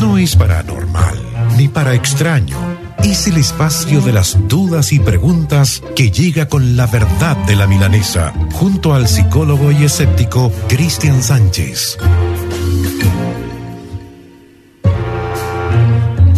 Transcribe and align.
no 0.00 0.16
es 0.16 0.34
paranormal 0.34 1.18
ni 1.56 1.68
para 1.68 1.94
extraño. 1.94 2.56
Es 3.04 3.26
el 3.26 3.36
espacio 3.36 4.00
de 4.00 4.12
las 4.12 4.36
dudas 4.48 4.92
y 4.92 4.98
preguntas 4.98 5.82
que 5.94 6.10
llega 6.10 6.48
con 6.48 6.76
la 6.76 6.86
verdad 6.86 7.36
de 7.46 7.56
la 7.56 7.66
milanesa, 7.66 8.32
junto 8.52 8.94
al 8.94 9.08
psicólogo 9.08 9.70
y 9.72 9.84
escéptico 9.84 10.50
Cristian 10.68 11.22
Sánchez. 11.22 11.98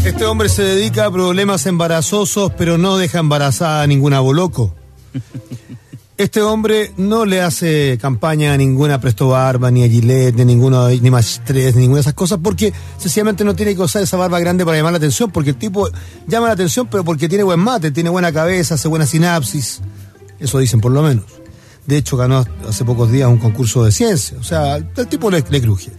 Este 0.04 0.24
hombre 0.24 0.48
se 0.48 0.62
dedica 0.62 1.06
a 1.06 1.10
problemas 1.12 1.66
embarazosos, 1.66 2.52
pero 2.58 2.78
no 2.78 2.96
deja 2.96 3.20
embarazada 3.20 3.82
a 3.82 3.86
ningún 3.86 4.12
aboloco. 4.12 4.74
Este 6.18 6.42
hombre 6.42 6.92
no 6.98 7.24
le 7.24 7.40
hace 7.40 7.98
campaña 8.00 8.52
a 8.52 8.56
ninguna 8.56 9.00
Presto 9.00 9.28
Barba, 9.28 9.70
ni 9.70 9.82
a 9.82 9.88
Gillette, 9.88 10.36
ni 10.36 10.54
ni 10.54 11.10
más 11.10 11.40
ninguna 11.74 11.94
de 11.94 12.00
esas 12.00 12.12
cosas, 12.12 12.38
porque 12.42 12.72
sencillamente 12.98 13.44
no 13.44 13.56
tiene 13.56 13.74
que 13.74 13.80
usar 13.80 14.02
esa 14.02 14.18
barba 14.18 14.38
grande 14.38 14.64
para 14.64 14.76
llamar 14.76 14.92
la 14.92 14.98
atención, 14.98 15.30
porque 15.30 15.50
el 15.50 15.56
tipo 15.56 15.88
llama 16.26 16.48
la 16.48 16.52
atención, 16.52 16.86
pero 16.90 17.02
porque 17.02 17.28
tiene 17.28 17.44
buen 17.44 17.60
mate, 17.60 17.90
tiene 17.90 18.10
buena 18.10 18.30
cabeza, 18.30 18.74
hace 18.74 18.88
buena 18.88 19.06
sinapsis. 19.06 19.80
Eso 20.38 20.58
dicen 20.58 20.80
por 20.80 20.92
lo 20.92 21.02
menos. 21.02 21.24
De 21.86 21.96
hecho, 21.96 22.16
ganó 22.16 22.44
hace 22.68 22.84
pocos 22.84 23.10
días 23.10 23.28
un 23.28 23.38
concurso 23.38 23.82
de 23.84 23.90
ciencia. 23.90 24.36
O 24.38 24.44
sea, 24.44 24.76
el 24.76 25.08
tipo 25.08 25.30
le, 25.30 25.42
le 25.48 25.60
cruje. 25.62 25.90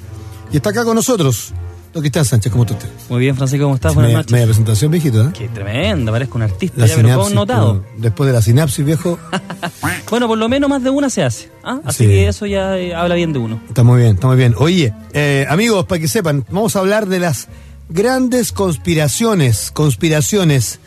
Y 0.51 0.57
está 0.57 0.69
acá 0.69 0.85
con 0.85 0.95
nosotros. 0.95 1.53
Don 1.93 2.01
Cristian 2.01 2.25
Sánchez, 2.25 2.51
¿cómo 2.51 2.65
tú 2.65 2.73
estás? 2.73 2.89
Muy 3.07 3.19
bien, 3.19 3.35
Francisco, 3.35 3.65
¿cómo 3.65 3.75
estás? 3.75 3.93
Buenas 3.93 4.09
Media, 4.09 4.17
noches. 4.17 4.31
media 4.31 4.45
presentación, 4.47 4.91
viejito, 4.91 5.23
¿eh? 5.25 5.29
Qué 5.37 5.47
tremenda, 5.49 6.11
parezco 6.11 6.37
un 6.37 6.41
artista, 6.41 6.81
La 6.81 6.87
ya 6.87 6.95
lo 6.97 7.01
sinapsis, 7.03 7.35
notado. 7.35 7.81
pero 7.83 8.01
después 8.01 8.27
de 8.27 8.33
la 8.33 8.41
sinapsis, 8.41 8.83
viejo, 8.83 9.19
Bueno, 10.09 10.27
por 10.27 10.37
lo 10.39 10.49
menos 10.49 10.69
más 10.71 10.83
de 10.83 10.89
una 10.89 11.09
se 11.11 11.23
hace. 11.23 11.51
¿ah? 11.63 11.79
Así 11.85 12.03
Sí. 12.05 12.09
que 12.09 12.27
eso 12.27 12.47
ya 12.47 12.77
eh, 12.79 12.95
habla 12.95 13.13
bien 13.13 13.31
de 13.31 13.37
uno. 13.39 13.61
Está 13.67 13.83
muy 13.83 13.99
bien, 14.01 14.15
está 14.15 14.25
muy 14.27 14.37
bien. 14.37 14.55
Oye, 14.57 14.91
eh, 15.13 15.45
amigos, 15.49 15.85
para 15.85 15.99
que 16.01 16.07
sepan, 16.07 16.43
vamos 16.49 16.75
a 16.75 16.79
hablar 16.79 17.05
de 17.07 17.19
las 17.19 17.47
grandes 17.89 18.51
conspiraciones, 18.51 19.69
conspiraciones. 19.71 20.79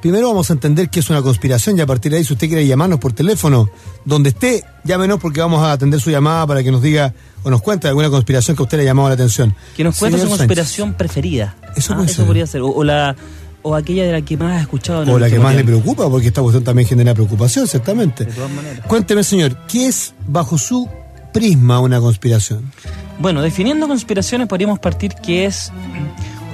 Primero 0.00 0.28
vamos 0.28 0.48
a 0.50 0.54
entender 0.54 0.88
qué 0.88 1.00
es 1.00 1.10
una 1.10 1.20
conspiración 1.20 1.76
y 1.76 1.82
a 1.82 1.86
partir 1.86 2.10
de 2.12 2.18
ahí, 2.18 2.24
si 2.24 2.32
usted 2.32 2.48
quiere 2.48 2.66
llamarnos 2.66 2.98
por 2.98 3.12
teléfono, 3.12 3.68
donde 4.06 4.30
esté, 4.30 4.64
llámenos 4.84 5.18
porque 5.20 5.40
vamos 5.40 5.62
a 5.62 5.72
atender 5.72 6.00
su 6.00 6.10
llamada 6.10 6.46
para 6.46 6.62
que 6.62 6.70
nos 6.72 6.80
diga 6.80 7.12
o 7.42 7.50
nos 7.50 7.60
cuente 7.60 7.86
alguna 7.88 8.08
conspiración 8.08 8.56
que 8.56 8.62
a 8.62 8.64
usted 8.64 8.78
le 8.78 8.84
ha 8.84 8.86
llamado 8.86 9.08
la 9.08 9.14
atención. 9.14 9.54
Que 9.76 9.84
nos 9.84 9.98
cuente 9.98 10.16
su 10.18 10.22
Sánchez. 10.24 10.38
conspiración 10.38 10.94
preferida. 10.94 11.54
Eso 11.76 11.92
Ah, 11.92 11.96
puede 11.96 12.06
eso 12.08 12.16
ser. 12.16 12.26
podría 12.26 12.46
ser. 12.46 12.62
O, 12.62 12.68
o 12.70 12.82
la, 12.82 13.14
o 13.62 13.74
aquella 13.74 14.04
de 14.04 14.12
la 14.12 14.22
que 14.22 14.36
más 14.38 14.56
has 14.56 14.62
escuchado. 14.62 15.02
en 15.02 15.10
O 15.10 15.16
el 15.16 15.20
la 15.20 15.28
que 15.30 15.38
más 15.38 15.54
le 15.54 15.64
preocupa, 15.64 16.08
porque 16.08 16.28
esta 16.28 16.40
cuestión 16.40 16.64
también 16.64 16.88
genera 16.88 17.12
preocupación, 17.12 17.66
ciertamente. 17.68 18.24
De 18.24 18.32
todas 18.32 18.50
maneras. 18.50 18.86
Cuénteme, 18.86 19.22
señor, 19.22 19.54
¿qué 19.68 19.86
es 19.88 20.14
bajo 20.26 20.56
su 20.56 20.88
prisma 21.34 21.78
una 21.78 22.00
conspiración? 22.00 22.72
Bueno, 23.18 23.42
definiendo 23.42 23.86
conspiraciones 23.86 24.48
podríamos 24.48 24.78
partir 24.78 25.12
que 25.14 25.44
es 25.44 25.70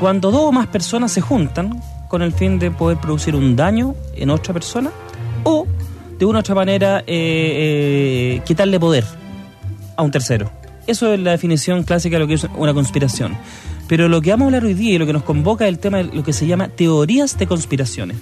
cuando 0.01 0.33
dos 0.33 0.43
o 0.47 0.53
más 0.53 0.67
personas 0.67 1.13
se 1.13 1.21
juntan 1.21 1.81
con 2.09 2.23
el 2.23 2.33
fin 2.33 2.59
de 2.59 2.71
poder 2.71 2.99
producir 2.99 3.35
un 3.35 3.57
daño 3.57 3.95
en 4.15 4.31
otra 4.31 4.53
persona 4.53 4.91
o 5.45 5.67
de 6.19 6.25
una 6.25 6.39
u 6.39 6.41
otra 6.41 6.55
manera 6.55 7.01
eh, 7.01 7.05
eh, 7.07 8.43
quitarle 8.45 8.81
poder 8.81 9.05
a 9.97 10.03
un 10.03 10.11
tercero. 10.11 10.51
Eso 10.87 11.13
es 11.13 11.21
la 11.21 11.33
definición 11.33 11.83
clásica 11.83 12.17
de 12.17 12.21
lo 12.21 12.27
que 12.27 12.35
es 12.35 12.47
una 12.57 12.73
conspiración. 12.73 13.37
Pero 13.89 14.09
lo 14.09 14.21
que 14.21 14.31
vamos 14.31 14.45
a 14.45 14.47
hablar 14.47 14.65
hoy 14.65 14.75
día 14.75 14.95
y 14.95 14.99
lo 14.99 15.07
que 15.07 15.13
nos 15.13 15.23
convoca 15.23 15.65
es 15.65 15.69
el 15.69 15.79
tema 15.79 15.99
de 15.99 16.05
lo 16.05 16.23
que 16.23 16.33
se 16.33 16.47
llama 16.47 16.69
teorías 16.69 17.39
de 17.39 17.47
conspiraciones, 17.47 18.17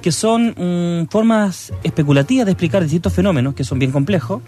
que 0.00 0.12
son 0.12 0.54
mm, 0.56 1.08
formas 1.08 1.72
especulativas 1.82 2.46
de 2.46 2.52
explicar 2.52 2.82
distintos 2.82 3.12
fenómenos 3.12 3.54
que 3.54 3.64
son 3.64 3.78
bien 3.78 3.90
complejos 3.90 4.42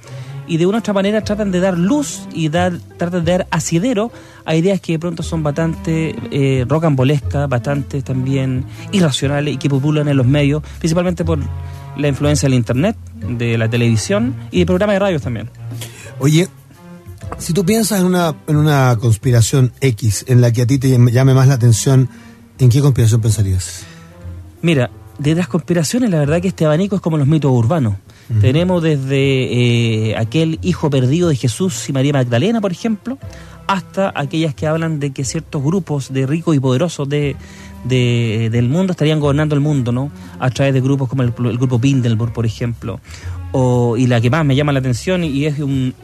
y 0.47 0.57
de 0.57 0.67
una 0.67 0.79
u 0.79 0.81
otra 0.81 0.93
manera 0.93 1.23
tratan 1.23 1.51
de 1.51 1.61
dar 1.61 1.79
luz 1.79 2.27
y 2.33 2.49
dar, 2.49 2.79
tratan 2.97 3.25
de 3.25 3.33
dar 3.33 3.47
asidero 3.51 4.11
a 4.45 4.55
ideas 4.55 4.81
que 4.81 4.93
de 4.93 4.99
pronto 4.99 5.23
son 5.23 5.43
bastante 5.43 6.15
eh, 6.31 6.65
rocambolescas, 6.69 7.49
bastante 7.49 8.03
también 8.03 8.65
irracionales 8.91 9.55
y 9.55 9.57
que 9.57 9.69
populan 9.69 10.09
en 10.09 10.17
los 10.17 10.27
medios, 10.27 10.63
principalmente 10.79 11.25
por 11.25 11.39
la 11.97 12.09
influencia 12.09 12.49
del 12.49 12.55
Internet, 12.55 12.97
de 13.29 13.59
la 13.59 13.69
televisión 13.69 14.35
y 14.51 14.61
de 14.61 14.67
programas 14.67 14.95
de 14.95 14.99
radios 14.99 15.23
también. 15.23 15.51
Oye, 16.19 16.49
si 17.39 17.53
tú 17.53 17.65
piensas 17.65 18.01
en 18.01 18.07
una, 18.07 18.35
en 18.47 18.57
una 18.57 18.97
conspiración 19.01 19.73
X 19.81 20.25
en 20.29 20.41
la 20.41 20.53
que 20.53 20.63
a 20.63 20.67
ti 20.67 20.79
te 20.79 20.89
llame 21.11 21.35
más 21.35 21.49
la 21.49 21.55
atención, 21.55 22.09
¿en 22.59 22.69
qué 22.69 22.81
conspiración 22.81 23.21
pensarías? 23.21 23.85
Mira, 24.61 24.91
de 25.19 25.35
las 25.35 25.49
conspiraciones, 25.49 26.11
la 26.11 26.19
verdad 26.19 26.41
que 26.41 26.49
este 26.49 26.65
abanico 26.65 26.97
es 26.97 27.03
como 27.03 27.19
los 27.19 27.27
mitos 27.27 27.51
urbanos. 27.51 27.95
Tenemos 28.41 28.83
desde 28.83 30.11
eh, 30.11 30.17
aquel 30.17 30.59
hijo 30.63 30.89
perdido 30.89 31.29
de 31.29 31.37
Jesús 31.37 31.89
y 31.89 31.93
María 31.93 32.13
Magdalena, 32.15 32.61
por 32.61 32.73
ejemplo, 32.73 33.19
hasta 33.67 34.13
aquellas 34.15 34.55
que 34.55 34.67
hablan 34.67 35.01
de 35.01 35.13
que 35.13 35.25
ciertos 35.25 35.63
grupos 35.63 36.13
de 36.13 36.27
ricos 36.27 36.57
y 36.57 36.61
poderosos 36.61 37.09
de, 37.09 37.37
de- 37.85 38.49
del 38.51 38.69
mundo 38.69 38.93
estarían 38.93 39.21
gobernando 39.21 39.55
el 39.55 39.61
mundo, 39.61 39.93
¿no? 39.93 40.11
A 40.39 40.49
través 40.51 40.73
de 40.73 40.81
grupos 40.81 41.09
como 41.09 41.23
el, 41.23 41.33
el 41.45 41.59
grupo 41.59 41.79
Bindelburg, 41.79 42.33
por 42.33 42.47
ejemplo. 42.47 43.01
O, 43.53 43.97
y 43.99 44.07
la 44.07 44.21
que 44.21 44.31
más 44.31 44.47
me 44.47 44.57
llama 44.57 44.73
la 44.73 44.79
atención 44.79 45.25
y 45.25 45.45
es 45.45 45.59
un... 45.59 45.95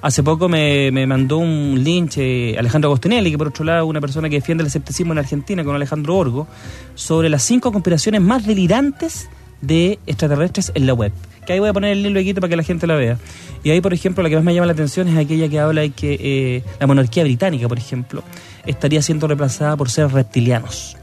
Hace 0.00 0.22
poco 0.22 0.48
me, 0.50 0.90
me 0.92 1.06
mandó 1.06 1.38
un 1.38 1.82
link 1.82 2.12
eh, 2.18 2.54
Alejandro 2.58 2.90
Agostinelli, 2.90 3.30
que 3.30 3.38
por 3.38 3.48
otro 3.48 3.64
lado 3.64 3.86
una 3.86 4.00
persona 4.02 4.28
que 4.28 4.36
defiende 4.36 4.62
el 4.62 4.66
escepticismo 4.68 5.12
en 5.12 5.18
Argentina 5.18 5.64
con 5.64 5.74
Alejandro 5.74 6.14
Orgo, 6.16 6.46
sobre 6.94 7.30
las 7.30 7.42
cinco 7.42 7.72
conspiraciones 7.72 8.20
más 8.20 8.46
delirantes 8.46 9.28
de 9.62 9.98
extraterrestres 10.06 10.70
en 10.74 10.86
la 10.86 10.92
web. 10.92 11.10
Que 11.46 11.52
ahí 11.54 11.58
voy 11.60 11.68
a 11.68 11.72
poner 11.72 11.92
el 11.92 12.02
link 12.02 12.12
luego 12.12 12.34
para 12.40 12.48
que 12.48 12.56
la 12.56 12.62
gente 12.62 12.86
la 12.86 12.94
vea. 12.94 13.18
Y 13.62 13.70
ahí, 13.70 13.80
por 13.80 13.92
ejemplo, 13.94 14.22
la 14.22 14.28
que 14.28 14.36
más 14.36 14.44
me 14.44 14.54
llama 14.54 14.66
la 14.66 14.72
atención 14.72 15.08
es 15.08 15.16
aquella 15.16 15.48
que 15.48 15.58
habla 15.60 15.80
de 15.82 15.90
que 15.90 16.16
eh, 16.20 16.62
la 16.80 16.86
monarquía 16.86 17.22
británica, 17.24 17.68
por 17.68 17.78
ejemplo, 17.78 18.22
estaría 18.66 19.00
siendo 19.02 19.26
reemplazada 19.26 19.76
por 19.76 19.90
seres 19.90 20.12
reptilianos 20.12 20.96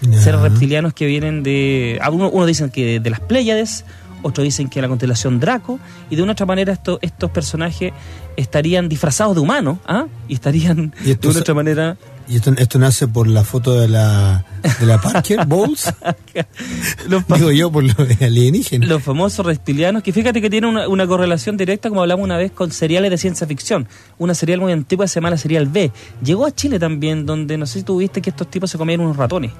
Ya. 0.00 0.20
seres 0.20 0.40
reptilianos 0.40 0.94
que 0.94 1.06
vienen 1.06 1.42
de. 1.42 1.98
a 2.02 2.10
Uno, 2.10 2.30
uno 2.30 2.46
dicen 2.46 2.70
que 2.70 3.00
de 3.00 3.10
las 3.10 3.20
Pléyades, 3.20 3.84
otros 4.22 4.44
dicen 4.44 4.68
que 4.68 4.76
de 4.76 4.82
la 4.82 4.88
constelación 4.88 5.40
Draco, 5.40 5.78
y 6.10 6.16
de 6.16 6.22
una 6.22 6.32
otra 6.32 6.46
manera 6.46 6.72
esto- 6.72 6.98
estos 7.02 7.30
personajes 7.30 7.92
estarían 8.36 8.88
disfrazados 8.88 9.34
de 9.34 9.40
humanos, 9.40 9.78
¿ah? 9.86 10.06
Y 10.28 10.34
estarían 10.34 10.92
Y 11.04 11.14
de 11.14 11.28
una 11.28 11.40
otra 11.40 11.54
manera. 11.54 11.96
¿Y 12.28 12.36
esto, 12.36 12.52
esto 12.58 12.78
nace 12.78 13.08
por 13.08 13.26
la 13.26 13.42
foto 13.42 13.80
de 13.80 13.88
la, 13.88 14.44
de 14.78 14.86
la 14.86 15.00
Parker 15.00 15.46
Bowles? 15.46 15.92
Los, 17.08 17.26
Digo 17.26 17.50
yo, 17.50 17.72
por 17.72 17.82
lo 17.82 18.04
de 18.04 18.24
alienígena. 18.24 18.86
los 18.86 19.02
famosos 19.02 19.44
reptilianos, 19.44 20.02
que 20.02 20.12
fíjate 20.12 20.40
que 20.40 20.50
tienen 20.50 20.70
una, 20.70 20.88
una 20.88 21.06
correlación 21.06 21.56
directa, 21.56 21.88
como 21.88 22.02
hablamos 22.02 22.24
una 22.24 22.36
vez, 22.36 22.52
con 22.52 22.70
seriales 22.70 23.10
de 23.10 23.18
ciencia 23.18 23.46
ficción. 23.46 23.88
Una 24.18 24.34
serial 24.34 24.60
muy 24.60 24.72
antigua 24.72 25.08
se 25.08 25.16
llama 25.16 25.30
la 25.30 25.38
serial 25.38 25.66
B. 25.66 25.90
Llegó 26.22 26.46
a 26.46 26.52
Chile 26.52 26.78
también, 26.78 27.24
donde 27.24 27.56
no 27.56 27.66
sé 27.66 27.80
si 27.80 27.84
tú 27.84 27.98
viste 27.98 28.20
que 28.20 28.30
estos 28.30 28.48
tipos 28.50 28.70
se 28.70 28.78
comían 28.78 29.00
unos 29.00 29.16
ratones. 29.16 29.52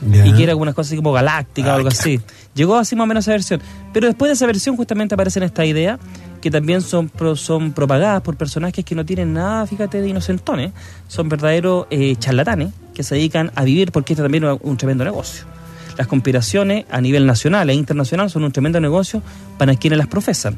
Y 0.00 0.32
que 0.32 0.42
era 0.44 0.52
como 0.52 0.62
una 0.62 0.72
cosa 0.72 0.88
así 0.88 0.96
como 0.96 1.12
galáctica 1.12 1.72
o 1.72 1.76
algo 1.76 1.88
así. 1.88 2.20
Llegó 2.54 2.76
así 2.76 2.94
más 2.94 3.04
o 3.04 3.06
menos 3.06 3.24
esa 3.24 3.32
versión. 3.32 3.60
Pero 3.92 4.06
después 4.06 4.28
de 4.28 4.34
esa 4.34 4.46
versión 4.46 4.76
justamente 4.76 5.14
aparecen 5.14 5.42
estas 5.42 5.66
ideas 5.66 5.98
que 6.40 6.50
también 6.50 6.80
son, 6.82 7.08
pro- 7.08 7.36
son 7.36 7.72
propagadas 7.72 8.22
por 8.22 8.36
personajes 8.36 8.84
que 8.84 8.94
no 8.94 9.04
tienen 9.04 9.32
nada, 9.34 9.66
fíjate, 9.66 10.00
de 10.00 10.08
inocentones. 10.08 10.72
Son 11.08 11.28
verdaderos 11.28 11.86
eh, 11.90 12.16
charlatanes 12.16 12.72
que 12.94 13.02
se 13.02 13.14
dedican 13.14 13.50
a 13.54 13.64
vivir 13.64 13.92
porque 13.92 14.12
esto 14.12 14.22
también 14.22 14.44
es 14.44 14.58
un 14.62 14.76
tremendo 14.76 15.04
negocio. 15.04 15.44
Las 15.96 16.06
conspiraciones 16.06 16.84
a 16.90 17.00
nivel 17.00 17.26
nacional 17.26 17.68
e 17.70 17.74
internacional 17.74 18.30
son 18.30 18.44
un 18.44 18.52
tremendo 18.52 18.80
negocio 18.80 19.20
para 19.58 19.74
quienes 19.74 19.98
las 19.98 20.06
profesan. 20.06 20.56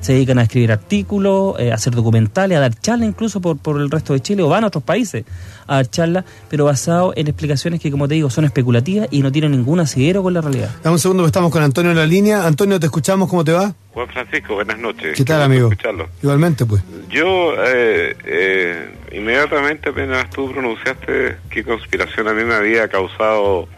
Se 0.00 0.12
dedican 0.12 0.38
a 0.38 0.42
escribir 0.42 0.72
artículos, 0.72 1.58
eh, 1.58 1.72
a 1.72 1.74
hacer 1.74 1.94
documentales, 1.94 2.56
a 2.56 2.60
dar 2.60 2.74
charlas 2.74 3.08
incluso 3.08 3.40
por, 3.40 3.58
por 3.58 3.80
el 3.80 3.90
resto 3.90 4.12
de 4.12 4.20
Chile 4.20 4.42
o 4.42 4.48
van 4.48 4.64
a 4.64 4.68
otros 4.68 4.84
países 4.84 5.24
a 5.68 5.76
dar 5.76 5.90
charlas, 5.90 6.24
pero 6.48 6.64
basado 6.64 7.12
en 7.14 7.28
explicaciones 7.28 7.80
que, 7.80 7.90
como 7.90 8.08
te 8.08 8.14
digo, 8.14 8.30
son 8.30 8.44
especulativas 8.44 9.08
y 9.10 9.20
no 9.22 9.30
tienen 9.30 9.52
ningún 9.52 9.80
asidero 9.80 10.22
con 10.22 10.34
la 10.34 10.40
realidad. 10.40 10.70
Dame 10.82 10.94
un 10.94 10.98
segundo 10.98 11.22
que 11.22 11.28
estamos 11.28 11.52
con 11.52 11.62
Antonio 11.62 11.90
en 11.90 11.96
la 11.96 12.06
línea. 12.06 12.46
Antonio, 12.46 12.80
te 12.80 12.86
escuchamos, 12.86 13.28
¿cómo 13.28 13.44
te 13.44 13.52
va? 13.52 13.74
Juan 13.92 14.08
Francisco, 14.08 14.54
buenas 14.54 14.78
noches. 14.78 15.16
¿Qué 15.16 15.24
tal, 15.24 15.42
amigo? 15.42 15.68
Escucharlo. 15.70 16.08
Igualmente, 16.22 16.64
pues. 16.64 16.82
Yo, 17.10 17.54
eh, 17.58 18.16
eh, 18.24 18.94
inmediatamente 19.12 19.90
apenas 19.90 20.30
tú 20.30 20.50
pronunciaste 20.50 21.36
qué 21.50 21.64
conspiración 21.64 22.28
a 22.28 22.32
mí 22.32 22.44
me 22.44 22.54
había 22.54 22.88
causado 22.88 23.68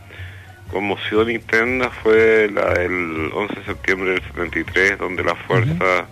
conmoción 0.71 1.31
interna 1.31 1.91
fue 1.91 2.51
la 2.53 2.75
del 2.75 3.31
11 3.33 3.55
de 3.55 3.65
septiembre 3.65 4.11
del 4.13 4.23
73, 4.23 4.99
donde 4.99 5.25
la 5.25 5.35
fuerza 5.35 6.07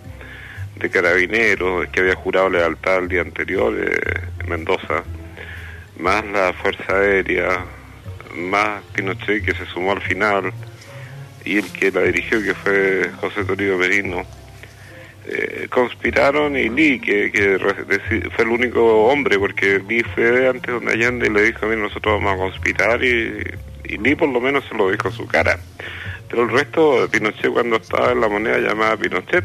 de 0.75 0.89
carabineros 0.89 1.87
que 1.87 2.01
había 2.01 2.15
jurado 2.15 2.49
lealtad 2.49 2.99
el 2.99 3.07
día 3.09 3.21
anterior 3.21 3.73
eh, 3.77 4.21
en 4.39 4.49
Mendoza, 4.49 5.03
más 5.97 6.25
la 6.25 6.53
fuerza 6.53 6.97
aérea, 6.97 7.65
más 8.35 8.81
Pinochet 8.93 9.43
que 9.43 9.53
se 9.53 9.65
sumó 9.65 9.93
al 9.93 10.01
final 10.01 10.53
y 11.43 11.57
el 11.57 11.71
que 11.71 11.91
la 11.91 12.01
dirigió 12.01 12.41
que 12.43 12.53
fue 12.53 13.11
José 13.19 13.43
Toribio 13.43 13.77
Merino 13.77 14.25
eh, 15.31 15.67
conspiraron 15.69 16.57
y 16.57 16.69
Lee, 16.69 16.99
que, 16.99 17.59
fue 18.35 18.45
el 18.45 18.49
único 18.49 19.05
hombre, 19.05 19.37
porque 19.37 19.79
Lee 19.87 20.03
fue 20.15 20.47
antes 20.47 20.73
donde 20.73 20.93
Allende 20.93 21.27
y 21.27 21.29
le 21.29 21.43
dijo, 21.43 21.67
mira, 21.67 21.81
nosotros 21.81 22.19
vamos 22.19 22.33
a 22.33 22.37
conspirar, 22.37 23.03
y, 23.03 23.43
y 23.89 23.97
Lee 23.97 24.15
por 24.15 24.29
lo 24.29 24.39
menos 24.39 24.63
se 24.69 24.75
lo 24.75 24.89
dijo 24.89 25.09
a 25.09 25.11
su 25.11 25.25
cara. 25.25 25.59
Pero 26.29 26.43
el 26.43 26.49
resto, 26.49 27.07
Pinochet 27.11 27.51
cuando 27.51 27.77
estaba 27.77 28.11
en 28.11 28.21
la 28.21 28.29
moneda 28.29 28.59
llamada 28.59 28.95
Pinochet, 28.95 29.43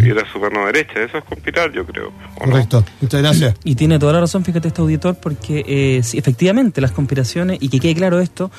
ir 0.00 0.18
a 0.18 0.30
su 0.30 0.38
mano 0.38 0.66
derecha. 0.66 1.00
Eso 1.02 1.18
es 1.18 1.24
conspirar, 1.24 1.72
yo 1.72 1.84
creo. 1.86 2.08
¿o 2.08 2.46
no? 2.46 2.52
Correcto. 2.52 2.84
Muchas 3.00 3.22
gracias. 3.22 3.54
Y 3.64 3.74
tiene 3.74 3.98
toda 3.98 4.14
la 4.14 4.20
razón, 4.20 4.44
fíjate 4.44 4.68
este 4.68 4.80
auditor, 4.80 5.16
porque 5.16 5.64
eh, 5.66 6.02
sí, 6.02 6.18
efectivamente 6.18 6.80
las 6.80 6.92
conspiraciones, 6.92 7.58
y 7.60 7.68
que 7.68 7.80
quede 7.80 7.94
claro 7.94 8.20
esto, 8.20 8.50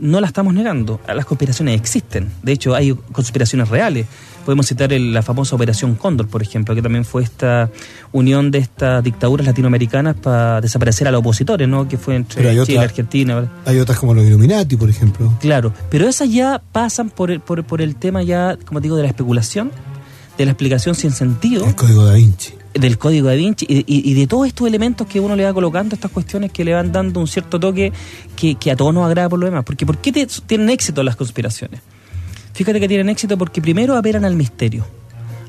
no 0.00 0.20
las 0.20 0.28
estamos 0.28 0.52
negando. 0.54 1.00
Las 1.06 1.24
conspiraciones 1.26 1.80
existen. 1.80 2.30
De 2.42 2.52
hecho, 2.52 2.74
hay 2.74 2.92
conspiraciones 3.12 3.68
reales. 3.68 4.06
Podemos 4.44 4.66
citar 4.66 4.92
el- 4.92 5.12
la 5.12 5.22
famosa 5.22 5.56
Operación 5.56 5.96
Cóndor, 5.96 6.28
por 6.28 6.40
ejemplo, 6.40 6.74
que 6.74 6.80
también 6.82 7.04
fue 7.04 7.22
esta 7.24 7.68
unión 8.12 8.50
de 8.52 8.58
estas 8.58 9.02
dictaduras 9.02 9.44
latinoamericanas 9.46 10.14
para 10.16 10.60
desaparecer 10.60 11.08
a 11.08 11.10
los 11.10 11.18
opositores, 11.20 11.66
¿no? 11.68 11.88
Que 11.88 11.96
fue 11.98 12.14
entre 12.14 12.42
Chile 12.64 12.74
y 12.74 12.76
Argentina. 12.84 13.34
¿verdad? 13.36 13.50
Hay 13.64 13.78
otras 13.80 13.98
como 13.98 14.14
los 14.14 14.24
Illuminati, 14.24 14.76
por 14.76 14.88
ejemplo. 14.88 15.32
Claro, 15.40 15.72
pero 15.90 16.06
esas 16.08 16.30
ya 16.30 16.62
pasan 16.72 17.10
por 17.10 17.30
el, 17.32 17.40
por, 17.40 17.64
por 17.64 17.80
el 17.82 17.96
tema 17.96 18.22
ya, 18.22 18.56
como 18.66 18.80
digo, 18.80 18.94
de 18.96 19.02
la 19.02 19.08
especulación, 19.08 19.72
de 20.38 20.44
la 20.44 20.52
explicación 20.52 20.94
sin 20.94 21.10
sentido, 21.10 21.66
El 21.66 21.74
código 21.74 22.04
da 22.04 22.14
Vinci. 22.14 22.52
Del 22.78 22.98
código 22.98 23.28
da 23.28 23.34
Vinci 23.34 23.66
y, 23.68 24.14
de 24.14 24.26
todos 24.26 24.46
estos 24.46 24.66
elementos 24.66 25.06
que 25.06 25.20
uno 25.20 25.36
le 25.36 25.44
va 25.44 25.52
colocando, 25.54 25.94
estas 25.94 26.10
cuestiones 26.10 26.52
que 26.52 26.64
le 26.64 26.72
van 26.74 26.92
dando 26.92 27.20
un 27.20 27.26
cierto 27.26 27.58
toque 27.60 27.92
que, 28.36 28.54
que 28.56 28.70
a 28.70 28.76
todos 28.76 28.92
nos 28.94 29.04
agrada 29.06 29.28
por 29.28 29.38
lo 29.38 29.46
demás. 29.46 29.64
Porque 29.64 29.84
¿por 29.86 29.98
qué 29.98 30.12
te- 30.12 30.26
tienen 30.46 30.70
éxito 30.70 31.02
las 31.02 31.16
conspiraciones? 31.16 31.80
Fíjate 32.54 32.80
que 32.80 32.88
tienen 32.88 33.08
éxito 33.08 33.36
porque 33.36 33.60
primero 33.60 33.96
apelan 33.96 34.24
al 34.24 34.34
misterio. 34.34 34.86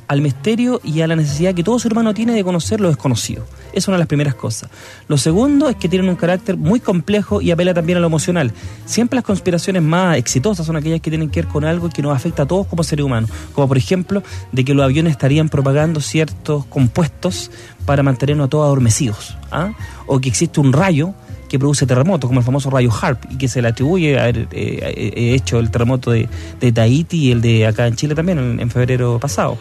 Al 0.07 0.21
misterio 0.21 0.79
y 0.83 1.01
a 1.01 1.07
la 1.07 1.15
necesidad 1.15 1.53
que 1.53 1.63
todo 1.63 1.79
ser 1.79 1.91
humano 1.91 2.13
tiene 2.13 2.33
de 2.33 2.43
conocer 2.43 2.79
lo 2.79 2.87
desconocido. 2.87 3.45
Es 3.73 3.87
una 3.87 3.97
de 3.97 3.99
las 3.99 4.07
primeras 4.07 4.35
cosas. 4.35 4.69
Lo 5.07 5.17
segundo 5.17 5.67
es 5.67 5.75
que 5.75 5.89
tienen 5.89 6.09
un 6.09 6.15
carácter 6.15 6.55
muy 6.55 6.79
complejo 6.79 7.41
y 7.41 7.51
apela 7.51 7.73
también 7.73 7.97
a 7.97 8.01
lo 8.01 8.07
emocional. 8.07 8.53
Siempre 8.85 9.17
las 9.17 9.25
conspiraciones 9.25 9.83
más 9.83 10.17
exitosas 10.17 10.65
son 10.65 10.77
aquellas 10.77 11.01
que 11.01 11.09
tienen 11.09 11.29
que 11.29 11.41
ver 11.41 11.51
con 11.51 11.65
algo 11.65 11.89
que 11.89 12.01
nos 12.01 12.15
afecta 12.15 12.43
a 12.43 12.45
todos 12.45 12.67
como 12.67 12.83
seres 12.83 13.05
humanos. 13.05 13.29
Como 13.53 13.67
por 13.67 13.77
ejemplo, 13.77 14.23
de 14.51 14.63
que 14.63 14.73
los 14.73 14.85
aviones 14.85 15.11
estarían 15.11 15.49
propagando 15.49 15.99
ciertos 15.99 16.65
compuestos 16.65 17.51
para 17.85 18.01
mantenernos 18.01 18.45
a 18.47 18.49
todos 18.49 18.65
adormecidos. 18.65 19.37
¿ah? 19.51 19.73
O 20.05 20.19
que 20.19 20.29
existe 20.29 20.59
un 20.59 20.71
rayo 20.73 21.13
que 21.49 21.59
produce 21.59 21.85
terremotos, 21.85 22.27
como 22.27 22.41
el 22.41 22.45
famoso 22.45 22.69
rayo 22.69 22.91
HARP, 22.91 23.31
y 23.31 23.37
que 23.37 23.47
se 23.47 23.61
le 23.61 23.69
atribuye 23.69 24.19
a 24.19 24.23
haber 24.23 24.47
eh, 24.51 25.13
eh, 25.15 25.33
hecho 25.33 25.59
el 25.59 25.71
terremoto 25.71 26.11
de, 26.11 26.27
de 26.59 26.71
Tahiti 26.71 27.27
y 27.27 27.31
el 27.31 27.41
de 27.41 27.65
acá 27.67 27.87
en 27.87 27.95
Chile 27.95 28.15
también, 28.15 28.59
en 28.59 28.69
febrero 28.69 29.17
pasado. 29.19 29.57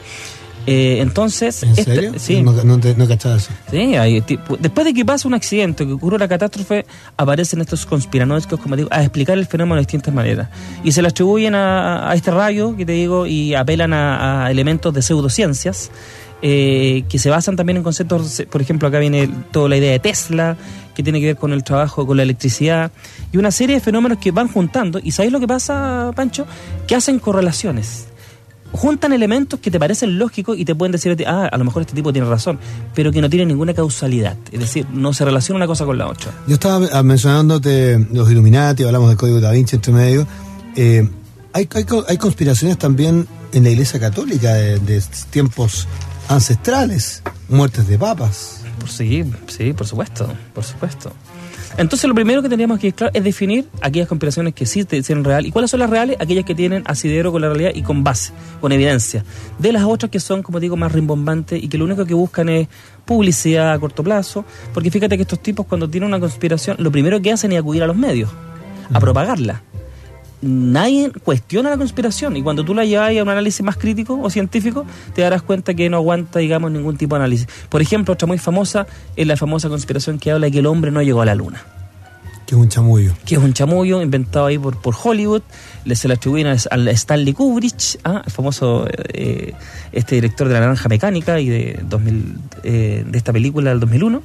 Eh, 0.67 0.99
entonces, 1.01 1.63
¿En 1.63 1.71
esta- 1.71 1.85
serio? 1.85 2.13
sí, 2.17 2.43
No, 2.43 2.53
no, 2.65 2.81
te- 2.81 2.95
no 2.97 3.07
cachaba 3.07 3.37
eso. 3.37 3.51
Sí, 3.71 3.95
hay 3.95 4.21
tipo- 4.23 4.57
después 4.57 4.85
de 4.85 4.93
que 4.95 5.05
pasa 5.05 5.29
un 5.29 5.35
accidente, 5.35 5.87
que 5.87 5.93
ocurre 5.93 6.17
una 6.17 6.27
catástrofe, 6.29 6.85
aparecen 7.17 7.61
estos 7.61 7.87
conspiranoicos, 7.87 8.59
como 8.59 8.75
digo, 8.77 8.89
a 8.91 9.01
explicar 9.03 9.39
el 9.39 9.47
fenómeno 9.47 9.77
de 9.77 9.83
distintas 9.83 10.13
maneras. 10.13 10.49
Y 10.83 10.91
se 10.93 11.03
le 11.03 11.09
atribuyen 11.09 11.55
a, 11.55 12.11
a 12.11 12.15
este 12.15 12.31
rayo, 12.33 12.77
que 12.77 12.85
te 12.85 12.93
digo, 12.93 13.27
y 13.27 13.55
apelan 13.55 13.93
a, 13.93 14.47
a 14.47 14.51
elementos 14.51 14.93
de 14.93 15.03
pseudociencias, 15.03 15.91
eh, 16.43 17.05
que 17.09 17.19
se 17.19 17.31
basan 17.31 17.57
también 17.57 17.79
en 17.79 17.83
conceptos, 17.83 18.43
por 18.51 18.61
ejemplo, 18.61 18.89
acá 18.89 18.99
viene 18.99 19.29
toda 19.53 19.69
la 19.69 19.77
idea 19.77 19.93
de 19.93 19.99
Tesla, 20.01 20.57
que 20.95 21.03
tiene 21.03 21.21
que 21.21 21.27
ver 21.27 21.37
con 21.37 21.53
el 21.53 21.63
trabajo 21.63 22.07
con 22.07 22.17
la 22.17 22.23
electricidad, 22.25 22.91
y 23.33 23.37
una 23.37 23.51
serie 23.51 23.77
de 23.77 23.81
fenómenos 23.81 24.19
que 24.19 24.33
van 24.33 24.49
juntando. 24.49 24.99
¿Y 25.03 25.13
sabéis 25.13 25.33
lo 25.33 25.41
que 25.41 25.47
pasa, 25.47 26.11
Pancho? 26.17 26.47
Que 26.87 26.95
hacen 26.97 27.19
correlaciones 27.19 28.06
juntan 28.77 29.13
elementos 29.13 29.61
que 29.61 29.71
te 29.71 29.79
parecen 29.79 30.19
lógicos 30.19 30.59
y 30.59 30.65
te 30.65 30.75
pueden 30.75 30.93
decir, 30.93 31.17
ah, 31.27 31.49
a 31.51 31.57
lo 31.57 31.65
mejor 31.65 31.83
este 31.83 31.95
tipo 31.95 32.13
tiene 32.13 32.29
razón, 32.29 32.59
pero 32.95 33.11
que 33.13 33.21
no 33.21 33.29
tienen 33.29 33.49
ninguna 33.49 33.75
causalidad. 33.75 34.37
Es 34.53 34.61
decir, 34.61 34.87
no 34.93 35.13
se 35.13 35.25
relaciona 35.25 35.57
una 35.57 35.67
cosa 35.67 35.85
con 35.85 35.99
la 35.99 36.07
otra. 36.07 36.33
Yo 36.47 36.55
estaba 36.55 36.87
ah, 36.93 37.03
mencionándote 37.03 38.07
los 38.13 38.31
Illuminati, 38.31 38.85
hablamos 38.85 39.09
del 39.09 39.19
código 39.19 39.41
da 39.41 39.51
Vinci 39.53 39.77
entre 39.77 39.93
medio. 39.93 40.27
Eh, 40.77 41.09
hay, 41.53 41.69
hay, 41.75 41.87
hay 42.09 42.17
conspiraciones 42.19 42.79
también 42.79 43.27
en 43.53 43.65
la 43.65 43.71
Iglesia 43.71 43.99
Católica 43.99 44.55
de, 44.55 44.79
de 44.79 45.03
tiempos 45.31 45.89
ancestrales, 46.29 47.23
muertes 47.49 47.89
de 47.89 47.99
papas. 47.99 48.61
Sí, 48.89 49.25
sí, 49.49 49.73
por 49.73 49.87
supuesto, 49.87 50.33
por 50.55 50.65
supuesto. 50.65 51.13
Entonces 51.79 52.09
lo 52.09 52.15
primero 52.15 52.41
que 52.41 52.49
tendríamos 52.49 52.79
que 52.79 52.93
claro, 52.93 53.13
es 53.15 53.23
definir 53.23 53.69
aquellas 53.83 54.09
conspiraciones 54.09 54.55
que 54.55 54.65
sí 54.65 54.85
te 54.85 54.97
dicen 54.97 55.25
real. 55.25 55.45
¿Y 55.45 55.51
cuáles 55.51 55.71
son 55.71 55.81
las 55.81 55.91
reales? 55.91 56.17
Aquellas 56.19 56.45
que 56.45 56.55
tienen 56.55 56.83
asidero 56.87 57.33
con 57.33 57.43
la 57.43 57.49
realidad 57.49 57.73
y 57.75 57.83
con 57.83 58.03
base, 58.03 58.33
con 58.61 58.73
evidencia. 58.73 59.25
De 59.59 59.73
las 59.73 59.85
otras 59.85 60.11
que 60.11 60.19
son, 60.19 60.43
como 60.43 60.59
digo, 60.59 60.77
más 60.77 60.93
rimbombantes 60.93 61.63
y 61.63 61.69
que 61.69 61.77
lo 61.77 61.85
único 61.85 62.07
que 62.07 62.15
buscan 62.15 62.49
es 62.49 62.69
publicidad 63.05 63.73
a 63.73 63.79
corto 63.79 64.03
plazo. 64.03 64.45
Porque 64.73 64.91
fíjate 64.91 65.17
que 65.17 65.23
estos 65.23 65.43
tipos 65.43 65.67
cuando 65.67 65.89
tienen 65.89 66.09
una 66.09 66.21
conspiración, 66.21 66.77
lo 66.81 66.91
primero 66.91 67.21
que 67.21 67.33
hacen 67.33 67.53
es 67.53 67.59
acudir 67.59 67.83
a 67.83 67.87
los 67.87 67.97
medios, 67.97 68.31
a 68.93 68.99
propagarla. 68.99 69.63
Nadie 70.47 71.11
cuestiona 71.25 71.71
la 71.71 71.77
conspiración 71.77 72.37
y 72.37 72.43
cuando 72.43 72.65
tú 72.65 72.75
la 72.75 72.85
llevas 72.85 73.17
a 73.17 73.23
un 73.23 73.29
análisis 73.29 73.63
más 73.63 73.77
crítico 73.77 74.19
o 74.21 74.31
científico, 74.31 74.87
te 75.15 75.23
darás 75.23 75.43
cuenta 75.43 75.75
que 75.75 75.89
no 75.91 75.99
aguanta, 75.99 76.39
digamos, 76.39 76.71
ningún 76.71 76.97
tipo 76.97 77.17
de 77.17 77.23
análisis. 77.23 77.49
Por 77.69 77.83
ejemplo, 77.83 78.15
otra 78.15 78.27
muy 78.27 78.39
famosa 78.39 78.87
es 79.17 79.27
la 79.27 79.37
famosa 79.37 79.69
conspiración 79.69 80.19
que 80.19 80.31
habla 80.31 80.47
de 80.47 80.53
que 80.53 80.59
el 80.61 80.67
hombre 80.67 80.91
no 80.91 81.03
llegó 81.03 81.23
a 81.23 81.25
la 81.25 81.35
luna 81.35 81.65
Que 82.47 82.55
es 82.55 82.61
un 82.61 82.69
chamullo. 82.69 83.15
que 83.25 83.35
es 83.35 83.41
un 83.41 83.53
chamullo 83.53 84.01
inventado 84.03 84.47
ahí 84.47 84.59
por, 84.59 84.81
por 84.81 84.95
Hollywood, 85.03 85.43
le 85.85 85.97
se 85.97 86.09
le 86.09 86.15
atribuyen 86.15 86.47
al 86.47 86.89
Stanley 86.89 87.33
Kubrick, 87.33 87.99
ah, 88.05 88.23
el 88.25 88.33
famoso 88.33 88.87
eh, 89.13 89.55
este 89.93 90.17
director 90.17 90.49
de 90.49 90.55
La 90.55 90.61
Naranja 90.61 90.89
Mecánica 90.89 91.41
y 91.41 91.49
de 91.49 91.81
2000, 91.89 92.35
eh, 92.63 93.05
de 93.07 93.19
esta 93.19 93.33
película 93.33 93.71
del 93.71 93.81
2001. 93.81 94.23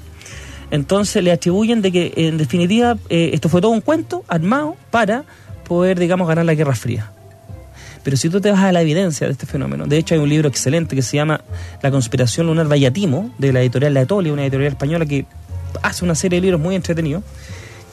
Entonces 0.71 1.21
le 1.21 1.31
atribuyen 1.31 1.81
de 1.81 1.91
que 1.91 2.13
en 2.15 2.38
definitiva 2.38 2.97
eh, 3.09 3.31
esto 3.33 3.50
fue 3.50 3.62
todo 3.62 3.71
un 3.71 3.81
cuento 3.81 4.23
armado 4.29 4.77
para 4.89 5.25
poder, 5.71 5.97
digamos, 5.97 6.27
ganar 6.27 6.44
la 6.44 6.53
Guerra 6.53 6.75
Fría. 6.75 7.13
Pero 8.03 8.18
si 8.18 8.29
tú 8.29 8.41
te 8.41 8.51
vas 8.51 8.59
a 8.59 8.73
la 8.73 8.81
evidencia 8.81 9.25
de 9.25 9.31
este 9.31 9.45
fenómeno, 9.45 9.85
de 9.85 9.97
hecho 9.97 10.13
hay 10.13 10.19
un 10.19 10.27
libro 10.27 10.50
excelente 10.50 10.97
que 10.97 11.01
se 11.01 11.15
llama 11.15 11.39
La 11.81 11.89
conspiración 11.91 12.47
lunar 12.47 12.68
Vallatimo, 12.68 13.33
de 13.38 13.53
la 13.53 13.62
editorial 13.62 13.94
La 13.94 14.01
Etolia, 14.01 14.33
una 14.33 14.41
editorial 14.41 14.73
española 14.73 15.06
que 15.06 15.25
hace 15.81 16.03
una 16.03 16.13
serie 16.13 16.41
de 16.41 16.47
libros 16.47 16.59
muy 16.59 16.75
entretenidos. 16.75 17.23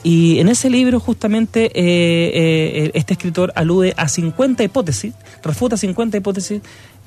Y 0.02 0.40
en 0.40 0.48
ese 0.48 0.70
libro 0.70 0.98
justamente 0.98 1.66
eh, 1.66 2.32
eh, 2.34 2.90
este 2.94 3.12
escritor 3.12 3.52
alude 3.54 3.94
a 3.96 4.08
50 4.08 4.64
hipótesis, 4.64 5.14
refuta 5.44 5.76
50 5.76 6.16
hipótesis 6.16 6.60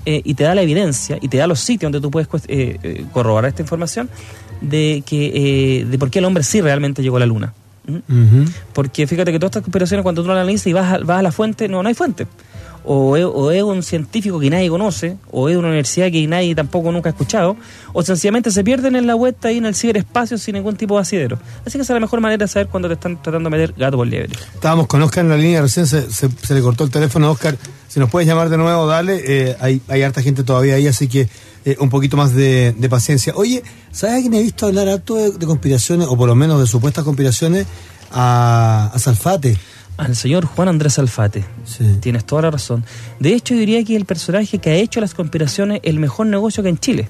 eh, 0.06 0.21
y 0.23 0.35
te 0.35 0.45
da 0.45 0.56
la 0.56 0.62
evidencia 0.62 1.18
y 1.19 1.27
te 1.27 1.35
da 1.35 1.47
los 1.47 1.59
sitios 1.59 1.91
donde 1.91 2.00
tú 2.00 2.09
puedes 2.09 2.29
eh, 2.47 3.03
corroborar 3.12 3.50
esta 3.50 3.62
información 3.62 4.09
de 4.62 5.03
que 5.06 5.85
de 5.85 6.00
por 6.00 6.09
qué 6.09 6.19
el 6.19 6.25
hombre 6.25 6.45
sí 6.45 6.62
realmente 6.62 7.03
llegó 7.03 7.18
a 7.18 7.19
la 7.19 7.25
luna. 7.25 7.53
¿Mm? 8.08 8.46
Porque 8.74 9.08
fíjate 9.08 9.32
que 9.32 9.40
todas 9.40 9.50
estas 9.52 9.64
conspiraciones, 9.64 10.04
cuando 10.04 10.22
tú 10.22 10.28
las 10.30 10.38
analizas 10.38 10.68
y 10.68 10.74
vas 10.74 10.94
a, 10.94 10.98
vas 11.00 11.20
a 11.20 11.22
la 11.22 11.32
fuente, 11.32 11.68
no, 11.68 11.82
no 11.84 11.90
hay 11.90 11.96
fuente. 11.96 12.28
O 12.84 13.16
es, 13.16 13.24
o 13.26 13.52
es 13.52 13.62
un 13.62 13.84
científico 13.84 14.40
que 14.40 14.50
nadie 14.50 14.68
conoce, 14.68 15.16
o 15.30 15.50
es 15.50 15.56
una 15.56 15.68
universidad 15.68 16.10
que 16.12 16.26
nadie 16.26 16.56
tampoco 16.56 16.92
nunca 16.92 17.10
ha 17.10 17.12
escuchado, 17.12 17.56
o 17.94 18.02
sencillamente 18.02 18.50
se 18.50 18.64
pierden 18.64 18.96
en 18.96 19.06
la 19.06 19.14
vuelta 19.14 19.50
ahí 19.50 19.58
en 19.60 19.66
el 19.68 19.76
ciberespacio 19.76 20.40
sin 20.40 20.56
ningún 20.56 20.76
tipo 20.78 20.96
de 20.96 21.02
asidero. 21.02 21.38
Así 21.64 21.78
que 21.78 21.84
esa 21.84 21.94
es 21.94 21.96
la 21.96 22.00
mejor 22.00 22.22
manera 22.22 22.44
de 22.44 22.48
saber 22.48 22.70
cuando 22.70 22.88
te 22.88 22.96
están 22.96 23.22
tratando 23.22 23.52
de 23.52 23.56
meter 23.58 23.76
gato 23.78 23.98
por 23.98 24.08
liebre. 24.08 24.31
Estábamos 24.56 24.88
con 24.88 25.00
Oscar 25.04 25.24
en 25.26 25.30
la 25.30 25.38
línea, 25.38 25.62
recién 25.62 25.86
se, 25.86 26.10
se- 26.12 26.30
se 26.31 26.54
le 26.56 26.62
cortó 26.62 26.83
el 26.83 26.90
teléfono. 26.90 27.30
Oscar, 27.30 27.56
si 27.88 28.00
nos 28.00 28.10
puedes 28.10 28.28
llamar 28.28 28.50
de 28.50 28.57
nuevo, 28.57 28.88
dale. 28.88 29.21
eh, 29.28 29.56
hay, 29.60 29.80
hay 29.88 30.02
harta 30.02 30.24
gente 30.24 30.44
todavía 30.44 30.74
ahí, 30.74 30.88
así 30.88 31.07
que 31.07 31.30
eh, 31.65 31.75
un 31.80 31.89
poquito 31.89 32.18
más 32.18 32.33
de, 32.33 32.73
de 32.77 32.89
paciencia. 32.89 33.33
Oye, 33.35 33.63
¿sabes 33.91 34.18
a 34.18 34.21
quién 34.21 34.33
he 34.33 34.41
visto 34.41 34.68
hablar 34.68 34.87
harto 34.89 35.15
de, 35.15 35.31
de 35.31 35.45
conspiraciones, 35.45 36.07
o 36.07 36.18
por 36.18 36.27
lo 36.27 36.35
menos 36.35 36.59
de 36.59 36.68
supuestas 36.68 37.03
conspiraciones? 37.03 37.68
A, 38.11 38.91
a 38.94 38.99
Salfate. 38.99 39.57
Al 39.97 40.15
señor 40.15 40.45
Juan 40.45 40.68
Andrés 40.68 40.97
Alfate. 40.99 41.45
Sí. 41.65 41.97
Tienes 41.99 42.25
toda 42.25 42.44
la 42.44 42.51
razón. 42.51 42.83
De 43.19 43.33
hecho, 43.33 43.53
yo 43.53 43.59
diría 43.59 43.83
que 43.83 43.95
el 43.95 44.06
personaje 44.06 44.57
que 44.59 44.69
ha 44.71 44.75
hecho 44.75 44.99
las 44.99 45.13
conspiraciones 45.13 45.80
el 45.83 45.99
mejor 45.99 46.25
negocio 46.27 46.63
que 46.63 46.69
en 46.69 46.77
Chile, 46.80 47.09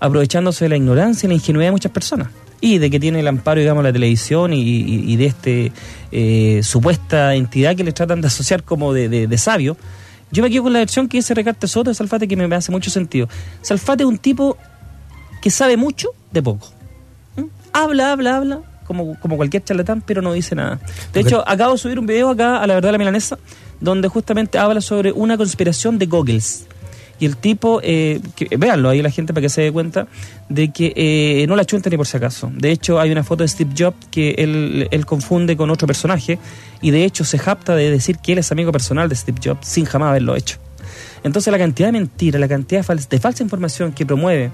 aprovechándose 0.00 0.64
de 0.66 0.68
la 0.70 0.76
ignorancia 0.76 1.26
y 1.26 1.28
la 1.28 1.34
ingenuidad 1.34 1.68
de 1.68 1.72
muchas 1.72 1.92
personas. 1.92 2.28
Y 2.60 2.78
de 2.78 2.90
que 2.90 2.98
tiene 3.00 3.20
el 3.20 3.28
amparo, 3.28 3.60
digamos, 3.60 3.82
de 3.84 3.88
la 3.90 3.92
televisión 3.92 4.52
y, 4.52 4.60
y- 4.60 5.12
y 5.12 5.16
de 5.16 5.26
este 5.26 5.72
eh, 6.10 6.60
supuesta 6.64 7.34
entidad 7.34 7.76
que 7.76 7.84
le 7.84 7.92
tratan 7.92 8.20
de 8.20 8.26
asociar 8.26 8.64
como 8.64 8.92
de, 8.92 9.08
de- 9.08 9.26
de 9.28 9.38
sabio. 9.38 9.76
Yo 10.30 10.42
me 10.42 10.50
quedo 10.50 10.64
con 10.64 10.72
la 10.72 10.80
versión 10.80 11.08
que 11.08 11.18
dice 11.18 11.34
Recarte 11.34 11.66
Soto 11.66 11.90
de 11.90 11.94
Salfate 11.94 12.28
que 12.28 12.36
me, 12.36 12.46
me 12.48 12.56
hace 12.56 12.70
mucho 12.70 12.90
sentido. 12.90 13.28
Salfate 13.62 14.02
es 14.02 14.08
un 14.08 14.18
tipo 14.18 14.56
que 15.40 15.50
sabe 15.50 15.76
mucho 15.76 16.10
de 16.30 16.42
poco. 16.42 16.68
¿Mm? 17.36 17.44
Habla, 17.72 18.12
habla, 18.12 18.36
habla, 18.36 18.60
como, 18.86 19.18
como 19.20 19.36
cualquier 19.36 19.64
charlatán, 19.64 20.02
pero 20.04 20.22
no 20.22 20.32
dice 20.32 20.54
nada. 20.54 20.80
De 21.12 21.20
hecho, 21.20 21.46
acabo 21.48 21.72
de 21.72 21.78
subir 21.78 21.98
un 21.98 22.06
video 22.06 22.30
acá 22.30 22.62
a 22.62 22.66
la 22.66 22.74
verdad 22.74 22.88
de 22.88 22.92
la 22.92 22.98
milanesa, 22.98 23.38
donde 23.80 24.08
justamente 24.08 24.58
habla 24.58 24.80
sobre 24.80 25.12
una 25.12 25.36
conspiración 25.36 25.98
de 25.98 26.06
Goggles. 26.06 26.66
Y 27.20 27.26
el 27.26 27.36
tipo, 27.36 27.80
eh, 27.82 28.20
véanlo 28.56 28.88
ahí 28.88 29.02
la 29.02 29.10
gente 29.10 29.32
para 29.32 29.42
que 29.42 29.48
se 29.48 29.62
dé 29.62 29.72
cuenta 29.72 30.06
de 30.48 30.72
que 30.72 30.92
eh, 30.94 31.46
no 31.48 31.56
la 31.56 31.64
chunta 31.64 31.90
ni 31.90 31.96
por 31.96 32.06
si 32.06 32.16
acaso. 32.16 32.50
De 32.54 32.70
hecho, 32.70 33.00
hay 33.00 33.10
una 33.10 33.24
foto 33.24 33.42
de 33.42 33.48
Steve 33.48 33.72
Jobs 33.76 33.96
que 34.10 34.36
él, 34.38 34.86
él 34.90 35.04
confunde 35.06 35.56
con 35.56 35.70
otro 35.70 35.86
personaje 35.86 36.38
y 36.80 36.90
de 36.92 37.04
hecho 37.04 37.24
se 37.24 37.38
japta 37.38 37.74
de 37.74 37.90
decir 37.90 38.18
que 38.18 38.32
él 38.32 38.38
es 38.38 38.52
amigo 38.52 38.70
personal 38.70 39.08
de 39.08 39.16
Steve 39.16 39.38
Jobs 39.44 39.66
sin 39.66 39.84
jamás 39.84 40.10
haberlo 40.10 40.36
hecho. 40.36 40.58
Entonces 41.24 41.50
la 41.50 41.58
cantidad 41.58 41.88
de 41.88 41.92
mentiras, 41.92 42.40
la 42.40 42.46
cantidad 42.48 42.80
de, 42.82 42.86
fal- 42.86 43.20
falsa 43.20 43.42
información 43.42 43.90
que 43.92 44.06
promueve 44.06 44.52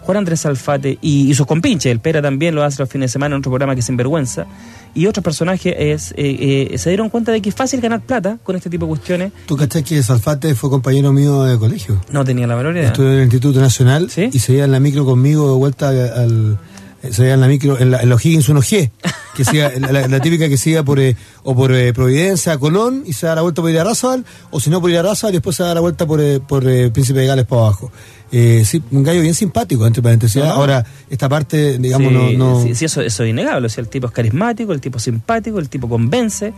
Juan 0.00 0.16
Andrés 0.16 0.44
Alfate 0.46 0.98
y, 1.00 1.30
y 1.30 1.34
sus 1.34 1.46
compinches, 1.46 1.92
el 1.92 2.00
Pera 2.00 2.20
también 2.20 2.54
lo 2.54 2.64
hace 2.64 2.82
los 2.82 2.88
fines 2.90 3.10
de 3.10 3.12
semana 3.12 3.36
en 3.36 3.40
otro 3.40 3.52
programa 3.52 3.74
que 3.74 3.80
es 3.80 3.86
Sinvergüenza, 3.86 4.46
y 4.94 5.06
otros 5.06 5.22
personajes 5.24 5.74
es, 5.78 6.12
eh, 6.12 6.68
eh, 6.72 6.78
se 6.78 6.90
dieron 6.90 7.08
cuenta 7.10 7.32
de 7.32 7.40
que 7.40 7.48
es 7.50 7.54
fácil 7.54 7.80
ganar 7.80 8.00
plata 8.00 8.38
con 8.42 8.56
este 8.56 8.68
tipo 8.70 8.86
de 8.86 8.90
cuestiones. 8.90 9.32
¿Tú 9.46 9.56
cachás 9.56 9.82
que 9.82 10.02
Salfate 10.02 10.54
fue 10.54 10.70
compañero 10.70 11.12
mío 11.12 11.44
de 11.44 11.58
colegio? 11.58 12.00
No 12.10 12.24
tenía 12.24 12.46
la 12.46 12.56
menor 12.56 12.76
idea. 12.76 12.88
Estuve 12.88 13.08
en 13.12 13.14
el 13.18 13.22
Instituto 13.24 13.60
Nacional 13.60 14.10
¿Sí? 14.10 14.28
y 14.32 14.38
se 14.38 14.54
iba 14.54 14.64
en 14.64 14.72
la 14.72 14.80
micro 14.80 15.04
conmigo 15.04 15.50
de 15.50 15.56
vuelta 15.56 15.88
al... 15.90 16.58
eh, 17.02 17.12
Se 17.12 17.24
iba 17.24 17.34
en 17.34 17.40
la 17.40 17.48
micro, 17.48 17.78
en, 17.78 17.90
la, 17.92 18.00
en 18.02 18.08
los 18.08 18.24
Higgins 18.24 18.48
1G, 18.50 18.90
que 19.36 19.44
se 19.44 19.56
iba- 19.56 19.70
la, 19.92 20.08
la 20.08 20.20
típica 20.20 20.48
que 20.48 20.56
se 20.58 20.70
iba 20.70 20.82
por, 20.82 20.98
eh, 21.00 21.16
o 21.44 21.54
por 21.54 21.72
eh, 21.72 21.92
Providencia 21.92 22.52
a 22.52 22.58
Colón 22.58 23.04
y 23.06 23.12
se 23.12 23.26
da 23.26 23.34
la 23.36 23.42
vuelta 23.42 23.62
por 23.62 23.70
ir 23.70 23.78
a 23.78 23.84
Razabal, 23.84 24.24
o 24.50 24.58
si 24.60 24.70
no 24.70 24.80
por 24.80 24.90
ir 24.90 24.98
a 24.98 25.02
Razabal 25.02 25.34
y 25.34 25.36
después 25.38 25.56
se 25.56 25.62
da 25.62 25.72
la 25.74 25.80
vuelta 25.80 26.06
por, 26.06 26.20
eh, 26.20 26.40
por 26.40 26.62
Príncipe 26.92 27.20
de 27.20 27.26
Gales 27.26 27.46
para 27.46 27.62
abajo. 27.62 27.90
Eh, 28.32 28.62
sí, 28.64 28.82
un 28.92 29.02
gallo 29.02 29.22
bien 29.22 29.34
simpático, 29.34 29.86
entre 29.86 30.02
paréntesis. 30.02 30.42
No. 30.42 30.50
Ahora, 30.50 30.84
esta 31.08 31.28
parte, 31.28 31.78
digamos, 31.78 32.08
Sí, 32.12 32.36
no... 32.36 32.54
no 32.54 32.62
sí, 32.62 32.74
sí, 32.74 32.84
eso, 32.84 33.00
eso 33.00 33.24
es 33.24 33.30
innegable. 33.30 33.66
O 33.66 33.70
sea, 33.70 33.82
el 33.82 33.88
tipo 33.88 34.06
es 34.06 34.12
carismático, 34.12 34.72
el 34.72 34.80
tipo 34.80 34.98
es 34.98 35.04
simpático, 35.04 35.58
el 35.58 35.68
tipo 35.68 35.88
convence. 35.88 36.52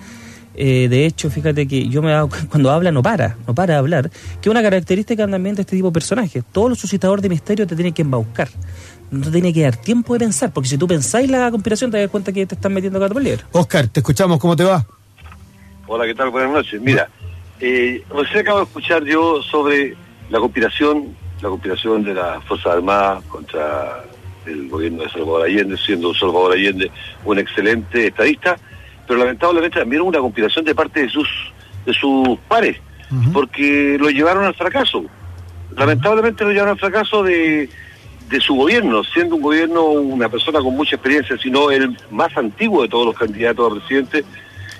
Eh, 0.54 0.86
de 0.90 1.06
hecho, 1.06 1.30
fíjate 1.30 1.66
que 1.66 1.88
yo 1.88 2.02
me 2.02 2.12
cu- 2.28 2.46
cuando 2.50 2.70
habla 2.70 2.92
no 2.92 3.02
para, 3.02 3.38
no 3.46 3.54
para 3.54 3.72
de 3.72 3.78
hablar, 3.78 4.10
que 4.10 4.48
es 4.48 4.48
una 4.48 4.60
característica 4.62 5.26
también 5.26 5.54
de 5.54 5.62
este 5.62 5.76
tipo 5.76 5.88
de 5.88 5.92
personajes. 5.94 6.44
Todos 6.52 6.68
los 6.68 6.78
suscitadores 6.78 7.22
de 7.22 7.30
misterio 7.30 7.66
te 7.66 7.74
tienen 7.74 7.94
que 7.94 8.02
embaucar. 8.02 8.48
No 9.10 9.22
te 9.24 9.30
tiene 9.30 9.52
que 9.54 9.62
dar 9.62 9.76
tiempo 9.76 10.12
de 10.12 10.20
pensar, 10.20 10.52
porque 10.52 10.68
si 10.68 10.76
tú 10.76 10.86
pensáis 10.86 11.30
la 11.30 11.50
conspiración 11.50 11.90
te 11.90 11.98
das 11.98 12.10
cuenta 12.10 12.32
que 12.32 12.44
te 12.44 12.54
están 12.54 12.74
metiendo 12.74 13.00
gato 13.00 13.14
por 13.14 13.22
liebre. 13.22 13.44
Oscar, 13.52 13.86
te 13.88 14.00
escuchamos, 14.00 14.38
¿cómo 14.38 14.54
te 14.54 14.64
va? 14.64 14.84
Hola, 15.86 16.04
¿qué 16.04 16.14
tal? 16.14 16.28
Buenas 16.30 16.50
noches. 16.52 16.80
Mira, 16.82 17.08
eh, 17.60 18.02
recién 18.14 18.40
acabo 18.40 18.58
de 18.58 18.64
escuchar 18.64 19.04
yo 19.04 19.40
sobre 19.42 19.96
la 20.30 20.38
conspiración, 20.38 21.08
la 21.42 21.48
conspiración 21.48 22.04
de 22.04 22.14
las 22.14 22.42
Fuerzas 22.44 22.74
Armadas 22.74 23.24
contra 23.24 24.04
el 24.46 24.68
gobierno 24.68 25.02
de 25.02 25.10
Salvador 25.10 25.42
Allende, 25.42 25.76
siendo 25.76 26.14
Salvador 26.14 26.52
Allende 26.52 26.90
un 27.24 27.38
excelente 27.38 28.06
estadista, 28.06 28.56
pero 29.06 29.18
lamentablemente 29.18 29.80
también 29.80 30.02
una 30.02 30.20
conspiración 30.20 30.64
de 30.64 30.74
parte 30.74 31.02
de 31.02 31.08
sus 31.08 31.28
de 31.84 31.92
sus 31.92 32.38
pares, 32.46 32.78
porque 33.32 33.98
lo 33.98 34.08
llevaron 34.08 34.44
al 34.44 34.54
fracaso. 34.54 35.04
Lamentablemente 35.76 36.44
lo 36.44 36.50
llevaron 36.50 36.74
al 36.74 36.78
fracaso 36.78 37.24
de, 37.24 37.68
de 38.28 38.40
su 38.40 38.54
gobierno, 38.54 39.02
siendo 39.02 39.34
un 39.36 39.42
gobierno 39.42 39.82
una 39.84 40.28
persona 40.28 40.60
con 40.60 40.76
mucha 40.76 40.94
experiencia, 40.94 41.36
sino 41.38 41.72
el 41.72 41.96
más 42.10 42.36
antiguo 42.36 42.82
de 42.82 42.88
todos 42.88 43.06
los 43.06 43.18
candidatos 43.18 43.70
a 43.70 43.74
presidente, 43.74 44.24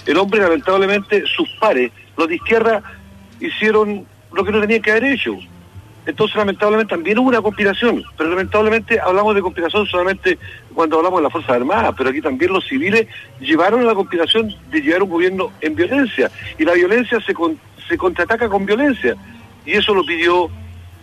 el 0.07 0.17
hombre 0.17 0.41
lamentablemente, 0.41 1.25
sus 1.27 1.49
pares, 1.61 1.91
los 2.17 2.29
de 2.29 2.37
izquierda, 2.37 2.83
hicieron 3.41 4.07
lo 4.33 4.45
que 4.45 4.53
no 4.53 4.61
tenían 4.61 4.81
que 4.81 4.93
haber 4.93 5.05
hecho. 5.05 5.37
Entonces 6.05 6.37
lamentablemente 6.37 6.95
también 6.95 7.19
hubo 7.19 7.29
una 7.29 7.41
conspiración, 7.41 8.03
pero 8.17 8.31
lamentablemente 8.31 8.99
hablamos 9.01 9.35
de 9.35 9.43
conspiración 9.43 9.87
solamente 9.87 10.39
cuando 10.75 10.97
hablamos 10.99 11.21
de 11.21 11.23
las 11.25 11.33
Fuerzas 11.33 11.57
Armadas, 11.57 11.95
pero 11.97 12.11
aquí 12.11 12.21
también 12.21 12.53
los 12.53 12.67
civiles 12.67 13.07
llevaron 13.41 13.87
la 13.87 13.95
conspiración 13.95 14.53
de 14.71 14.81
llevar 14.81 15.05
un 15.05 15.11
gobierno 15.11 15.53
en 15.61 15.75
violencia, 15.77 16.31
y 16.59 16.65
la 16.65 16.73
violencia 16.73 17.21
se, 17.21 17.35
se 17.89 17.99
contraataca 17.99 18.49
con 18.49 18.67
violencia, 18.67 19.15
y 19.65 19.73
eso 19.73 19.95
lo 19.95 20.05
pidió 20.05 20.49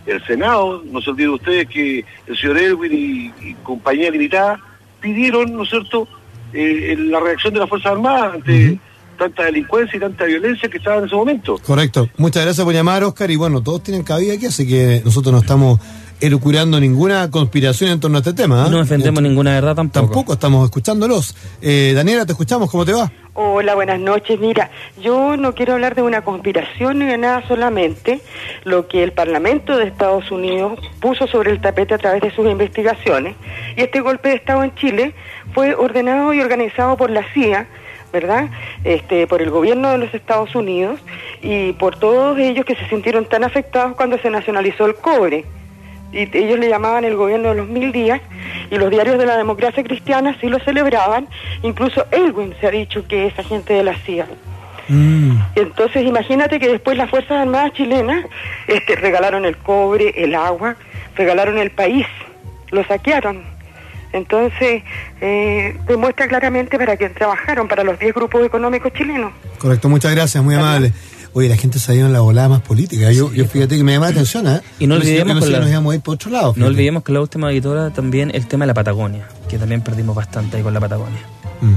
el 0.05 0.25
Senado, 0.25 0.83
no 0.85 1.01
se 1.01 1.11
olviden 1.11 1.31
ustedes 1.31 1.67
que 1.67 2.03
el 2.27 2.37
señor 2.37 2.57
Elwin 2.57 2.93
y, 2.93 3.49
y 3.49 3.53
compañía 3.63 4.11
limitada 4.11 4.59
pidieron, 4.99 5.55
¿no 5.55 5.63
es 5.63 5.69
cierto?, 5.69 6.07
eh, 6.51 6.95
la 6.97 7.19
reacción 7.19 7.53
de 7.53 7.59
las 7.59 7.69
Fuerzas 7.69 7.91
Armadas 7.91 8.33
ante 8.35 8.79
tanta 9.19 9.43
delincuencia 9.43 9.97
y 9.97 9.99
tanta 9.99 10.25
violencia 10.25 10.69
que 10.69 10.77
estaba 10.77 10.97
en 10.97 11.05
ese 11.05 11.15
momento. 11.15 11.59
Correcto. 11.63 12.09
Muchas 12.17 12.43
gracias 12.43 12.65
por 12.65 12.73
llamar, 12.73 13.03
Oscar. 13.03 13.29
Y 13.29 13.35
bueno, 13.35 13.61
todos 13.61 13.83
tienen 13.83 14.03
cabida 14.03 14.33
aquí, 14.33 14.47
así 14.47 14.67
que 14.67 15.01
nosotros 15.05 15.31
no 15.31 15.39
estamos 15.39 15.79
elucubrando 16.21 16.79
ninguna 16.79 17.29
conspiración 17.31 17.91
en 17.91 17.99
torno 17.99 18.17
a 18.17 18.21
este 18.21 18.33
tema. 18.33 18.65
¿ah? 18.65 18.69
No 18.69 18.79
defendemos 18.79 19.21
ninguna 19.21 19.53
verdad 19.53 19.75
tampoco. 19.75 20.07
Tampoco 20.07 20.33
estamos 20.33 20.65
escuchándolos. 20.65 21.35
Eh, 21.61 21.93
Daniela, 21.95 22.25
te 22.25 22.33
escuchamos, 22.33 22.69
¿cómo 22.69 22.85
te 22.85 22.93
va? 22.93 23.11
Hola, 23.33 23.73
buenas 23.75 23.99
noches. 23.99 24.37
Mira, 24.39 24.69
yo 25.01 25.37
no 25.37 25.55
quiero 25.55 25.73
hablar 25.73 25.95
de 25.95 26.01
una 26.01 26.23
conspiración 26.23 26.99
ni 26.99 27.05
de 27.05 27.17
nada 27.17 27.47
solamente 27.47 28.19
lo 28.65 28.87
que 28.89 29.01
el 29.01 29.13
Parlamento 29.13 29.77
de 29.77 29.85
Estados 29.85 30.29
Unidos 30.29 30.77
puso 30.99 31.25
sobre 31.25 31.51
el 31.51 31.61
tapete 31.61 31.93
a 31.93 31.97
través 31.97 32.21
de 32.21 32.31
sus 32.31 32.45
investigaciones. 32.45 33.35
Y 33.77 33.81
este 33.81 34.01
golpe 34.01 34.29
de 34.29 34.35
Estado 34.35 34.63
en 34.63 34.75
Chile 34.75 35.13
fue 35.53 35.73
ordenado 35.73 36.33
y 36.33 36.41
organizado 36.41 36.97
por 36.97 37.11
la 37.11 37.23
CIA, 37.33 37.67
¿verdad? 38.11 38.49
Este, 38.83 39.27
por 39.27 39.41
el 39.41 39.49
gobierno 39.49 39.91
de 39.91 39.97
los 39.97 40.13
Estados 40.13 40.55
Unidos 40.55 40.99
y 41.41 41.73
por 41.73 41.97
todos 41.97 42.37
ellos 42.37 42.65
que 42.65 42.75
se 42.75 42.87
sintieron 42.87 43.25
tan 43.25 43.43
afectados 43.43 43.95
cuando 43.95 44.17
se 44.17 44.29
nacionalizó 44.29 44.85
el 44.85 44.95
cobre 44.95 45.45
y 46.11 46.37
ellos 46.37 46.59
le 46.59 46.69
llamaban 46.69 47.05
el 47.05 47.15
gobierno 47.15 47.49
de 47.49 47.55
los 47.55 47.67
mil 47.67 47.91
días 47.91 48.21
y 48.71 48.77
los 48.77 48.89
diarios 48.89 49.17
de 49.17 49.25
la 49.25 49.37
democracia 49.37 49.83
cristiana 49.83 50.35
sí 50.41 50.47
lo 50.47 50.59
celebraban, 50.59 51.27
incluso 51.61 52.05
Elwin 52.11 52.55
se 52.59 52.67
ha 52.67 52.71
dicho 52.71 53.05
que 53.07 53.27
es 53.27 53.37
agente 53.37 53.73
de 53.73 53.83
la 53.83 53.95
CIA. 53.95 54.27
Entonces 55.55 56.03
imagínate 56.03 56.59
que 56.59 56.67
después 56.67 56.97
las 56.97 57.11
Fuerzas 57.11 57.37
Armadas 57.43 57.73
chilenas 57.73 58.25
este, 58.67 58.95
regalaron 58.95 59.45
el 59.45 59.55
cobre, 59.55 60.13
el 60.17 60.33
agua, 60.33 60.77
regalaron 61.15 61.59
el 61.59 61.69
país, 61.69 62.07
lo 62.71 62.83
saquearon. 62.83 63.43
Entonces 64.13 64.83
eh, 65.21 65.77
demuestra 65.87 66.27
claramente 66.27 66.77
para 66.77 66.97
quién 66.97 67.13
trabajaron, 67.13 67.67
para 67.67 67.83
los 67.83 67.99
10 67.99 68.13
grupos 68.15 68.45
económicos 68.45 68.91
chilenos. 68.93 69.31
Correcto, 69.59 69.87
muchas 69.89 70.11
gracias, 70.13 70.43
muy 70.43 70.55
amable. 70.55 70.93
Oye, 71.33 71.47
la 71.47 71.57
gente 71.57 71.77
se 71.77 71.91
ha 71.91 71.95
ido 71.95 72.07
en 72.07 72.13
la 72.13 72.21
volada 72.21 72.49
más 72.49 72.61
política. 72.61 73.11
Yo, 73.11 73.31
yo 73.31 73.45
fíjate 73.45 73.77
que 73.77 73.83
me 73.83 73.91
llama 73.93 74.07
la 74.07 74.11
atención, 74.13 74.47
¿eh? 74.47 74.61
Y 74.79 74.87
no 74.87 74.95
pensé 74.95 75.13
que 75.15 75.21
olvidemos 75.21 75.45
no 75.45 75.51
la- 75.51 75.59
nos 75.59 75.69
íbamos 75.69 75.91
a 75.91 75.95
ir 75.95 76.01
por 76.01 76.15
otro 76.15 76.31
lado. 76.31 76.53
No 76.57 76.65
olvidemos 76.65 77.03
que 77.03 77.11
la 77.11 77.21
última 77.21 77.51
editora 77.51 77.91
también 77.91 78.31
el 78.33 78.47
tema 78.47 78.63
de 78.63 78.67
la 78.67 78.73
Patagonia, 78.73 79.27
que 79.47 79.59
también 79.59 79.81
perdimos 79.81 80.15
bastante 80.15 80.57
ahí 80.57 80.63
con 80.63 80.73
la 80.73 80.79
Patagonia. 80.79 81.19
Mm. 81.61 81.75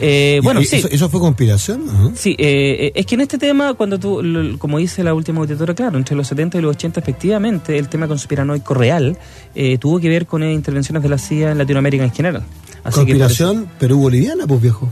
Eh, 0.00 0.40
bueno, 0.42 0.62
sí. 0.62 0.76
¿Eso, 0.76 0.88
eso 0.88 1.08
fue 1.08 1.20
conspiración? 1.20 1.86
¿no? 1.86 2.12
Sí, 2.14 2.30
eh, 2.38 2.76
eh, 2.86 2.92
es 2.94 3.06
que 3.06 3.14
en 3.16 3.22
este 3.22 3.38
tema, 3.38 3.74
cuando 3.74 3.98
tú, 3.98 4.22
lo- 4.22 4.58
como 4.58 4.78
dice 4.78 5.02
la 5.02 5.14
última 5.14 5.40
auditora, 5.40 5.74
claro, 5.74 5.98
entre 5.98 6.14
los 6.16 6.26
70 6.28 6.58
y 6.58 6.60
los 6.60 6.76
80, 6.76 7.00
efectivamente, 7.00 7.76
el 7.78 7.88
tema 7.88 8.06
conspiranoico 8.08 8.74
real 8.74 9.16
eh, 9.54 9.78
tuvo 9.78 9.98
que 10.00 10.08
ver 10.08 10.26
con 10.26 10.42
eh, 10.42 10.52
intervenciones 10.52 11.02
de 11.02 11.08
la 11.08 11.18
CIA 11.18 11.50
en 11.52 11.58
Latinoamérica 11.58 12.04
en 12.04 12.12
general. 12.12 12.42
Así 12.84 12.94
Conspiración 12.96 13.68
Perú-Boliviana, 13.78 14.46
pues 14.46 14.60
viejo. 14.62 14.88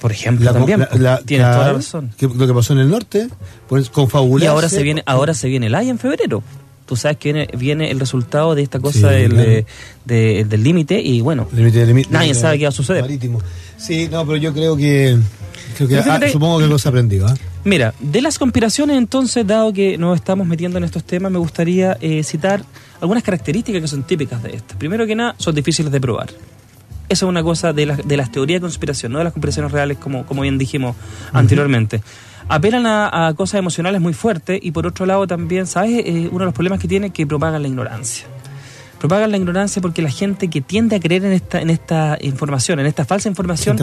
por 0.00 0.12
ejemplo, 0.12 0.46
La- 0.46 0.52
también. 0.54 0.80
la- 0.80 0.88
la- 0.98 1.18
tienes 1.18 1.46
toda 1.50 1.66
la 1.66 1.72
razón. 1.74 2.10
que- 2.16 2.26
lo 2.26 2.46
que 2.46 2.54
pasó 2.54 2.72
en 2.72 2.78
el 2.78 2.88
norte, 2.88 3.28
pues 3.68 3.90
Y 4.40 4.46
ahora 4.46 4.68
se 4.70 4.82
viene, 4.82 5.02
ahora 5.04 5.34
se 5.34 5.48
viene 5.48 5.66
el 5.66 5.74
AI 5.74 5.90
en 5.90 5.98
febrero. 5.98 6.42
Tú 6.90 6.96
sabes 6.96 7.18
que 7.18 7.32
viene, 7.32 7.48
viene 7.56 7.90
el 7.92 8.00
resultado 8.00 8.56
de 8.56 8.62
esta 8.64 8.80
cosa 8.80 9.10
Sí, 9.10 9.14
del, 9.14 9.30
claro. 9.30 9.48
eh, 9.48 9.66
de- 10.06 10.44
del 10.44 10.64
límite 10.64 11.00
y 11.00 11.20
bueno, 11.20 11.46
nadie 12.10 12.34
sabe 12.34 12.58
qué 12.58 12.64
va 12.64 12.70
a 12.70 12.72
suceder. 12.72 13.02
Marítimo. 13.02 13.38
Sí, 13.76 14.08
no, 14.10 14.26
pero 14.26 14.38
yo 14.38 14.52
creo 14.52 14.76
que. 14.76 15.16
Creo 15.76 15.86
que 15.88 15.98
ah, 15.98 16.20
supongo 16.32 16.58
que 16.58 16.88
aprendió. 16.88 17.28
¿ah? 17.28 17.34
Mira, 17.62 17.94
de 18.00 18.20
las 18.22 18.40
conspiraciones 18.40 18.98
entonces, 18.98 19.46
dado 19.46 19.72
que 19.72 19.96
nos 19.98 20.16
estamos 20.16 20.48
metiendo 20.48 20.78
en 20.78 20.84
estos 20.84 21.04
temas, 21.04 21.30
me 21.30 21.38
gustaría 21.38 21.96
eh, 22.00 22.24
citar 22.24 22.64
algunas 23.00 23.22
características 23.22 23.80
que 23.82 23.86
son 23.86 24.02
típicas 24.02 24.42
de 24.42 24.56
estas. 24.56 24.76
Primero 24.76 25.06
que 25.06 25.14
nada, 25.14 25.36
son 25.38 25.54
difíciles 25.54 25.92
de 25.92 26.00
probar. 26.00 26.30
Eso 27.08 27.26
es 27.26 27.28
una 27.28 27.44
cosa 27.44 27.72
de 27.72 27.86
las, 27.86 28.04
de 28.06 28.16
las 28.16 28.32
teorías 28.32 28.60
de 28.60 28.62
conspiración, 28.62 29.12
no 29.12 29.18
de 29.18 29.24
las 29.24 29.32
conspiraciones 29.32 29.70
reales, 29.70 29.96
como, 29.98 30.26
como 30.26 30.42
bien 30.42 30.58
dijimos 30.58 30.96
anteriormente. 31.32 32.02
Apelan 32.50 32.84
a, 32.86 33.28
a 33.28 33.34
cosas 33.34 33.58
emocionales 33.60 34.00
muy 34.00 34.12
fuertes 34.12 34.58
y 34.62 34.72
por 34.72 34.86
otro 34.86 35.06
lado 35.06 35.26
también, 35.26 35.66
¿sabes? 35.66 36.02
Eh, 36.04 36.28
uno 36.30 36.40
de 36.40 36.44
los 36.46 36.54
problemas 36.54 36.80
que 36.80 36.88
tiene 36.88 37.06
es 37.08 37.12
que 37.12 37.26
propagan 37.26 37.62
la 37.62 37.68
ignorancia. 37.68 38.26
Propagan 38.98 39.30
la 39.30 39.38
ignorancia 39.38 39.80
porque 39.80 40.02
la 40.02 40.10
gente 40.10 40.48
que 40.48 40.60
tiende 40.60 40.96
a 40.96 41.00
creer 41.00 41.24
en 41.24 41.32
esta, 41.32 41.58
en 41.62 41.70
esta 41.70 42.18
información, 42.20 42.80
en 42.80 42.86
esta 42.86 43.06
falsa 43.06 43.30
información, 43.30 43.74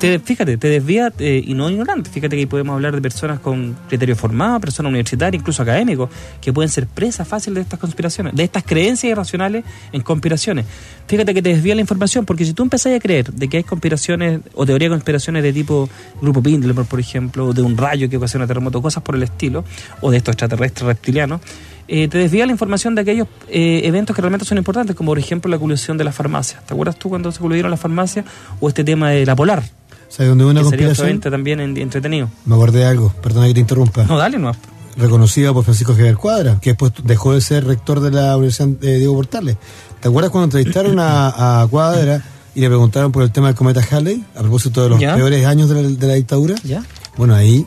te- 0.00 0.18
fíjate, 0.18 0.56
te 0.56 0.66
desvía 0.68 1.12
eh, 1.20 1.44
y 1.46 1.54
no 1.54 1.70
ignorante. 1.70 2.10
Fíjate 2.10 2.36
que 2.36 2.48
podemos 2.48 2.74
hablar 2.74 2.92
de 2.92 3.00
personas 3.00 3.38
con 3.38 3.76
criterio 3.88 4.16
formado, 4.16 4.58
personas 4.58 4.90
universitarias, 4.90 5.40
incluso 5.40 5.62
académicos, 5.62 6.10
que 6.40 6.52
pueden 6.52 6.68
ser 6.70 6.88
presas 6.88 7.28
fáciles 7.28 7.54
de 7.54 7.60
estas 7.60 7.78
conspiraciones, 7.78 8.34
de 8.34 8.42
estas 8.42 8.64
creencias 8.64 9.12
irracionales 9.12 9.64
en 9.92 10.00
conspiraciones. 10.00 10.66
Fíjate 11.06 11.34
que 11.34 11.42
te 11.42 11.50
desvía 11.50 11.74
la 11.74 11.82
información, 11.82 12.24
porque 12.24 12.44
si 12.46 12.54
tú 12.54 12.62
empezás 12.62 12.94
a 12.96 12.98
creer 12.98 13.30
de 13.32 13.48
que 13.48 13.58
hay 13.58 13.62
conspiraciones 13.62 14.40
o 14.54 14.64
teoría 14.64 14.88
de 14.88 14.94
conspiraciones 14.94 15.42
de 15.42 15.52
tipo 15.52 15.88
Grupo 16.22 16.42
Pindler, 16.42 16.74
por 16.74 16.98
ejemplo, 16.98 17.46
o 17.48 17.52
de 17.52 17.60
un 17.62 17.76
rayo 17.76 18.08
que 18.08 18.16
ocasiona 18.16 18.46
terremoto, 18.46 18.80
cosas 18.80 19.02
por 19.02 19.14
el 19.14 19.22
estilo, 19.22 19.64
o 20.00 20.10
de 20.10 20.16
estos 20.16 20.32
extraterrestres 20.32 20.86
reptilianos, 20.86 21.42
eh, 21.88 22.08
te 22.08 22.16
desvía 22.16 22.46
la 22.46 22.52
información 22.52 22.94
de 22.94 23.02
aquellos 23.02 23.28
eh, 23.50 23.82
eventos 23.84 24.16
que 24.16 24.22
realmente 24.22 24.46
son 24.46 24.56
importantes, 24.56 24.96
como 24.96 25.10
por 25.10 25.18
ejemplo 25.18 25.50
la 25.50 25.58
colusión 25.58 25.98
de 25.98 26.04
las 26.04 26.14
farmacias. 26.14 26.64
¿Te 26.64 26.72
acuerdas 26.72 26.96
tú 26.98 27.10
cuando 27.10 27.30
se 27.30 27.38
coludieron 27.38 27.70
las 27.70 27.80
farmacias? 27.80 28.24
O 28.60 28.68
este 28.68 28.82
tema 28.82 29.10
de 29.10 29.26
la 29.26 29.36
polar, 29.36 29.62
¿Sabes 30.08 30.28
dónde 30.30 30.44
hubo 30.44 30.52
una 30.52 30.60
que 30.62 30.68
sería 30.70 30.86
conspiración? 30.86 31.16
ente 31.16 31.30
también 31.30 31.60
en- 31.60 31.76
entretenido. 31.76 32.30
Me 32.46 32.54
acordé 32.54 32.78
de 32.80 32.86
algo, 32.86 33.10
perdona 33.22 33.46
que 33.48 33.54
te 33.54 33.60
interrumpa. 33.60 34.04
No, 34.04 34.16
dale, 34.16 34.38
no. 34.38 34.52
Reconocida 34.96 35.52
por 35.52 35.64
Francisco 35.64 35.94
Javier 35.94 36.16
Cuadra, 36.16 36.58
que 36.60 36.70
después 36.70 36.92
dejó 37.02 37.32
de 37.34 37.40
ser 37.40 37.64
rector 37.66 38.00
de 38.00 38.10
la 38.10 38.36
Universidad 38.36 38.68
de 38.68 38.98
Diego 38.98 39.14
Portales. 39.14 39.56
¿Te 40.00 40.08
acuerdas 40.08 40.30
cuando 40.30 40.44
entrevistaron 40.44 40.98
a, 41.00 41.62
a 41.62 41.66
Cuadra 41.66 42.22
y 42.54 42.60
le 42.60 42.68
preguntaron 42.68 43.10
por 43.10 43.22
el 43.24 43.32
tema 43.32 43.48
del 43.48 43.56
cometa 43.56 43.80
Halley, 43.90 44.24
a 44.36 44.40
propósito 44.40 44.82
de 44.84 44.90
los 44.90 45.00
Ya. 45.00 45.16
peores 45.16 45.44
años 45.46 45.68
de 45.68 45.82
la, 45.82 45.88
de 45.88 46.06
la 46.06 46.14
dictadura? 46.14 46.54
¿Ya? 46.62 46.84
Bueno, 47.16 47.34
ahí 47.34 47.66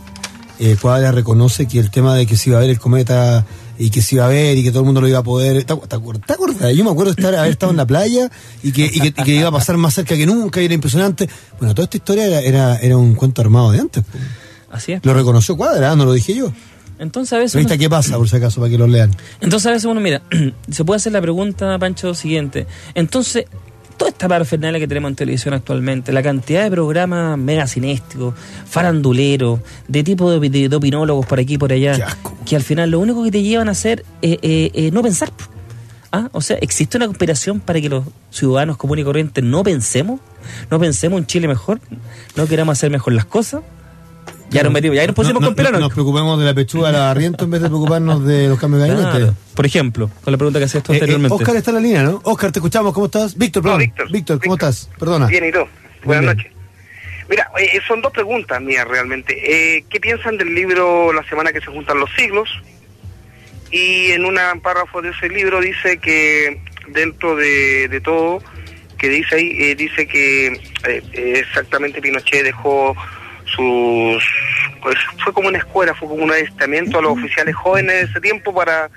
eh, 0.60 0.78
Cuadra 0.82 1.12
reconoce 1.12 1.68
que 1.68 1.80
el 1.80 1.92
tema 1.92 2.16
de 2.16 2.26
que 2.26 2.38
se 2.38 2.50
iba 2.50 2.60
a 2.60 2.62
ver 2.62 2.70
el 2.70 2.80
cometa 2.80 3.46
y 3.80 3.90
que 3.90 4.02
se 4.02 4.16
iba 4.16 4.26
a 4.26 4.30
ver 4.30 4.58
y 4.58 4.64
que 4.64 4.70
todo 4.72 4.80
el 4.80 4.86
mundo 4.86 5.02
lo 5.02 5.08
iba 5.08 5.20
a 5.20 5.24
poder. 5.24 5.64
¿Te, 5.64 5.74
acuerdas? 5.74 6.74
Yo 6.76 6.84
me 6.84 6.90
acuerdo 6.92 7.14
de 7.14 7.22
estar, 7.22 7.36
haber 7.36 7.52
estado 7.52 7.72
en 7.72 7.78
la 7.78 7.86
playa 7.86 8.32
y 8.64 8.72
que, 8.72 8.86
y 8.86 9.00
que, 9.00 9.08
y 9.08 9.12
que 9.12 9.36
iba 9.36 9.50
a 9.50 9.52
pasar 9.52 9.78
más 9.78 9.94
cerca 9.94 10.16
que 10.16 10.26
nunca 10.26 10.62
y 10.62 10.66
era 10.66 10.74
impresionante. 10.74 11.30
Bueno, 11.60 11.76
toda 11.76 11.84
esta 11.84 11.98
historia 11.98 12.26
era, 12.26 12.40
era, 12.40 12.78
era 12.78 12.98
un 12.98 13.14
cuento 13.16 13.42
armado 13.42 13.72
de 13.72 13.80
antes. 13.80 14.04
Así 14.72 14.94
es. 14.94 15.06
Lo 15.06 15.14
reconoció 15.14 15.56
Cuadra, 15.58 15.96
no 15.96 16.06
lo 16.06 16.14
dije 16.14 16.34
yo. 16.34 16.52
Entonces 17.00 17.34
a 17.34 17.38
veces... 17.38 17.54
Revista 17.54 17.75
uno- 17.75 17.80
¿Qué 17.82 17.89
pasa, 17.89 18.18
por 18.18 18.27
si 18.30 18.36
acaso, 18.38 18.60
para 18.62 18.72
que 18.72 18.77
lo 18.77 18.88
lean? 18.88 19.12
Entonces 19.42 19.68
a 19.68 19.72
veces 19.72 19.86
uno 19.86 20.00
mira, 20.01 20.22
se 20.72 20.84
puede 20.84 20.98
hacer 20.98 21.12
la 21.13 21.22
pregunta, 21.22 21.77
Pancho, 21.80 22.13
siguiente. 22.13 22.66
Entonces, 22.96 23.46
toda 23.98 24.10
esta 24.10 24.27
parafernalia 24.27 24.80
que 24.80 24.88
tenemos 24.88 25.10
en 25.10 25.16
televisión 25.16 25.54
actualmente, 25.54 26.12
la 26.12 26.22
cantidad 26.24 26.63
de 26.63 26.72
programas 26.72 27.38
mega 27.38 27.68
cinéticos, 27.68 28.34
faranduleros, 28.66 29.60
de 29.88 30.04
tipo 30.04 30.32
de, 30.32 30.50
de- 30.50 30.70
de 30.70 30.75
opinólogos 30.75 31.25
por 31.25 31.39
aquí 31.39 31.56
y 31.56 31.58
por 31.58 31.72
allá, 31.74 31.96
Qué 31.96 32.04
asco. 32.04 32.38
que 32.46 32.56
al 32.56 32.62
final 32.63 32.92
lo 32.92 33.00
único 33.00 33.24
que 33.24 33.32
te 33.32 33.42
llevan 33.42 33.68
a 33.70 33.72
hacer 33.72 34.06
es 34.22 34.38
eh, 34.42 34.72
eh, 34.74 34.92
no 34.92 35.01
pensar. 35.04 35.32
¿Ah? 36.12 36.30
O 36.32 36.39
sea, 36.42 36.58
¿existe 36.62 36.96
una 36.96 37.06
conspiración 37.06 37.60
para 37.60 37.82
que 37.82 37.89
los 37.89 38.06
ciudadanos 38.32 38.77
comunes 38.77 39.01
y 39.04 39.06
corrientes 39.06 39.44
no 39.44 39.62
pensemos? 39.63 40.22
¿No 40.72 40.80
pensemos 40.80 41.20
un 41.20 41.25
Chile 41.25 41.48
mejor? 41.50 41.82
¿No 42.38 42.48
queramos 42.48 42.74
hacer 42.77 42.89
mejor 42.89 43.12
las 43.13 43.25
cosas? 43.25 43.62
Ya 44.50 44.63
nos 44.63 44.72
metimos, 44.72 44.96
ya 44.96 45.06
nos 45.06 45.16
pusimos 45.16 45.42
No- 45.42 45.48
con 45.48 45.54
no- 45.54 45.56
pelano. 45.58 45.80
Nos 45.80 45.92
preocupemos 45.94 46.39
de 46.39 46.46
la 46.46 46.54
pechuga 46.54 46.92
la 46.92 47.00
barriento 47.00 47.44
en 47.46 47.51
vez 47.51 47.62
de 47.62 47.68
preocuparnos 47.68 48.25
de 48.25 48.48
los 48.48 48.58
cambios 48.60 48.82
de 48.84 48.89
gabinete. 48.89 49.18
Claro. 49.18 49.36
Por 49.54 49.66
ejemplo, 49.66 50.10
con 50.24 50.32
la 50.32 50.38
pregunta 50.38 50.60
que 50.60 50.66
hacías 50.66 50.84
tú 50.84 50.94
Eh, 50.94 50.96
eh, 50.96 51.00
anteriormente. 51.00 51.36
Oscar 51.36 51.56
está 51.58 51.72
en 51.72 51.75
la 51.75 51.82
línea, 51.82 52.04
¿no? 52.04 52.22
Oscar, 52.24 52.51
te 52.51 52.60
escuchamos, 52.60 52.94
¿cómo 52.94 53.08
estás? 53.08 53.38
Víctor, 53.38 53.63
No, 53.63 53.72
perdón. 53.77 53.80
Víctor. 54.12 54.39
¿cómo 54.39 54.54
Víctor. 54.54 54.70
estás? 54.70 54.89
Perdona. 54.98 55.27
Bien, 55.27 55.46
¿y 55.46 55.51
tú? 55.51 55.60
Buenas 56.06 56.36
noches. 56.36 56.51
Mira, 57.30 57.50
eh, 57.60 57.80
son 57.86 58.01
dos 58.01 58.13
preguntas 58.13 58.62
mías 58.62 58.88
realmente. 58.88 59.36
Eh, 59.77 59.84
¿Qué 59.89 60.00
piensan 60.00 60.38
del 60.38 60.56
libro 60.56 61.12
La 61.12 61.27
semana 61.27 61.51
que 61.51 61.60
se 61.60 61.66
juntan 61.68 62.00
los 62.00 62.10
siglos? 62.16 62.48
Y 63.70 64.12
en 64.12 64.24
un 64.24 64.39
párrafo 64.62 65.01
de 65.01 65.10
ese 65.10 65.27
libro 65.27 65.60
dice 65.60 65.98
que 65.98 66.62
dentro 66.88 67.36
de, 67.36 67.89
de 67.89 68.00
todo, 68.00 68.42
que 68.98 69.10
dice 69.10 69.36
ahí, 69.36 69.51
eh, 69.60 69.75
dice 69.75 70.08
que 70.08 70.58
exactamente 71.12 72.01
Pinochet 72.01 72.44
dejó 72.46 72.96
sus... 73.58 74.24
Pues 74.82 74.96
fue 75.24 75.34
como 75.34 75.50
una 75.50 75.58
escuela, 75.58 75.94
fue 75.96 76.08
como 76.08 76.24
un 76.24 76.32
adiestramiento 76.32 77.00
a 77.00 77.02
los 77.02 77.12
oficiales 77.14 77.54
jóvenes 77.56 77.94
de 77.96 78.02
ese 78.04 78.22
tiempo 78.22 78.54
para 78.54 78.90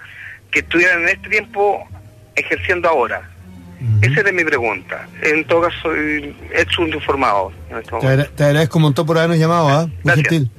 que 0.52 0.60
estuvieran 0.60 1.02
en 1.02 1.08
este 1.08 1.28
tiempo 1.28 1.88
ejerciendo 2.36 2.88
ahora. 2.88 3.28
Esa 4.02 4.20
era 4.20 4.30
mi 4.30 4.44
pregunta. 4.44 5.08
En 5.22 5.44
todo 5.46 5.62
caso, 5.62 5.76
soy 5.82 6.36
hecho 6.54 6.82
un 6.82 6.92
informado. 6.92 7.50
En 7.70 7.78
este 7.78 7.88
Te, 7.88 7.96
momento. 7.96 8.08
agra- 8.08 8.30
te 8.36 8.44
agradezco 8.44 8.78
un 8.78 8.82
montón 8.82 9.06
por 9.06 9.16
habernos 9.16 9.38
llamado, 9.38 9.68
¿ah? 9.70 9.86
Muy 9.86 9.96
Gracias. 10.04 10.28
gentil. 10.28 10.50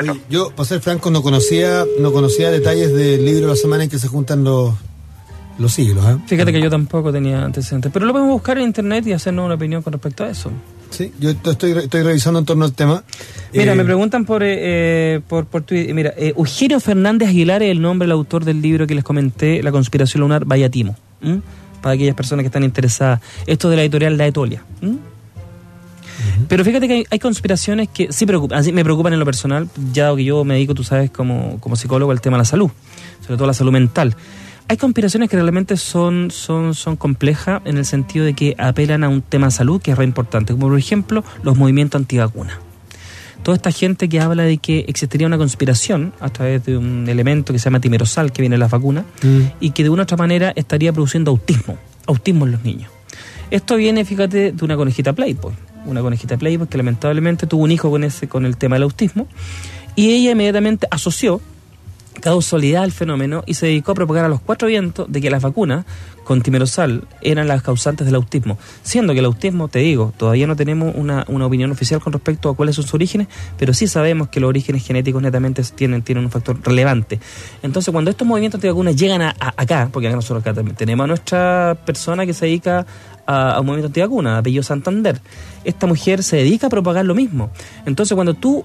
Oye, 0.00 0.20
yo, 0.30 0.50
para 0.50 0.64
ser 0.68 0.80
franco, 0.80 1.10
no 1.10 1.20
conocía, 1.22 1.84
no 1.98 2.12
conocía 2.12 2.50
detalles 2.52 2.94
del 2.94 3.24
libro 3.24 3.48
La 3.48 3.56
semana 3.56 3.84
en 3.84 3.90
que 3.90 3.98
se 3.98 4.06
juntan 4.08 4.44
los, 4.44 4.72
los 5.58 5.72
siglos, 5.72 6.04
¿ah? 6.06 6.18
Fíjate 6.28 6.52
que 6.52 6.60
yo 6.60 6.70
tampoco 6.70 7.12
tenía 7.12 7.44
antecedentes, 7.44 7.90
pero 7.92 8.06
lo 8.06 8.12
podemos 8.12 8.32
buscar 8.32 8.56
en 8.58 8.64
internet 8.64 9.04
y 9.08 9.12
hacernos 9.12 9.46
una 9.46 9.56
opinión 9.56 9.82
con 9.82 9.92
respecto 9.92 10.22
a 10.24 10.30
eso. 10.30 10.52
Sí, 10.90 11.12
yo 11.18 11.30
estoy, 11.30 11.72
estoy 11.72 12.02
revisando 12.02 12.38
en 12.38 12.44
torno 12.44 12.64
al 12.64 12.72
tema. 12.72 13.02
Mira, 13.52 13.72
Eh, 13.72 13.76
me 13.76 13.84
preguntan 13.84 14.24
por, 14.24 14.42
eh, 14.42 14.56
eh, 15.16 15.20
por, 15.26 15.46
por 15.46 15.62
Twitter. 15.62 15.94
Mira, 15.94 16.14
eh, 16.16 16.34
Eugenio 16.36 16.78
Fernández 16.80 17.28
Aguilar 17.28 17.62
es 17.62 17.70
el 17.70 17.82
nombre 17.82 18.06
del 18.06 18.12
autor 18.12 18.44
del 18.44 18.62
libro 18.62 18.86
que 18.86 18.94
les 18.94 19.04
comenté, 19.04 19.62
La 19.62 19.72
conspiración 19.72 20.20
lunar 20.20 20.44
Vayatimo. 20.44 20.96
¿m? 21.20 21.40
Para 21.82 21.94
aquellas 21.94 22.14
personas 22.14 22.42
que 22.44 22.46
están 22.46 22.64
interesadas. 22.64 23.20
Esto 23.46 23.70
de 23.70 23.76
la 23.76 23.82
editorial 23.82 24.16
La 24.16 24.26
Etolia. 24.26 24.62
¿m? 24.80 24.98
Pero 26.48 26.64
fíjate 26.64 26.86
que 26.86 26.94
hay, 26.94 27.04
hay 27.10 27.18
conspiraciones 27.18 27.88
que 27.88 28.12
sí 28.12 28.24
preocupan, 28.26 28.58
así 28.58 28.72
me 28.72 28.84
preocupan 28.84 29.12
en 29.12 29.18
lo 29.18 29.24
personal, 29.24 29.68
ya 29.92 30.14
que 30.14 30.24
yo 30.24 30.44
me 30.44 30.54
dedico, 30.54 30.74
tú 30.74 30.84
sabes, 30.84 31.10
como, 31.10 31.58
como 31.60 31.76
psicólogo 31.76 32.12
al 32.12 32.20
tema 32.20 32.36
de 32.36 32.42
la 32.42 32.44
salud, 32.44 32.70
sobre 33.20 33.36
todo 33.36 33.46
la 33.46 33.54
salud 33.54 33.72
mental. 33.72 34.16
Hay 34.68 34.76
conspiraciones 34.78 35.28
que 35.28 35.36
realmente 35.36 35.76
son, 35.76 36.30
son, 36.30 36.74
son 36.74 36.96
complejas 36.96 37.60
en 37.64 37.76
el 37.76 37.84
sentido 37.84 38.24
de 38.24 38.34
que 38.34 38.54
apelan 38.58 39.04
a 39.04 39.08
un 39.08 39.20
tema 39.20 39.48
de 39.48 39.52
salud 39.52 39.80
que 39.80 39.90
es 39.90 39.98
re 39.98 40.04
importante, 40.04 40.52
como 40.54 40.68
por 40.68 40.78
ejemplo 40.78 41.22
los 41.42 41.56
movimientos 41.56 42.00
antivacunas. 42.00 42.56
Toda 43.42 43.56
esta 43.56 43.70
gente 43.70 44.08
que 44.08 44.20
habla 44.20 44.44
de 44.44 44.56
que 44.56 44.86
existiría 44.88 45.26
una 45.26 45.36
conspiración 45.36 46.14
a 46.18 46.30
través 46.30 46.64
de 46.64 46.78
un 46.78 47.06
elemento 47.10 47.52
que 47.52 47.58
se 47.58 47.64
llama 47.64 47.78
timerosal 47.80 48.32
que 48.32 48.40
viene 48.40 48.54
de 48.54 48.58
las 48.60 48.70
vacunas 48.70 49.04
Mm. 49.22 49.40
y 49.60 49.70
que 49.72 49.82
de 49.82 49.90
una 49.90 50.02
u 50.02 50.04
otra 50.04 50.16
manera 50.16 50.52
estaría 50.56 50.94
produciendo 50.94 51.30
autismo, 51.30 51.76
autismo 52.06 52.46
en 52.46 52.52
los 52.52 52.64
niños. 52.64 52.90
Esto 53.50 53.76
viene, 53.76 54.06
fíjate, 54.06 54.52
de 54.52 54.64
una 54.64 54.76
conejita 54.76 55.12
Playboy, 55.12 55.52
una 55.84 56.00
conejita 56.00 56.38
Playboy 56.38 56.66
que 56.68 56.78
lamentablemente 56.78 57.46
tuvo 57.46 57.64
un 57.64 57.70
hijo 57.70 57.90
con 57.90 58.02
ese 58.02 58.28
con 58.28 58.46
el 58.46 58.56
tema 58.56 58.76
del 58.76 58.84
autismo 58.84 59.28
y 59.94 60.12
ella 60.12 60.30
inmediatamente 60.32 60.88
asoció 60.90 61.42
causalidad 62.20 62.82
al 62.82 62.92
fenómeno 62.92 63.42
y 63.46 63.54
se 63.54 63.66
dedicó 63.66 63.92
a 63.92 63.94
propagar 63.94 64.24
a 64.24 64.28
los 64.28 64.40
cuatro 64.40 64.68
vientos 64.68 65.10
de 65.10 65.20
que 65.20 65.30
las 65.30 65.42
vacunas 65.42 65.84
con 66.24 66.40
timerosal 66.40 67.06
eran 67.20 67.46
las 67.46 67.62
causantes 67.62 68.06
del 68.06 68.14
autismo, 68.14 68.58
siendo 68.82 69.12
que 69.12 69.18
el 69.18 69.26
autismo, 69.26 69.68
te 69.68 69.80
digo, 69.80 70.12
todavía 70.16 70.46
no 70.46 70.56
tenemos 70.56 70.94
una, 70.96 71.24
una 71.28 71.46
opinión 71.46 71.70
oficial 71.70 72.00
con 72.00 72.12
respecto 72.12 72.48
a 72.48 72.56
cuáles 72.56 72.76
son 72.76 72.84
sus 72.84 72.94
orígenes, 72.94 73.28
pero 73.58 73.74
sí 73.74 73.86
sabemos 73.86 74.28
que 74.28 74.40
los 74.40 74.48
orígenes 74.48 74.86
genéticos 74.86 75.22
netamente 75.22 75.62
tienen, 75.74 76.02
tienen 76.02 76.24
un 76.24 76.30
factor 76.30 76.58
relevante. 76.62 77.20
Entonces, 77.62 77.92
cuando 77.92 78.10
estos 78.10 78.26
movimientos 78.26 78.58
antivacunas 78.58 78.96
llegan 78.96 79.22
a, 79.22 79.34
acá, 79.38 79.90
porque 79.92 80.08
acá 80.08 80.16
nosotros 80.16 80.40
acá 80.40 80.54
también 80.54 80.76
tenemos 80.76 81.04
a 81.04 81.06
nuestra 81.08 81.76
persona 81.84 82.24
que 82.24 82.32
se 82.32 82.46
dedica 82.46 82.86
a, 83.26 83.52
a 83.52 83.60
un 83.60 83.66
movimiento 83.66 83.88
antivacuna, 83.88 84.38
apellido 84.38 84.62
Santander, 84.62 85.20
esta 85.64 85.86
mujer 85.86 86.22
se 86.22 86.36
dedica 86.36 86.68
a 86.68 86.70
propagar 86.70 87.04
lo 87.04 87.14
mismo. 87.14 87.50
Entonces, 87.84 88.14
cuando 88.14 88.34
tú 88.34 88.64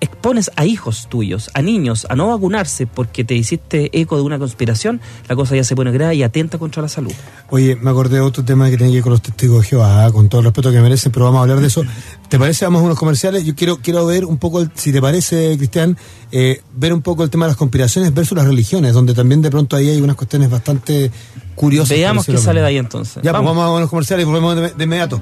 expones 0.00 0.50
a 0.56 0.64
hijos 0.66 1.08
tuyos, 1.08 1.50
a 1.54 1.62
niños, 1.62 2.06
a 2.10 2.16
no 2.16 2.28
vacunarse 2.28 2.86
porque 2.86 3.24
te 3.24 3.34
hiciste 3.34 3.90
eco 3.98 4.16
de 4.16 4.22
una 4.22 4.38
conspiración, 4.38 5.00
la 5.28 5.36
cosa 5.36 5.56
ya 5.56 5.64
se 5.64 5.74
pone 5.76 5.90
grave 5.92 6.14
y 6.16 6.22
atenta 6.22 6.58
contra 6.58 6.82
la 6.82 6.88
salud. 6.88 7.12
Oye, 7.50 7.76
me 7.76 7.90
acordé 7.90 8.16
de 8.16 8.20
otro 8.22 8.44
tema 8.44 8.70
que 8.70 8.76
tiene 8.76 8.90
que 8.92 8.96
ver 8.96 9.02
con 9.02 9.12
los 9.12 9.22
testigos 9.22 9.62
de 9.62 9.68
Jehová, 9.68 10.10
con 10.12 10.28
todo 10.28 10.40
el 10.40 10.44
respeto 10.46 10.70
que 10.70 10.80
merecen, 10.80 11.12
pero 11.12 11.24
vamos 11.26 11.38
a 11.38 11.42
hablar 11.42 11.60
de 11.60 11.66
eso. 11.66 11.82
¿Te 12.28 12.38
parece? 12.38 12.64
Vamos 12.64 12.82
a 12.82 12.84
unos 12.84 12.98
comerciales. 12.98 13.44
Yo 13.44 13.54
quiero 13.54 13.78
quiero 13.78 14.06
ver 14.06 14.24
un 14.24 14.38
poco, 14.38 14.60
el- 14.60 14.70
si 14.74 14.92
te 14.92 15.00
parece, 15.00 15.56
Cristian, 15.58 15.96
eh, 16.30 16.60
ver 16.74 16.92
un 16.92 17.02
poco 17.02 17.24
el 17.24 17.30
tema 17.30 17.44
de 17.46 17.50
las 17.50 17.56
conspiraciones 17.58 18.12
versus 18.14 18.36
las 18.36 18.46
religiones, 18.46 18.92
donde 18.94 19.14
también 19.14 19.42
de 19.42 19.50
pronto 19.50 19.76
ahí 19.76 19.88
hay 19.90 20.00
unas 20.00 20.16
cuestiones 20.16 20.48
bastante 20.50 21.10
curiosas. 21.54 21.96
Veamos 21.96 22.24
qué 22.26 22.38
sale 22.38 22.60
de 22.60 22.66
ahí 22.66 22.78
entonces. 22.78 23.22
Ya, 23.22 23.32
pues 23.32 23.44
vamos 23.44 23.64
a 23.64 23.70
unos 23.70 23.90
comerciales 23.90 24.24
y 24.24 24.26
volvemos 24.26 24.56
de, 24.56 24.70
de 24.70 24.84
inmediato. 24.84 25.20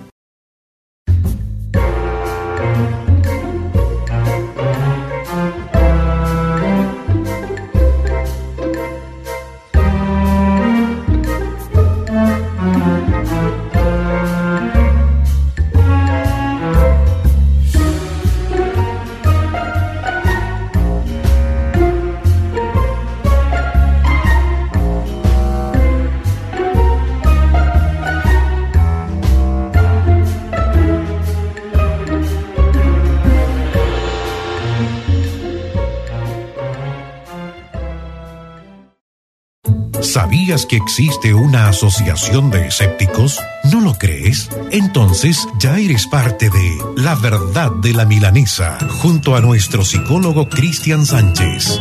¿Sabías 40.51 40.67
que 40.67 40.77
existe 40.79 41.33
una 41.33 41.69
asociación 41.69 42.51
de 42.51 42.67
escépticos? 42.67 43.39
¿No 43.71 43.81
lo 43.81 43.95
crees? 43.95 44.51
Entonces 44.73 45.47
ya 45.61 45.79
eres 45.79 46.09
parte 46.09 46.51
de 46.51 46.79
La 46.97 47.15
Verdad 47.15 47.71
de 47.71 47.93
la 47.93 48.05
Milanesa, 48.05 48.77
junto 49.01 49.37
a 49.37 49.41
nuestro 49.41 49.85
psicólogo 49.85 50.49
Cristian 50.49 51.07
Sánchez. 51.07 51.79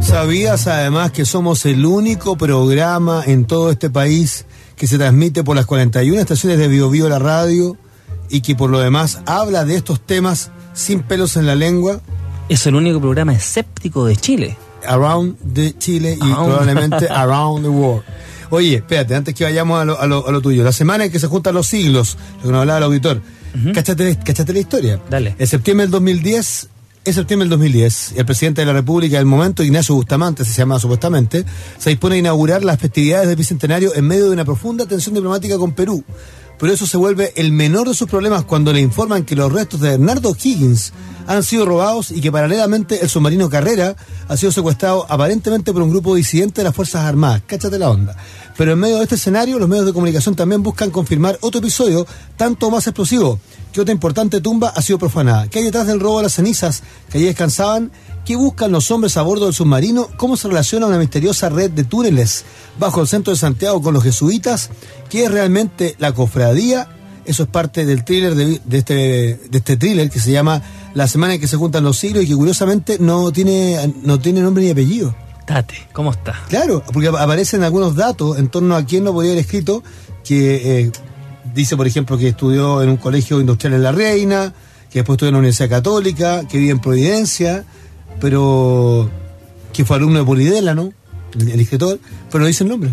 ¿Sabías 0.00 0.66
además 0.66 1.12
que 1.12 1.24
somos 1.24 1.64
el 1.64 1.86
único 1.86 2.36
programa 2.36 3.24
en 3.26 3.46
todo 3.46 3.70
este 3.70 3.88
país 3.88 4.44
que 4.76 4.86
se 4.86 4.98
transmite 4.98 5.42
por 5.42 5.56
las 5.56 5.64
41 5.64 6.20
estaciones 6.20 6.58
de 6.58 6.68
Bio 6.68 6.90
Bio 6.90 7.08
la 7.08 7.18
radio 7.18 7.78
y 8.28 8.42
que 8.42 8.54
por 8.54 8.68
lo 8.68 8.80
demás 8.80 9.22
habla 9.24 9.64
de 9.64 9.76
estos 9.76 9.98
temas 9.98 10.50
sin 10.74 11.00
pelos 11.00 11.38
en 11.38 11.46
la 11.46 11.54
lengua? 11.54 12.02
Es 12.50 12.66
el 12.66 12.74
único 12.74 13.00
programa 13.00 13.32
escéptico 13.32 14.04
de 14.04 14.16
Chile. 14.16 14.58
Around 14.86 15.36
the 15.54 15.74
Chile 15.78 16.16
y 16.20 16.22
Around. 16.22 16.46
probablemente 16.46 17.08
Around 17.10 17.62
the 17.64 17.68
World. 17.68 18.02
Oye, 18.50 18.76
espérate, 18.76 19.14
antes 19.14 19.34
que 19.34 19.44
vayamos 19.44 19.80
a 19.80 19.84
lo, 19.84 20.00
a 20.00 20.06
lo- 20.06 20.26
a 20.28 20.30
lo 20.32 20.40
tuyo. 20.40 20.62
La 20.64 20.72
semana 20.72 21.04
en 21.06 21.10
que 21.12 21.18
se 21.18 21.26
juntan 21.26 21.54
los 21.54 21.66
siglos, 21.66 22.16
lo 22.36 22.42
que 22.42 22.48
nos 22.52 22.60
hablaba 22.60 22.78
el 22.78 22.84
auditor. 22.84 23.20
cáchate, 23.74 24.18
cáchate 24.24 24.52
la 24.52 24.58
historia. 24.60 25.00
Dale. 25.10 25.34
En 25.38 25.46
septiembre 25.46 25.84
del 25.86 25.90
2010, 25.90 26.68
en 27.06 27.14
septiembre 27.14 27.44
del 27.44 27.50
2010, 27.58 28.14
el 28.16 28.24
presidente 28.26 28.60
de 28.62 28.66
la 28.66 28.72
República 28.72 29.16
del 29.16 29.26
momento, 29.26 29.62
Ignacio 29.62 29.94
Bustamante, 29.94 30.44
se 30.44 30.52
llama 30.52 30.78
supuestamente, 30.78 31.44
se 31.78 31.90
dispone 31.90 32.16
a 32.16 32.18
inaugurar 32.18 32.64
las 32.64 32.78
festividades 32.78 33.26
del 33.28 33.36
Bicentenario 33.36 33.94
en 33.94 34.06
medio 34.06 34.24
de 34.26 34.30
una 34.30 34.44
profunda 34.44 34.86
tensión 34.86 35.14
diplomática 35.14 35.56
con 35.58 35.72
Perú. 35.72 36.04
Pero 36.58 36.72
eso 36.72 36.86
se 36.86 36.96
vuelve 36.96 37.32
el 37.36 37.52
menor 37.52 37.88
de 37.88 37.94
sus 37.94 38.08
problemas 38.08 38.44
cuando 38.44 38.72
le 38.72 38.80
informan 38.80 39.24
que 39.24 39.36
los 39.36 39.52
restos 39.52 39.80
de 39.80 39.90
Bernardo 39.90 40.34
Higgins, 40.42 40.92
han 41.26 41.42
sido 41.42 41.66
robados 41.66 42.10
y 42.10 42.20
que 42.20 42.32
paralelamente 42.32 43.02
el 43.02 43.08
submarino 43.08 43.50
Carrera 43.50 43.96
ha 44.28 44.36
sido 44.36 44.52
secuestrado 44.52 45.06
aparentemente 45.08 45.72
por 45.72 45.82
un 45.82 45.90
grupo 45.90 46.14
disidente 46.14 46.60
de 46.60 46.64
las 46.64 46.74
Fuerzas 46.74 47.04
Armadas. 47.04 47.42
Cáchate 47.46 47.78
la 47.78 47.90
onda. 47.90 48.16
Pero 48.56 48.72
en 48.72 48.78
medio 48.78 48.96
de 48.96 49.02
este 49.02 49.16
escenario, 49.16 49.58
los 49.58 49.68
medios 49.68 49.86
de 49.86 49.92
comunicación 49.92 50.34
también 50.34 50.62
buscan 50.62 50.90
confirmar 50.90 51.38
otro 51.42 51.58
episodio 51.58 52.06
tanto 52.36 52.70
más 52.70 52.86
explosivo, 52.86 53.38
que 53.72 53.80
otra 53.80 53.92
importante 53.92 54.40
tumba 54.40 54.72
ha 54.74 54.80
sido 54.82 54.98
profanada. 54.98 55.48
¿Qué 55.48 55.58
hay 55.58 55.64
detrás 55.66 55.86
del 55.86 56.00
robo 56.00 56.18
de 56.18 56.24
las 56.24 56.34
cenizas 56.34 56.82
que 57.10 57.18
allí 57.18 57.26
descansaban? 57.26 57.90
¿Qué 58.26 58.34
buscan 58.36 58.72
los 58.72 58.90
hombres 58.90 59.16
a 59.16 59.22
bordo 59.22 59.44
del 59.44 59.54
submarino? 59.54 60.08
¿Cómo 60.16 60.36
se 60.36 60.48
relaciona 60.48 60.86
una 60.86 60.98
misteriosa 60.98 61.48
red 61.48 61.70
de 61.70 61.84
túneles 61.84 62.44
bajo 62.78 63.00
el 63.00 63.06
centro 63.06 63.32
de 63.32 63.38
Santiago 63.38 63.80
con 63.80 63.94
los 63.94 64.02
jesuitas? 64.02 64.68
¿Qué 65.08 65.24
es 65.24 65.30
realmente 65.30 65.94
la 65.98 66.12
cofradía? 66.12 66.88
Eso 67.24 67.44
es 67.44 67.48
parte 67.48 67.86
del 67.86 68.04
thriller 68.04 68.34
de, 68.34 68.60
de 68.64 68.78
este, 68.78 68.94
de 68.94 69.58
este 69.58 69.76
thriller 69.76 70.10
que 70.10 70.18
se 70.20 70.32
llama 70.32 70.60
La 70.94 71.06
semana 71.06 71.34
en 71.34 71.40
que 71.40 71.46
se 71.48 71.56
juntan 71.56 71.84
los 71.84 71.96
siglos 71.98 72.24
y 72.24 72.26
que 72.26 72.34
curiosamente 72.34 72.98
no 73.00 73.30
tiene, 73.32 73.94
no 74.02 74.18
tiene 74.18 74.40
nombre 74.40 74.64
ni 74.64 74.70
apellido. 74.70 75.14
Tate, 75.46 75.76
¿cómo 75.92 76.10
está? 76.10 76.34
Claro, 76.48 76.82
porque 76.92 77.06
ap- 77.08 77.16
aparecen 77.16 77.62
algunos 77.62 77.94
datos 77.94 78.38
en 78.38 78.48
torno 78.48 78.74
a 78.74 78.84
quién 78.84 79.04
lo 79.04 79.12
podía 79.12 79.30
haber 79.30 79.44
escrito, 79.44 79.84
que 80.24 80.80
eh, 80.80 80.90
dice, 81.54 81.76
por 81.76 81.86
ejemplo, 81.86 82.18
que 82.18 82.26
estudió 82.28 82.82
en 82.82 82.88
un 82.90 82.96
colegio 82.96 83.40
industrial 83.40 83.74
en 83.74 83.82
La 83.84 83.92
Reina, 83.92 84.52
que 84.90 84.98
después 85.00 85.14
estudió 85.14 85.28
en 85.28 85.34
la 85.34 85.38
Universidad 85.38 85.68
Católica, 85.68 86.48
que 86.48 86.58
vive 86.58 86.72
en 86.72 86.80
Providencia, 86.80 87.64
pero 88.20 89.10
que 89.72 89.84
fue 89.84 89.96
alumno 89.96 90.18
de 90.20 90.24
Polidela, 90.24 90.74
¿no? 90.74 90.92
El, 91.38 91.50
el 91.50 91.60
escritor, 91.60 91.98
pero 92.30 92.40
no 92.40 92.46
dice 92.46 92.64
el 92.64 92.70
nombre. 92.70 92.90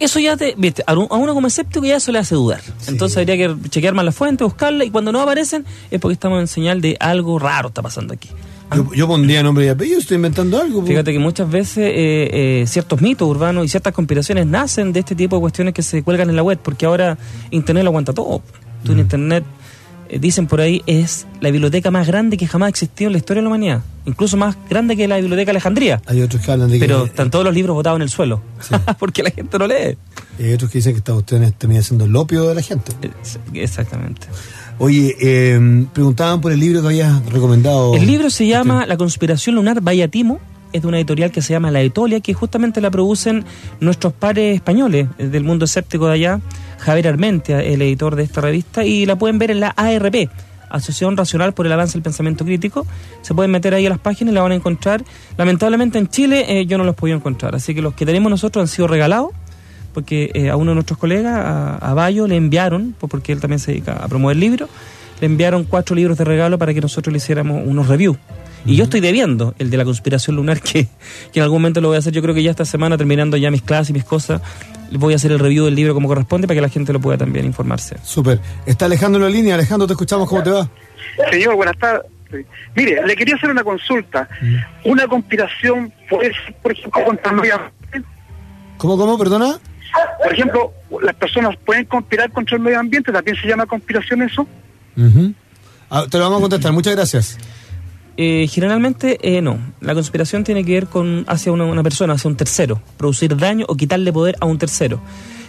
Eso 0.00 0.18
ya 0.18 0.36
te, 0.36 0.54
viste, 0.58 0.82
a 0.86 0.94
un- 0.94 1.06
a 1.10 1.14
uno 1.14 1.32
como 1.34 1.46
escéptico 1.46 1.84
ya 1.84 1.96
eso 1.96 2.10
le 2.10 2.18
hace 2.18 2.34
dudar. 2.34 2.60
Entonces 2.88 3.18
habría 3.18 3.36
que 3.36 3.54
chequear 3.68 3.94
más 3.94 4.04
la 4.04 4.10
fuente, 4.12 4.42
buscarla, 4.42 4.84
y 4.84 4.90
cuando 4.90 5.12
no 5.12 5.20
aparecen 5.20 5.64
es 5.90 6.00
porque 6.00 6.14
estamos 6.14 6.40
en 6.40 6.48
señal 6.48 6.80
de 6.80 6.96
algo 6.98 7.38
raro 7.38 7.68
está 7.68 7.82
pasando 7.82 8.14
aquí. 8.14 8.28
Yo, 8.74 8.92
yo 8.94 9.06
pondría 9.06 9.42
nombre 9.42 9.66
y 9.66 9.68
apellido, 9.68 9.98
estoy 10.00 10.14
inventando 10.16 10.58
algo. 10.58 10.82
Fíjate 10.84 11.12
que 11.12 11.18
muchas 11.18 11.48
veces 11.48 11.84
eh, 11.94 12.62
eh, 12.62 12.64
ciertos 12.66 13.02
mitos 13.02 13.28
urbanos 13.28 13.66
y 13.66 13.68
ciertas 13.68 13.92
conspiraciones 13.92 14.46
nacen 14.46 14.94
de 14.94 15.00
este 15.00 15.14
tipo 15.14 15.36
de 15.36 15.40
cuestiones 15.40 15.74
que 15.74 15.82
se 15.82 16.02
cuelgan 16.02 16.30
en 16.30 16.36
la 16.36 16.42
web, 16.42 16.58
porque 16.60 16.86
ahora 16.86 17.18
Internet 17.50 17.84
lo 17.84 17.90
aguanta 17.90 18.12
todo. 18.14 18.42
Tú 18.82 18.92
en 18.92 19.00
Internet, 19.00 19.44
eh, 19.44 19.61
dicen 20.20 20.46
por 20.46 20.60
ahí, 20.60 20.82
es 20.86 21.26
la 21.40 21.50
biblioteca 21.50 21.90
más 21.90 22.06
grande 22.06 22.36
que 22.36 22.46
jamás 22.46 22.66
ha 22.66 22.70
existido 22.70 23.08
en 23.08 23.12
la 23.12 23.18
historia 23.18 23.40
de 23.40 23.44
la 23.44 23.48
humanidad. 23.48 23.80
Incluso 24.04 24.36
más 24.36 24.56
grande 24.68 24.96
que 24.96 25.06
la 25.08 25.16
biblioteca 25.18 25.46
de 25.46 25.50
Alejandría. 25.52 26.02
Hay 26.06 26.20
otros 26.22 26.42
que 26.44 26.50
hablan 26.52 26.68
de 26.70 26.78
que 26.78 26.86
Pero 26.86 27.04
están 27.06 27.30
todos 27.30 27.44
los 27.44 27.54
libros 27.54 27.74
botados 27.74 27.96
en 27.96 28.02
el 28.02 28.08
suelo, 28.10 28.42
Sí. 28.60 28.74
porque 28.98 29.22
la 29.22 29.30
gente 29.30 29.58
no 29.58 29.66
lee. 29.66 29.96
hay 30.38 30.52
otros 30.52 30.70
que 30.70 30.78
dicen 30.78 30.92
que 30.92 30.98
esta 30.98 31.12
cuestión 31.12 31.52
termina 31.58 31.82
siendo 31.82 32.04
el 32.04 32.14
opio 32.16 32.48
de 32.48 32.54
la 32.54 32.62
gente. 32.62 32.92
Es- 33.22 33.38
Exactamente. 33.52 34.26
Oye, 34.78 35.14
eh, 35.20 35.86
preguntaban 35.92 36.40
por 36.40 36.50
el 36.50 36.58
libro 36.58 36.80
que 36.80 36.88
habías 36.88 37.24
recomendado. 37.26 37.94
El 37.94 38.06
libro 38.06 38.30
se 38.30 38.46
llama 38.46 38.86
La 38.86 38.96
conspiración 38.96 39.54
lunar 39.56 39.80
Bayatimo. 39.80 40.40
Es 40.72 40.82
de 40.82 40.88
una 40.88 40.98
editorial 40.98 41.30
que 41.30 41.42
se 41.42 41.52
llama 41.52 41.70
La 41.70 41.80
Etolia, 41.80 42.20
que 42.20 42.34
justamente 42.34 42.80
la 42.80 42.90
producen 42.90 43.44
nuestros 43.80 44.12
pares 44.12 44.54
españoles 44.54 45.08
eh, 45.18 45.26
del 45.26 45.44
mundo 45.44 45.64
escéptico 45.64 46.06
de 46.06 46.14
allá. 46.14 46.40
Javier 46.78 47.08
Armentia, 47.08 47.62
el 47.62 47.82
editor 47.82 48.16
de 48.16 48.24
esta 48.24 48.40
revista, 48.40 48.84
y 48.84 49.06
la 49.06 49.16
pueden 49.16 49.38
ver 49.38 49.50
en 49.50 49.60
la 49.60 49.68
ARP, 49.68 50.28
Asociación 50.68 51.16
Racional 51.16 51.52
por 51.52 51.66
el 51.66 51.72
Avance 51.72 51.92
del 51.92 52.02
Pensamiento 52.02 52.44
Crítico. 52.44 52.86
Se 53.20 53.34
pueden 53.34 53.50
meter 53.50 53.74
ahí 53.74 53.86
a 53.86 53.90
las 53.90 53.98
páginas 53.98 54.32
y 54.32 54.34
la 54.34 54.42
van 54.42 54.52
a 54.52 54.54
encontrar. 54.56 55.04
Lamentablemente 55.36 55.98
en 55.98 56.08
Chile 56.08 56.44
eh, 56.48 56.66
yo 56.66 56.78
no 56.78 56.84
los 56.84 56.96
podía 56.96 57.14
encontrar, 57.14 57.54
así 57.54 57.74
que 57.74 57.82
los 57.82 57.94
que 57.94 58.06
tenemos 58.06 58.30
nosotros 58.30 58.62
han 58.62 58.68
sido 58.68 58.88
regalados 58.88 59.30
porque 59.92 60.30
eh, 60.34 60.50
a 60.50 60.56
uno 60.56 60.70
de 60.70 60.76
nuestros 60.76 60.98
colegas, 60.98 61.34
a, 61.36 61.76
a 61.76 61.94
Bayo, 61.94 62.26
le 62.26 62.36
enviaron, 62.36 62.94
pues, 62.98 63.10
porque 63.10 63.32
él 63.32 63.40
también 63.40 63.58
se 63.58 63.72
dedica 63.72 63.92
a 63.92 64.08
promover 64.08 64.36
libros, 64.36 64.70
le 65.20 65.26
enviaron 65.26 65.64
cuatro 65.64 65.94
libros 65.94 66.18
de 66.18 66.24
regalo 66.24 66.58
para 66.58 66.74
que 66.74 66.80
nosotros 66.80 67.12
le 67.12 67.18
hiciéramos 67.18 67.62
unos 67.64 67.88
reviews. 67.88 68.16
Y 68.64 68.76
yo 68.76 68.84
estoy 68.84 69.00
debiendo 69.00 69.54
el 69.58 69.70
de 69.70 69.76
la 69.76 69.84
conspiración 69.84 70.36
lunar, 70.36 70.60
que, 70.62 70.88
que 71.32 71.40
en 71.40 71.42
algún 71.42 71.62
momento 71.62 71.80
lo 71.80 71.88
voy 71.88 71.96
a 71.96 71.98
hacer. 71.98 72.12
Yo 72.12 72.22
creo 72.22 72.34
que 72.34 72.42
ya 72.42 72.50
esta 72.50 72.64
semana, 72.64 72.96
terminando 72.96 73.36
ya 73.36 73.50
mis 73.50 73.62
clases 73.62 73.90
y 73.90 73.92
mis 73.92 74.04
cosas, 74.04 74.40
voy 74.92 75.12
a 75.12 75.16
hacer 75.16 75.32
el 75.32 75.38
review 75.38 75.64
del 75.64 75.74
libro 75.74 75.94
como 75.94 76.08
corresponde 76.08 76.46
para 76.46 76.56
que 76.56 76.62
la 76.62 76.68
gente 76.68 76.92
lo 76.92 77.00
pueda 77.00 77.18
también 77.18 77.46
informarse. 77.46 77.96
Súper. 78.02 78.40
Está 78.66 78.86
Alejandro 78.86 79.24
en 79.24 79.32
la 79.32 79.36
línea. 79.36 79.54
Alejandro, 79.54 79.86
te 79.86 79.94
escuchamos. 79.94 80.28
¿Cómo 80.28 80.42
te 80.42 80.50
va? 80.50 80.68
Señor, 81.30 81.56
buenas 81.56 81.76
tardes. 81.78 82.06
Mire, 82.74 83.06
le 83.06 83.16
quería 83.16 83.34
hacer 83.34 83.50
una 83.50 83.62
consulta. 83.62 84.28
Una 84.84 85.06
conspiración 85.06 85.92
puede 86.08 86.32
ser, 86.32 86.54
por 86.62 86.72
ejemplo, 86.72 87.04
contra 87.04 87.30
el 87.30 87.36
medio 87.36 87.54
ambiente. 87.54 88.08
¿Cómo, 88.78 88.96
cómo? 88.96 89.18
Perdona. 89.18 89.58
Por 90.22 90.32
ejemplo, 90.32 90.72
las 91.02 91.14
personas 91.14 91.56
pueden 91.64 91.84
conspirar 91.84 92.30
contra 92.32 92.56
el 92.56 92.62
medio 92.62 92.80
ambiente. 92.80 93.12
¿También 93.12 93.36
se 93.36 93.46
llama 93.46 93.66
conspiración 93.66 94.22
eso? 94.22 94.46
Ah, 95.90 96.06
te 96.10 96.18
lo 96.18 96.24
vamos 96.24 96.38
a 96.38 96.40
contestar. 96.42 96.72
Muchas 96.72 96.94
gracias. 96.94 97.38
Eh, 98.16 98.46
generalmente 98.50 99.18
eh, 99.22 99.40
no. 99.40 99.58
La 99.80 99.94
conspiración 99.94 100.44
tiene 100.44 100.64
que 100.64 100.72
ver 100.74 100.86
con 100.86 101.24
hacia 101.28 101.50
una, 101.52 101.64
una 101.64 101.82
persona, 101.82 102.14
hacia 102.14 102.28
un 102.28 102.36
tercero, 102.36 102.80
producir 102.98 103.36
daño 103.36 103.64
o 103.68 103.76
quitarle 103.76 104.12
poder 104.12 104.36
a 104.40 104.46
un 104.46 104.58
tercero. 104.58 105.00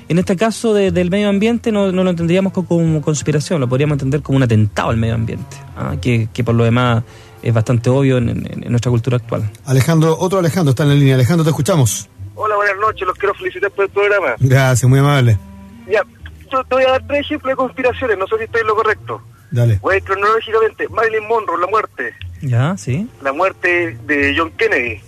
En 0.10 0.20
este 0.20 0.36
caso 0.36 0.74
de- 0.74 0.92
del 0.92 1.10
medio 1.10 1.30
ambiente 1.30 1.72
no, 1.72 1.92
no 1.92 2.04
lo 2.04 2.10
entenderíamos 2.10 2.52
co- 2.54 2.66
como, 2.66 3.02
conspiración, 3.02 3.60
lo 3.62 3.68
podríamos 3.70 3.94
entender 3.96 4.22
como 4.22 4.38
un 4.38 4.44
atentado 4.44 4.90
al 4.90 4.98
medio 4.98 5.16
ambiente, 5.16 5.58
ah, 5.78 5.96
que, 6.02 6.28
que 6.34 6.44
por 6.44 6.56
lo 6.56 6.64
demás 6.66 7.04
es 7.42 7.54
bastante 7.54 7.90
obvio 7.90 8.18
en, 8.18 8.30
en- 8.30 8.64
en 8.64 8.70
nuestra 8.70 8.90
cultura 8.92 9.18
actual. 9.18 9.50
Alejandro, 9.66 10.16
otro 10.20 10.40
Alejandro 10.40 10.72
está 10.72 10.84
en 10.84 10.90
la 10.90 10.96
línea. 10.96 11.16
Alejandro, 11.16 11.44
te 11.44 11.50
escuchamos. 11.50 12.10
Hola, 12.36 12.56
buenas 12.56 12.76
noches, 12.82 13.06
los 13.08 13.18
quiero 13.18 13.34
felicitar 13.36 13.72
por 13.72 13.86
el 13.86 13.92
programa. 13.92 14.36
Gracias, 14.40 14.90
muy 14.90 15.00
amable. 15.00 15.38
Ya, 15.90 16.02
yo 16.52 16.64
te 16.64 16.76
voy 16.76 16.84
a 16.86 16.92
dar 16.92 17.08
tres 17.08 17.22
ejemplos 17.22 17.52
de 17.52 17.56
conspiraciones, 17.56 18.18
no 18.18 18.28
sé 18.28 18.38
si 18.40 18.44
estoy 18.46 18.62
en 18.62 18.68
lo 18.68 18.76
correcto. 18.76 19.22
Dale. 19.54 19.80
Voy 19.82 19.94
a 19.94 19.98
ir 19.98 20.04
cronológicamente. 20.04 20.88
Marilyn 20.90 21.28
Monroe, 21.28 21.60
la 21.62 21.68
muerte. 21.68 22.14
¿Ya? 22.42 22.76
¿Sí? 22.78 23.08
La 23.22 23.32
muerte 23.32 23.98
de 24.06 24.36
John 24.38 24.52
Kennedy. 24.58 25.00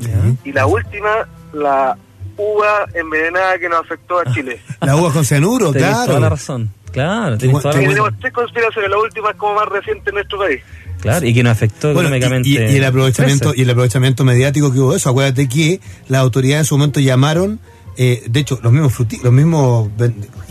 ¿Ya? 0.00 0.08
Y 0.44 0.52
la 0.52 0.66
última, 0.66 1.28
la 1.52 1.96
uva 2.36 2.86
envenenada 2.94 3.58
que 3.58 3.68
nos 3.68 3.80
afectó 3.82 4.18
a 4.18 4.32
Chile. 4.32 4.58
La 4.80 4.96
uva 4.96 5.12
con 5.12 5.24
cianuro, 5.24 5.70
claro. 5.70 6.06
toda 6.06 6.20
la 6.20 6.28
razón. 6.30 6.70
Claro. 6.90 7.38
Tenemos 7.38 7.62
tres 8.20 8.32
conspiraciones, 8.32 8.90
la 8.90 8.98
última 8.98 9.30
es 9.30 9.36
como 9.36 9.54
más 9.54 9.68
reciente 9.68 10.10
en 10.10 10.14
nuestro 10.16 10.38
país. 10.38 10.60
Claro, 11.00 11.26
y 11.26 11.34
que 11.34 11.42
nos 11.42 11.52
afectó 11.52 11.92
Bueno, 11.94 12.08
y, 12.14 12.18
económicamente. 12.18 12.48
y- 12.48 12.74
y 12.74 12.76
el 12.76 12.84
aprovechamiento 12.84 13.52
y 13.54 13.62
el 13.62 13.70
aprovechamiento 13.70 14.24
mediático 14.24 14.72
que 14.72 14.78
hubo 14.78 14.94
eso. 14.96 15.10
Acuérdate 15.10 15.48
que 15.48 15.80
las 16.08 16.20
autoridades 16.22 16.60
en 16.62 16.64
su 16.66 16.78
momento 16.78 17.00
llamaron, 17.00 17.60
eh, 17.96 18.22
de 18.28 18.40
hecho, 18.40 18.58
los 18.62 18.72
mismos 18.72 18.92
fruti- 18.98 19.20
los 19.22 19.32
mismos 19.32 19.88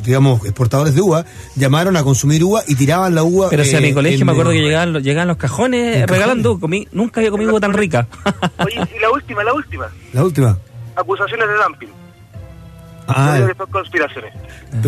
digamos 0.04 0.44
exportadores 0.46 0.96
de 0.96 1.02
uva 1.02 1.26
llamaron 1.56 1.96
a 1.98 2.04
consumir 2.04 2.44
uva 2.44 2.62
y 2.68 2.76
tiraban 2.76 3.14
la 3.16 3.24
uva. 3.24 3.50
Pero 3.50 3.64
si 3.64 3.76
a 3.76 3.80
eh, 3.80 3.82
mi 3.82 3.94
colegio 3.94 4.20
en- 4.22 4.26
me 4.26 4.32
acuerdo 4.32 4.52
que 4.52 4.62
llegaban, 4.62 4.94
los- 4.94 5.04
llegaban 5.04 5.28
los 5.28 5.38
cajones 5.38 5.98
¿En 5.98 6.08
regalando. 6.08 6.60
Comí, 6.60 6.88
nunca 6.92 7.20
había 7.22 7.32
comido 7.32 7.52
uva 7.52 7.60
tan 7.60 7.74
rica. 7.74 8.08
Oye, 8.66 8.76
y 8.96 9.00
la 9.00 9.12
última, 9.12 9.44
la 9.44 9.54
última, 9.54 9.90
La 10.14 10.24
última. 10.24 10.58
acusaciones 10.96 11.48
de 11.48 11.54
dumping. 11.56 11.90
Ah, 13.08 13.40
conspiraciones. 13.72 14.34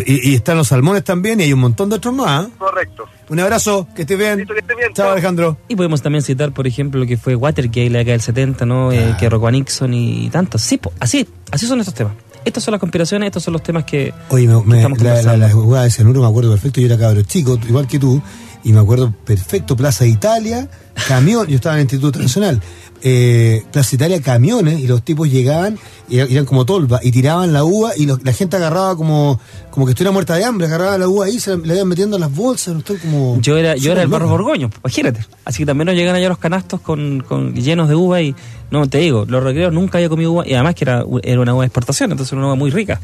y, 0.06 0.30
y 0.30 0.34
están 0.34 0.56
los 0.56 0.68
salmones 0.68 1.04
también 1.04 1.40
y 1.40 1.44
hay 1.44 1.52
un 1.52 1.58
montón 1.60 1.90
de 1.90 1.96
otros 1.96 2.14
más. 2.14 2.46
¿eh? 2.46 2.50
Correcto. 2.56 3.04
Un 3.28 3.40
abrazo, 3.40 3.86
que 3.94 4.02
estés 4.02 4.16
bien. 4.16 4.46
Que 4.46 4.54
Chao, 4.84 4.92
chao. 4.94 5.12
Alejandro. 5.12 5.58
Y 5.68 5.76
podemos 5.76 6.00
también 6.00 6.22
citar, 6.22 6.52
por 6.52 6.66
ejemplo, 6.66 7.00
lo 7.00 7.06
que 7.06 7.18
fue 7.18 7.34
Watergate, 7.34 7.90
la 7.90 7.98
década 7.98 8.12
del 8.12 8.20
70, 8.22 8.64
¿no? 8.64 8.92
Eh, 8.92 9.14
que 9.18 9.28
Rocco 9.28 9.48
a 9.48 9.50
Nixon 9.50 9.92
y 9.92 10.30
tantos. 10.30 10.62
Sí, 10.62 10.78
po, 10.78 10.92
así, 11.00 11.28
así 11.50 11.66
son 11.66 11.80
estos 11.80 11.94
temas. 11.94 12.14
Estas 12.44 12.62
son 12.64 12.72
las 12.72 12.80
conspiraciones, 12.80 13.26
estos 13.28 13.42
son 13.42 13.52
los 13.52 13.62
temas 13.62 13.84
que... 13.84 14.12
Oye, 14.28 14.46
me, 14.46 14.62
me- 14.64 14.76
Estamos 14.76 15.00
la, 15.00 15.22
la, 15.22 15.36
la 15.36 15.50
jugada 15.50 15.84
de 15.84 15.90
cianuro 15.90 16.20
me 16.20 16.26
acuerdo 16.28 16.50
perfecto, 16.50 16.80
yo 16.80 16.86
era 16.86 16.98
cabro 16.98 17.22
chico, 17.22 17.58
igual 17.66 17.86
que 17.86 17.98
tú, 17.98 18.20
y 18.64 18.72
me 18.72 18.80
acuerdo 18.80 19.12
perfecto, 19.24 19.76
Plaza 19.76 20.04
Italia, 20.06 20.68
camión, 21.08 21.46
yo 21.46 21.56
estaba 21.56 21.74
en 21.76 21.80
el 21.80 21.84
Instituto 21.84 22.18
Nacional, 22.18 22.60
eh, 23.06 23.62
Plaza 23.70 23.94
Italia, 23.94 24.20
camiones, 24.22 24.80
y 24.80 24.86
los 24.86 25.02
tipos 25.04 25.30
llegaban, 25.30 25.78
y 26.08 26.16
eran, 26.18 26.32
eran 26.32 26.44
como 26.46 26.64
tolva, 26.64 27.00
y 27.02 27.12
tiraban 27.12 27.52
la 27.52 27.62
uva, 27.62 27.92
y 27.96 28.06
los- 28.06 28.24
la 28.24 28.32
gente 28.32 28.56
agarraba 28.56 28.96
como 28.96 29.38
como 29.70 29.86
que 29.86 29.90
estuviera 29.90 30.10
muerta 30.12 30.34
de 30.36 30.44
hambre, 30.44 30.66
agarraba 30.68 30.96
la 30.98 31.08
uva 31.08 31.26
ahí, 31.26 31.38
se 31.40 31.50
la, 31.50 31.56
la 31.66 31.74
iban 31.74 31.88
metiendo 31.88 32.16
en 32.16 32.20
las 32.20 32.34
bolsas, 32.34 32.72
no 32.74 32.78
Estoy 32.80 32.96
como... 32.98 33.40
Yo 33.40 33.56
era, 33.58 33.74
yo 33.76 33.90
era 33.92 34.02
el 34.02 34.08
barro 34.08 34.28
borgoño, 34.28 34.70
imagínate. 34.82 35.26
Así 35.44 35.58
que 35.58 35.66
también 35.66 35.86
nos 35.86 35.96
llegan 35.96 36.14
allá 36.14 36.28
los 36.28 36.38
canastos 36.38 36.80
con, 36.80 37.22
con 37.26 37.54
llenos 37.54 37.88
de 37.88 37.94
uva 37.96 38.22
y... 38.22 38.34
No, 38.70 38.86
te 38.88 38.98
digo, 38.98 39.24
los 39.28 39.42
recreos 39.42 39.72
nunca 39.72 39.98
había 39.98 40.08
comido 40.08 40.32
uva, 40.32 40.48
y 40.48 40.54
además 40.54 40.74
que 40.76 40.84
era, 40.84 41.04
era 41.24 41.40
una 41.40 41.54
uva 41.54 41.62
de 41.64 41.66
exportación, 41.66 42.10
entonces 42.12 42.32
era 42.32 42.38
una 42.38 42.46
uva 42.48 42.54
muy 42.56 42.70
rica. 42.70 43.00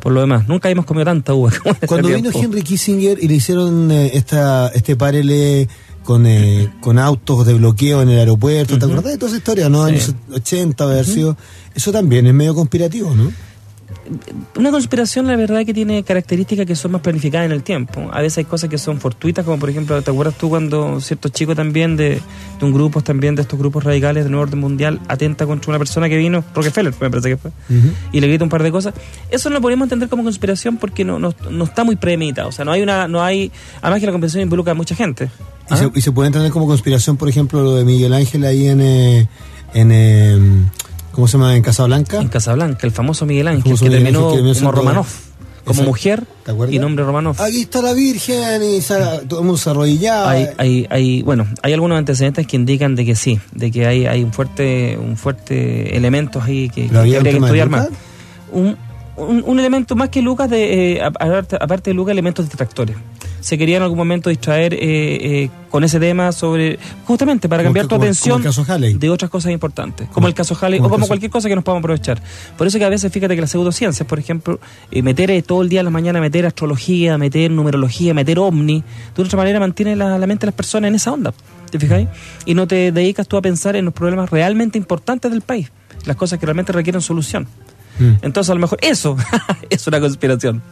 Por 0.00 0.12
lo 0.12 0.20
demás, 0.22 0.48
nunca 0.48 0.66
habíamos 0.68 0.84
comido 0.86 1.04
tanta 1.04 1.32
uva. 1.34 1.52
como 1.62 1.74
ese 1.76 1.86
Cuando 1.86 2.08
vino 2.08 2.30
tiempo. 2.30 2.40
Henry 2.40 2.62
Kissinger 2.62 3.18
y 3.22 3.28
le 3.28 3.34
hicieron 3.34 3.90
eh, 3.92 4.10
esta 4.14 4.68
este 4.74 4.96
parele 4.96 5.68
con, 6.04 6.26
eh, 6.26 6.72
con 6.80 6.98
autos 6.98 7.46
de 7.46 7.54
bloqueo 7.54 8.02
en 8.02 8.10
el 8.10 8.18
aeropuerto, 8.18 8.78
¿te 8.78 8.84
acordás 8.84 9.12
de 9.12 9.18
toda 9.18 9.28
esa 9.28 9.38
historia, 9.38 9.68
no? 9.68 9.86
Sí. 9.86 9.92
Años 9.92 10.14
80 10.32 10.84
haber 10.84 11.04
sido. 11.04 11.36
Eso 11.74 11.92
también 11.92 12.26
es 12.26 12.34
medio 12.34 12.54
conspirativo, 12.54 13.14
¿no? 13.14 13.32
Una 14.56 14.70
conspiración, 14.70 15.26
la 15.26 15.36
verdad, 15.36 15.64
que 15.64 15.74
tiene 15.74 16.02
características 16.02 16.66
que 16.66 16.76
son 16.76 16.92
más 16.92 17.00
planificadas 17.00 17.46
en 17.46 17.52
el 17.52 17.62
tiempo. 17.62 18.08
A 18.12 18.20
veces 18.20 18.38
hay 18.38 18.44
cosas 18.44 18.70
que 18.70 18.78
son 18.78 19.00
fortuitas, 19.00 19.44
como 19.44 19.58
por 19.58 19.70
ejemplo, 19.70 20.00
¿te 20.02 20.10
acuerdas 20.10 20.36
tú 20.36 20.48
cuando 20.48 21.00
ciertos 21.00 21.32
chicos 21.32 21.56
también 21.56 21.96
de, 21.96 22.20
de 22.58 22.64
un 22.64 22.72
grupo, 22.72 23.02
también 23.02 23.34
de 23.34 23.42
estos 23.42 23.58
grupos 23.58 23.84
radicales 23.84 24.24
de 24.24 24.30
nuevo 24.30 24.42
orden 24.42 24.60
mundial, 24.60 25.00
atenta 25.08 25.46
contra 25.46 25.70
una 25.70 25.78
persona 25.78 26.08
que 26.08 26.16
vino, 26.16 26.44
Rockefeller, 26.54 26.94
me 27.00 27.10
parece 27.10 27.30
que 27.30 27.36
fue, 27.36 27.50
y 28.12 28.20
le 28.20 28.28
grita 28.28 28.44
un 28.44 28.50
par 28.50 28.62
de 28.62 28.70
cosas? 28.70 28.94
Eso 29.30 29.48
no 29.50 29.56
lo 29.56 29.60
podemos 29.60 29.86
entender 29.86 30.08
como 30.08 30.24
conspiración 30.24 30.76
porque 30.76 31.04
no, 31.04 31.18
no, 31.18 31.34
no 31.50 31.64
está 31.64 31.84
muy 31.84 31.96
premeditado. 31.96 32.48
O 32.48 32.52
sea, 32.52 32.64
no 32.64 32.72
hay 32.72 32.82
una, 32.82 33.08
no 33.08 33.22
hay, 33.22 33.50
además 33.80 34.00
que 34.00 34.06
la 34.06 34.12
conspiración 34.12 34.42
involucra 34.42 34.72
a 34.72 34.74
mucha 34.74 34.94
gente. 34.94 35.30
¿Y, 35.70 35.76
se, 35.76 35.84
¿Ah? 35.84 35.90
y 35.94 36.00
se 36.00 36.12
puede 36.12 36.28
entender 36.28 36.50
como 36.50 36.66
conspiración, 36.66 37.16
por 37.16 37.28
ejemplo, 37.28 37.62
lo 37.62 37.76
de 37.76 37.84
Miguel 37.84 38.12
Ángel 38.12 38.44
ahí 38.44 38.66
en, 38.66 38.80
eh, 38.80 39.28
en 39.74 39.92
eh, 39.92 40.38
¿cómo 41.12 41.28
se 41.28 41.38
llama? 41.38 41.56
En 41.56 41.62
Casablanca. 41.62 42.20
En 42.20 42.28
Casablanca, 42.28 42.86
el 42.86 42.92
famoso 42.92 43.26
Miguel 43.26 43.48
Ángel, 43.48 43.62
famoso 43.62 43.84
que 43.84 43.90
Miguel 43.90 44.04
terminó 44.04 44.28
Ángel 44.28 44.42
que 44.42 44.48
terminó 44.48 44.58
como 44.60 44.72
Romanov, 44.72 45.06
como 45.64 45.82
mujer 45.82 46.24
¿Te 46.44 46.52
y 46.74 46.78
nombre 46.78 47.04
Romanov. 47.04 47.40
Aquí 47.40 47.62
está 47.62 47.82
la 47.82 47.92
Virgen 47.92 48.62
y 48.62 48.80
se 48.80 48.94
arrodillaba. 49.70 50.30
Hay, 50.30 50.46
hay, 50.58 50.86
hay, 50.90 51.22
bueno, 51.22 51.46
hay 51.62 51.72
algunos 51.72 51.98
antecedentes 51.98 52.46
que 52.46 52.56
indican 52.56 52.94
de 52.94 53.04
que 53.04 53.14
sí, 53.14 53.40
de 53.52 53.70
que 53.70 53.86
hay, 53.86 54.06
hay 54.06 54.24
un 54.24 54.32
fuerte, 54.32 54.98
un 54.98 55.16
fuerte 55.16 55.96
elementos 55.96 56.44
ahí 56.44 56.68
que, 56.68 56.82
que 56.82 56.88
¿Pero 56.88 57.00
había 57.00 57.12
un 57.12 57.18
habría 57.18 57.32
que 57.32 57.44
estudiar 57.44 57.68
más. 57.68 57.88
Un, 58.52 58.76
un, 59.20 59.42
un 59.46 59.58
elemento 59.60 59.94
más 59.96 60.08
que 60.08 60.22
Lucas, 60.22 60.48
de, 60.50 60.94
eh, 60.96 61.02
aparte, 61.02 61.90
de 61.90 61.94
Lucas, 61.94 62.12
elementos 62.12 62.44
distractores. 62.46 62.96
Se 63.40 63.56
quería 63.56 63.78
en 63.78 63.82
algún 63.82 63.96
momento 63.96 64.28
distraer 64.28 64.74
eh, 64.74 64.78
eh, 65.44 65.50
con 65.70 65.82
ese 65.82 65.98
tema 65.98 66.30
sobre, 66.30 66.78
justamente 67.06 67.48
para 67.48 67.62
cambiar 67.62 67.86
tu 67.86 67.94
atención 67.94 68.42
como 68.42 68.42
de 68.98 69.08
otras 69.10 69.30
cosas 69.30 69.50
importantes, 69.52 70.08
como, 70.10 70.26
el 70.28 70.34
caso 70.34 70.54
Halley 70.60 70.78
o 70.78 70.82
como 70.82 70.96
caso- 70.96 71.08
cualquier 71.08 71.30
cosa 71.30 71.48
que 71.48 71.54
nos 71.54 71.64
podamos 71.64 71.80
aprovechar. 71.80 72.20
Por 72.58 72.66
eso 72.66 72.78
que 72.78 72.84
a 72.84 72.90
veces, 72.90 73.10
fíjate 73.10 73.34
que 73.34 73.40
las 73.40 73.50
pseudociencias, 73.50 74.06
por 74.06 74.18
ejemplo, 74.18 74.60
eh, 74.90 75.00
meter 75.02 75.30
eh, 75.30 75.40
todo 75.40 75.62
el 75.62 75.70
día 75.70 75.80
en 75.80 75.86
la 75.86 75.90
mañana, 75.90 76.20
meter 76.20 76.44
astrología, 76.44 77.16
meter 77.16 77.50
numerología, 77.50 78.12
meter 78.12 78.38
ovni, 78.38 78.84
de 79.16 79.22
otra 79.22 79.38
manera 79.38 79.58
mantiene 79.58 79.96
la, 79.96 80.18
la 80.18 80.26
mente 80.26 80.42
de 80.44 80.48
las 80.48 80.54
personas 80.54 80.88
en 80.88 80.96
esa 80.96 81.10
onda, 81.10 81.32
¿te 81.70 81.78
fijáis? 81.78 82.08
Y 82.44 82.52
no 82.52 82.66
te 82.66 82.92
dedicas 82.92 83.26
tú 83.26 83.38
a 83.38 83.42
pensar 83.42 83.74
en 83.74 83.86
los 83.86 83.94
problemas 83.94 84.28
realmente 84.28 84.76
importantes 84.76 85.30
del 85.30 85.40
país, 85.40 85.72
las 86.04 86.16
cosas 86.16 86.38
que 86.38 86.44
realmente 86.44 86.72
requieren 86.72 87.00
solución. 87.00 87.46
Mm. 87.98 88.12
Entonces, 88.22 88.50
a 88.50 88.54
lo 88.54 88.60
mejor 88.60 88.78
eso 88.82 89.16
es 89.70 89.86
una 89.86 90.00
conspiración. 90.00 90.62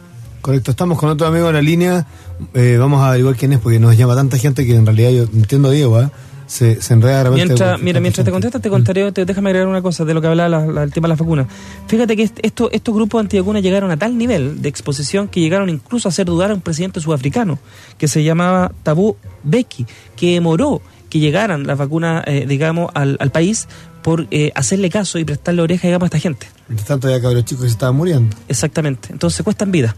Correcto, 0.41 0.71
estamos 0.71 0.97
con 0.97 1.09
otro 1.09 1.27
amigo 1.27 1.49
en 1.49 1.55
la 1.55 1.61
línea. 1.61 2.07
Eh, 2.53 2.77
vamos 2.79 3.01
a 3.01 3.09
averiguar 3.09 3.35
quién 3.35 3.51
es, 3.53 3.59
porque 3.59 3.79
nos 3.79 3.97
llama 3.97 4.15
tanta 4.15 4.37
gente 4.37 4.65
que 4.65 4.75
en 4.75 4.85
realidad 4.85 5.09
yo 5.11 5.23
entiendo 5.23 5.67
a 5.67 5.71
Diego, 5.71 5.97
¿ah? 5.97 6.09
se, 6.47 6.81
se 6.81 6.93
enreda 6.95 7.17
de 7.17 7.23
repente. 7.25 7.45
Mientras, 7.45 7.71
con 7.75 7.83
mira, 7.85 7.99
mientras 7.99 8.25
te 8.25 8.31
contestas, 8.31 8.61
te 8.61 8.69
contaré, 8.71 9.11
te- 9.11 9.23
déjame 9.25 9.49
agregar 9.49 9.67
una 9.67 9.81
cosa 9.83 10.03
de 10.05 10.13
lo 10.15 10.21
que 10.21 10.27
hablaba 10.27 10.49
la- 10.49 10.65
la- 10.65 10.83
el 10.83 10.91
tema 10.93 11.07
de 11.07 11.09
las 11.09 11.19
vacunas. 11.19 11.45
Fíjate 11.87 12.15
que 12.15 12.23
est- 12.23 12.39
esto, 12.41 12.71
estos 12.71 12.95
grupos 12.95 13.19
antivacunas 13.19 13.61
llegaron 13.61 13.91
a 13.91 13.97
tal 13.97 14.17
nivel 14.17 14.59
de 14.61 14.69
exposición 14.69 15.27
que 15.27 15.41
llegaron 15.41 15.69
incluso 15.69 16.07
a 16.07 16.09
hacer 16.09 16.25
dudar 16.25 16.49
a 16.49 16.55
un 16.55 16.61
presidente 16.61 17.01
sudafricano 17.01 17.59
que 17.99 18.07
se 18.07 18.23
llamaba 18.23 18.71
Tabu 18.81 19.15
Beki, 19.43 19.85
que 20.15 20.33
demoró 20.35 20.81
que 21.09 21.19
llegaran 21.19 21.65
las 21.67 21.77
vacunas, 21.77 22.23
eh, 22.27 22.45
digamos, 22.47 22.91
al, 22.93 23.17
al 23.19 23.31
país 23.31 23.67
por 24.01 24.27
eh, 24.31 24.51
hacerle 24.55 24.89
caso 24.89 25.19
y 25.19 25.25
prestarle 25.25 25.61
oreja, 25.61 25.87
digamos, 25.87 26.03
a 26.05 26.07
esta 26.07 26.19
gente. 26.19 26.47
Mientras 26.67 26.87
tanto, 26.87 27.09
ya 27.09 27.19
cabros 27.21 27.43
chicos 27.45 27.63
que 27.63 27.69
se 27.69 27.73
estaban 27.73 27.95
muriendo. 27.95 28.35
Exactamente. 28.47 29.09
Entonces 29.11 29.43
cuestan 29.43 29.71
vida. 29.71 29.95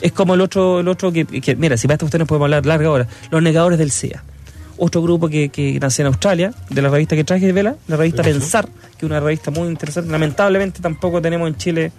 Es 0.00 0.12
como 0.12 0.34
el 0.34 0.40
otro, 0.40 0.80
el 0.80 0.88
otro 0.88 1.12
que, 1.12 1.24
que- 1.26 1.54
mira, 1.56 1.76
si 1.76 1.86
para 1.86 1.94
esto 1.94 2.06
ustedes 2.06 2.20
nos 2.20 2.28
podemos 2.28 2.46
hablar 2.46 2.66
larga 2.66 2.90
hora, 2.90 3.06
los 3.30 3.42
negadores 3.42 3.78
del 3.78 3.90
SIDA. 3.90 4.24
Otro 4.78 5.02
grupo 5.02 5.28
que, 5.28 5.50
que 5.50 5.78
nace 5.78 6.00
en 6.00 6.06
Australia, 6.06 6.54
de 6.70 6.80
la 6.80 6.88
revista 6.88 7.14
que 7.14 7.22
traje, 7.22 7.52
Vela, 7.52 7.76
la 7.86 7.96
revista 7.96 8.22
Pensar, 8.22 8.66
que 8.66 8.96
es 8.98 9.02
una 9.02 9.20
revista 9.20 9.50
muy 9.50 9.68
interesante. 9.68 10.10
Lamentablemente 10.10 10.80
tampoco 10.80 11.20
tenemos 11.20 11.46
en 11.48 11.56
Chile 11.56 11.92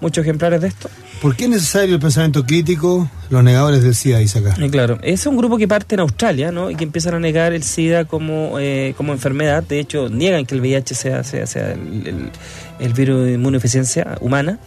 muchos 0.00 0.22
ejemplares 0.22 0.60
de 0.60 0.68
esto. 0.68 0.88
¿Por 1.22 1.34
qué 1.36 1.44
es 1.44 1.50
necesario 1.50 1.94
el 1.96 2.00
pensamiento 2.00 2.44
crítico? 2.46 3.10
Los 3.30 3.42
negadores 3.42 3.82
del 3.82 3.94
SIDA, 3.94 4.18
dice 4.18 4.38
acá. 4.38 4.54
Y 4.58 4.68
claro, 4.70 4.98
ese 5.02 5.14
es 5.14 5.26
un 5.26 5.36
grupo 5.36 5.58
que 5.58 5.66
parte 5.66 5.94
en 5.96 6.00
Australia, 6.00 6.52
¿no? 6.52 6.70
Y 6.70 6.76
que 6.76 6.84
empiezan 6.84 7.14
a 7.14 7.18
negar 7.20 7.52
el 7.52 7.62
SIDA 7.62 8.04
como, 8.04 8.58
eh, 8.60 8.94
como 8.96 9.12
enfermedad. 9.12 9.62
De 9.64 9.80
hecho, 9.80 10.08
niegan 10.08 10.46
que 10.46 10.54
el 10.54 10.60
VIH 10.60 10.94
sea, 10.94 11.24
sea, 11.24 11.46
sea 11.46 11.72
el, 11.72 12.06
el- 12.06 12.30
el 12.78 12.92
virus 12.92 13.24
de 13.26 13.32
inmunodeficiencia 13.32 14.16
humana. 14.20 14.58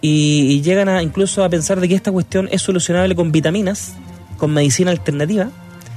Y, 0.00 0.48
y 0.50 0.62
llegan 0.62 0.88
a 0.88 1.00
incluso 1.02 1.44
a 1.44 1.48
pensar 1.48 1.78
de 1.80 1.88
que 1.88 1.94
esta 1.94 2.10
cuestión 2.10 2.48
es 2.50 2.60
solucionable 2.62 3.14
con 3.14 3.30
vitaminas, 3.30 3.92
con 4.36 4.52
medicina 4.52 4.90
alternativa 4.90 5.48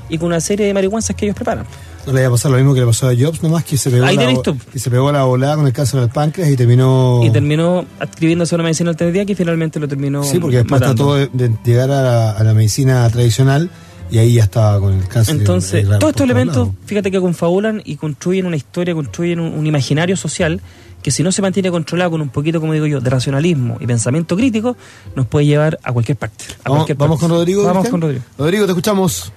y 0.10 0.20
con 0.20 0.28
una 0.28 0.40
serie 0.40 0.68
de 0.68 0.74
marihuanas 0.76 1.12
que 1.18 1.26
ellos 1.26 1.36
preparan. 1.36 1.66
No 2.06 2.14
le 2.14 2.20
iba 2.20 2.28
a 2.28 2.32
pasar 2.32 2.52
lo 2.52 2.58
mismo 2.58 2.74
que 2.74 2.82
le 2.82 2.86
pasó 2.86 3.08
a 3.10 3.14
Jobs, 3.18 3.42
nomás 3.42 3.64
que 3.64 3.78
se 3.78 3.90
pegó, 3.90 4.06
Ahí 4.06 4.16
la, 4.16 4.32
que 4.72 4.78
se 4.80 4.90
pegó 4.92 5.12
la 5.12 5.24
volada 5.24 5.56
con 5.56 5.66
el 5.66 5.74
cáncer 5.74 6.00
del 6.02 6.10
páncreas 6.10 6.50
y 6.52 6.56
terminó. 6.56 7.22
Y 7.24 7.32
terminó 7.32 7.84
adscribiéndose 8.00 8.54
a 8.54 8.58
una 8.58 8.64
medicina 8.64 8.92
alternativa 8.92 9.26
que 9.26 9.36
finalmente 9.36 9.80
lo 9.80 9.88
terminó 9.88 10.24
Sí, 10.24 10.38
porque 10.40 10.58
después 10.58 10.82
matando. 10.82 11.16
trató 11.16 11.36
de, 11.36 11.48
de 11.50 11.56
llegar 11.64 11.90
a 11.90 12.02
la, 12.04 12.32
a 12.32 12.44
la 12.44 12.54
medicina 12.54 13.10
tradicional 13.10 13.72
y 14.12 14.20
ahí 14.20 14.34
ya 14.36 14.44
estaba 14.44 14.80
con 14.80 14.94
el 14.94 15.08
cáncer. 15.08 15.36
Entonces, 15.36 15.84
todos 15.88 16.12
estos 16.12 16.22
elementos, 16.22 16.70
fíjate 16.86 17.10
que 17.10 17.20
confabulan 17.20 17.82
y 17.84 17.96
construyen 17.96 18.46
una 18.46 18.56
historia, 18.56 18.94
construyen 18.94 19.40
un, 19.40 19.54
un 19.54 19.66
imaginario 19.66 20.16
social 20.16 20.62
que 21.02 21.10
si 21.12 21.24
no 21.24 21.32
se 21.32 21.42
mantiene 21.42 21.72
controlado 21.72 22.12
con 22.12 22.22
un 22.22 22.30
poquito, 22.30 22.60
como 22.60 22.74
digo 22.74 22.86
yo, 22.86 23.00
de 23.02 23.10
racionalismo 23.10 23.78
y 23.80 23.88
pensamiento 23.88 24.36
crítico, 24.36 24.76
nos 25.16 25.26
puede 25.26 25.46
llevar 25.48 25.80
a 25.84 25.92
cualquier 25.92 26.18
parte. 26.18 26.46
a 26.64 26.70
Vamos, 26.70 26.78
cualquier 26.86 26.98
vamos 26.98 27.18
parte. 27.20 27.30
con 27.30 27.38
Rodrigo. 27.40 27.64
Vamos 27.64 27.74
Cristian? 27.82 27.92
con 27.92 28.02
Rodrigo. 28.02 28.24
Rodrigo, 28.38 28.66
te 28.66 28.72
escuchamos. 28.72 29.32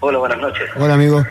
Hola, 0.00 0.18
buenas 0.18 0.38
noches. 0.40 0.64
Hola, 0.78 0.94
amigo. 0.94 1.22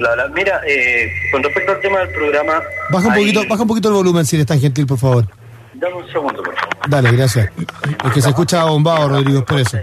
Bla, 0.00 0.14
bla. 0.14 0.28
Mira, 0.28 0.62
eh, 0.66 1.12
con 1.30 1.42
respecto 1.42 1.72
al 1.72 1.80
tema 1.80 1.98
del 1.98 2.08
programa... 2.08 2.62
Baja 2.90 3.08
un, 3.08 3.14
poquito, 3.14 3.42
baja 3.46 3.62
un 3.62 3.68
poquito 3.68 3.88
el 3.88 3.94
volumen 3.94 4.24
si 4.24 4.36
eres 4.36 4.46
tan 4.46 4.58
gentil, 4.58 4.86
por 4.86 4.98
favor. 4.98 5.26
Dame 5.74 5.94
un 5.94 6.10
segundo, 6.10 6.42
por 6.42 6.54
favor. 6.58 6.76
Dale, 6.88 7.12
gracias. 7.12 7.50
Es 8.06 8.12
que 8.12 8.22
se 8.22 8.30
escucha 8.30 8.64
bombado, 8.64 9.10
Rodrigo, 9.10 9.40
es 9.40 9.44
por 9.44 9.60
eso. 9.60 9.78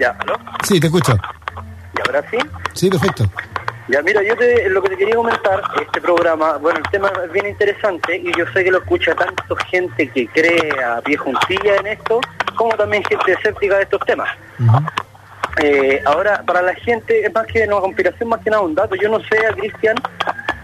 Ya, 0.00 0.16
¿aló? 0.20 0.34
Sí, 0.64 0.80
te 0.80 0.86
escucho. 0.86 1.14
¿Y 1.94 2.08
ahora 2.08 2.24
sí? 2.30 2.38
Sí, 2.72 2.88
perfecto. 2.88 3.30
Ya, 3.88 4.00
mira, 4.00 4.22
yo 4.22 4.34
te, 4.34 4.70
lo 4.70 4.82
que 4.82 4.90
te 4.90 4.96
quería 4.96 5.16
comentar, 5.16 5.62
este 5.80 6.00
programa, 6.00 6.56
bueno, 6.56 6.78
el 6.78 6.90
tema 6.90 7.12
es 7.24 7.32
bien 7.32 7.48
interesante 7.48 8.16
y 8.16 8.32
yo 8.36 8.46
sé 8.54 8.64
que 8.64 8.70
lo 8.70 8.78
escucha 8.78 9.14
tanto 9.14 9.56
gente 9.56 10.08
que 10.08 10.26
cree 10.26 10.70
a 10.82 11.02
pie 11.02 11.18
juntilla 11.18 11.76
en 11.76 11.86
esto, 11.88 12.20
como 12.56 12.70
también 12.76 13.04
gente 13.04 13.32
escéptica 13.32 13.76
de 13.76 13.82
estos 13.82 14.00
temas. 14.06 14.28
Eh, 15.60 16.00
ahora, 16.04 16.42
para 16.46 16.62
la 16.62 16.74
gente, 16.74 17.24
es 17.24 17.32
más 17.34 17.46
que 17.46 17.64
una 17.64 17.80
conspiración, 17.80 18.28
más 18.28 18.40
que 18.40 18.50
nada 18.50 18.62
un 18.62 18.74
dato. 18.74 18.94
Yo 18.94 19.08
no 19.08 19.20
sé 19.20 19.46
a 19.46 19.52
Cristian 19.52 19.96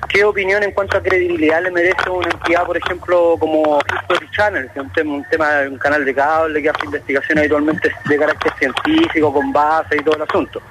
qué 0.08 0.24
opinión 0.24 0.62
en 0.62 0.70
cuanto 0.70 0.96
a 0.96 1.02
credibilidad 1.02 1.60
le 1.62 1.72
merece 1.72 2.08
una 2.08 2.30
entidad, 2.30 2.64
por 2.64 2.76
ejemplo, 2.76 3.36
como 3.40 3.80
History 3.80 4.30
Channel, 4.30 4.70
que 4.72 4.78
es 4.78 4.84
un 4.84 4.92
tema, 4.92 5.12
un 5.14 5.24
tema 5.24 5.50
de 5.54 5.68
un 5.68 5.78
canal 5.78 6.04
de 6.04 6.14
cable 6.14 6.62
que 6.62 6.70
hace 6.70 6.86
investigación 6.86 7.38
habitualmente 7.38 7.92
de 8.04 8.18
carácter 8.18 8.52
científico, 8.58 9.32
con 9.32 9.52
base 9.52 9.96
y 9.96 10.04
todo 10.04 10.14
el 10.14 10.22
asunto. 10.22 10.62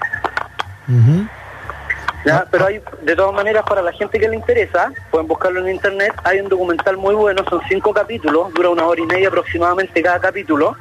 Pero 2.51 2.65
hay, 2.65 2.81
de 3.01 3.15
todas 3.17 3.33
maneras, 3.33 3.65
para 3.67 3.81
la 3.81 3.91
gente 3.91 4.17
que 4.17 4.29
le 4.29 4.37
interesa, 4.37 4.93
pueden 5.11 5.27
buscarlo 5.27 5.59
en 5.59 5.73
internet, 5.73 6.13
hay 6.23 6.39
un 6.39 6.47
documental 6.47 6.95
muy 6.95 7.13
bueno, 7.13 7.43
son 7.49 7.61
cinco 7.67 7.93
capítulos, 7.93 8.53
dura 8.53 8.69
una 8.69 8.85
hora 8.85 9.01
y 9.01 9.05
media 9.05 9.27
aproximadamente 9.27 10.01
cada 10.01 10.19
capítulo, 10.21 10.77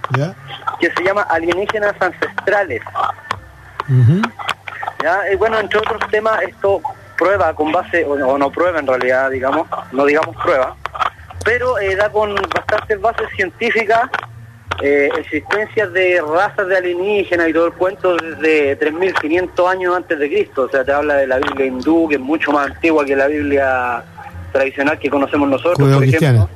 que 0.78 0.90
se 0.92 1.02
llama 1.02 1.22
Alienígenas 1.22 1.94
Ancestrales. 1.98 2.82
¿Ya? 5.02 5.32
Y 5.32 5.36
bueno, 5.36 5.58
entre 5.58 5.78
otros 5.78 6.00
temas, 6.10 6.42
esto 6.42 6.80
prueba 7.16 7.54
con 7.54 7.72
base, 7.72 8.04
o, 8.04 8.12
o 8.12 8.38
no 8.38 8.50
prueba 8.50 8.78
en 8.78 8.86
realidad, 8.86 9.30
digamos, 9.30 9.68
no 9.92 10.04
digamos 10.04 10.36
prueba, 10.36 10.74
pero 11.44 11.78
eh, 11.78 11.94
da 11.96 12.10
con 12.10 12.34
bastantes 12.34 13.00
bases 13.00 13.28
científicas 13.36 14.08
eh, 14.80 15.10
existencias 15.18 15.92
de 15.92 16.20
razas 16.20 16.66
de 16.66 16.76
alienígenas 16.76 17.48
y 17.48 17.52
todo 17.52 17.66
el 17.66 17.72
cuento 17.74 18.16
desde 18.16 18.78
3.500 18.78 19.70
años 19.70 19.96
antes 19.96 20.18
de 20.18 20.28
Cristo. 20.28 20.62
O 20.62 20.68
sea, 20.68 20.84
te 20.84 20.92
habla 20.92 21.14
de 21.14 21.26
la 21.26 21.38
Biblia 21.38 21.66
hindú, 21.66 22.08
que 22.08 22.16
es 22.16 22.20
mucho 22.20 22.52
más 22.52 22.68
antigua 22.70 23.04
que 23.04 23.14
la 23.14 23.26
Biblia 23.26 24.02
tradicional 24.50 24.98
que 24.98 25.10
conocemos 25.10 25.48
nosotros, 25.48 25.88
por 25.88 26.04
ejemplo. 26.04 26.48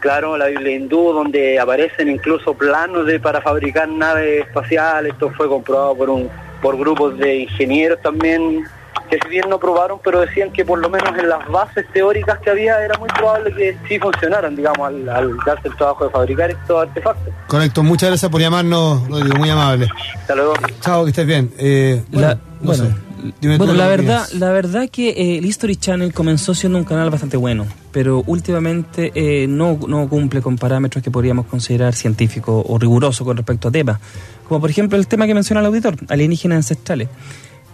Claro, 0.00 0.36
la 0.36 0.46
Biblia 0.46 0.76
hindú, 0.76 1.12
donde 1.12 1.58
aparecen 1.58 2.08
incluso 2.08 2.54
planos 2.54 3.06
de 3.06 3.18
para 3.18 3.40
fabricar 3.40 3.88
naves 3.88 4.46
espaciales. 4.46 5.12
Esto 5.12 5.30
fue 5.30 5.48
comprobado 5.48 5.96
por 5.96 6.10
un 6.10 6.30
por 6.62 6.76
grupos 6.76 7.16
de 7.18 7.40
ingenieros 7.40 8.00
también, 8.02 8.64
que 9.10 9.18
si 9.22 9.28
bien 9.28 9.48
no 9.48 9.58
probaron, 9.58 9.98
pero 10.04 10.20
decían 10.20 10.52
que 10.52 10.64
por 10.64 10.78
lo 10.78 10.90
menos 10.90 11.16
en 11.18 11.28
las 11.28 11.46
bases 11.48 11.86
teóricas 11.92 12.38
que 12.40 12.50
había 12.50 12.84
era 12.84 12.98
muy 12.98 13.08
probable 13.08 13.54
que 13.54 13.76
sí 13.88 13.98
funcionaran, 13.98 14.54
digamos, 14.56 14.86
al, 14.86 15.08
al 15.08 15.36
darse 15.46 15.68
el 15.68 15.76
trabajo 15.76 16.04
de 16.04 16.10
fabricar 16.10 16.50
estos 16.50 16.82
artefactos. 16.88 17.32
Correcto, 17.46 17.82
muchas 17.82 18.10
gracias 18.10 18.30
por 18.30 18.40
llamarnos, 18.40 19.08
Rodrigo, 19.08 19.36
muy 19.36 19.50
amable. 19.50 19.88
Hasta 20.14 20.34
luego. 20.34 20.54
Chao, 20.80 21.04
que 21.04 21.10
estés 21.10 21.26
bien. 21.26 21.52
Eh, 21.58 22.02
bueno, 22.10 22.28
La- 22.28 22.34
no 22.34 22.40
bueno, 22.60 22.84
sé. 22.84 23.07
Dime 23.40 23.58
bueno, 23.58 23.74
la 23.74 23.86
verdad, 23.88 24.28
la 24.34 24.50
verdad 24.52 24.88
que 24.88 25.10
eh, 25.10 25.38
el 25.38 25.44
History 25.44 25.76
Channel 25.76 26.12
comenzó 26.12 26.54
siendo 26.54 26.78
un 26.78 26.84
canal 26.84 27.10
bastante 27.10 27.36
bueno, 27.36 27.66
pero 27.92 28.22
últimamente 28.26 29.12
eh, 29.14 29.46
no, 29.48 29.78
no 29.88 30.08
cumple 30.08 30.40
con 30.40 30.56
parámetros 30.56 31.02
que 31.02 31.10
podríamos 31.10 31.46
considerar 31.46 31.94
científicos 31.94 32.64
o 32.66 32.78
rigurosos 32.78 33.26
con 33.26 33.36
respecto 33.36 33.68
a 33.68 33.70
temas, 33.70 33.98
como 34.46 34.60
por 34.60 34.70
ejemplo 34.70 34.96
el 34.98 35.06
tema 35.06 35.26
que 35.26 35.34
menciona 35.34 35.60
el 35.60 35.66
auditor, 35.66 35.96
alienígenas 36.08 36.56
ancestrales. 36.56 37.08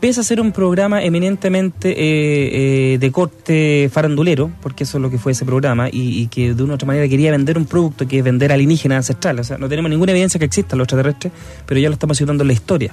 pese 0.00 0.20
a 0.20 0.22
ser 0.22 0.38
un 0.38 0.52
programa 0.52 1.02
eminentemente 1.02 1.88
eh, 1.90 2.94
eh, 2.94 2.98
de 2.98 3.10
corte 3.10 3.88
farandulero, 3.90 4.50
porque 4.60 4.84
eso 4.84 4.98
es 4.98 5.02
lo 5.02 5.08
que 5.08 5.16
fue 5.16 5.32
ese 5.32 5.46
programa, 5.46 5.88
y, 5.88 6.20
y 6.20 6.26
que 6.26 6.52
de 6.52 6.62
una 6.62 6.72
u 6.72 6.76
otra 6.76 6.86
manera 6.86 7.08
quería 7.08 7.30
vender 7.30 7.56
un 7.56 7.64
producto 7.64 8.06
que 8.06 8.18
es 8.18 8.24
vender 8.24 8.52
alienígenas 8.52 8.96
ancestrales. 8.96 9.46
O 9.46 9.48
sea, 9.48 9.56
no 9.56 9.66
tenemos 9.66 9.90
ninguna 9.90 10.12
evidencia 10.12 10.38
que 10.38 10.44
existan 10.44 10.78
los 10.78 10.84
extraterrestres, 10.84 11.32
pero 11.64 11.80
ya 11.80 11.88
lo 11.88 11.94
estamos 11.94 12.18
citando 12.18 12.42
en 12.42 12.48
la 12.48 12.52
historia. 12.52 12.92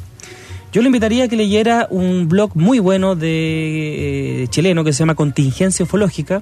Yo 0.72 0.82
le 0.82 0.88
invitaría 0.88 1.26
a 1.26 1.28
que 1.28 1.36
leyera 1.36 1.88
un 1.90 2.30
blog 2.30 2.52
muy 2.56 2.80
bueno 2.80 3.16
de 3.16 4.44
eh, 4.44 4.48
chileno 4.50 4.84
que 4.84 4.94
se 4.94 5.00
llama 5.00 5.16
Contingencia 5.16 5.84
Ufológica, 5.84 6.42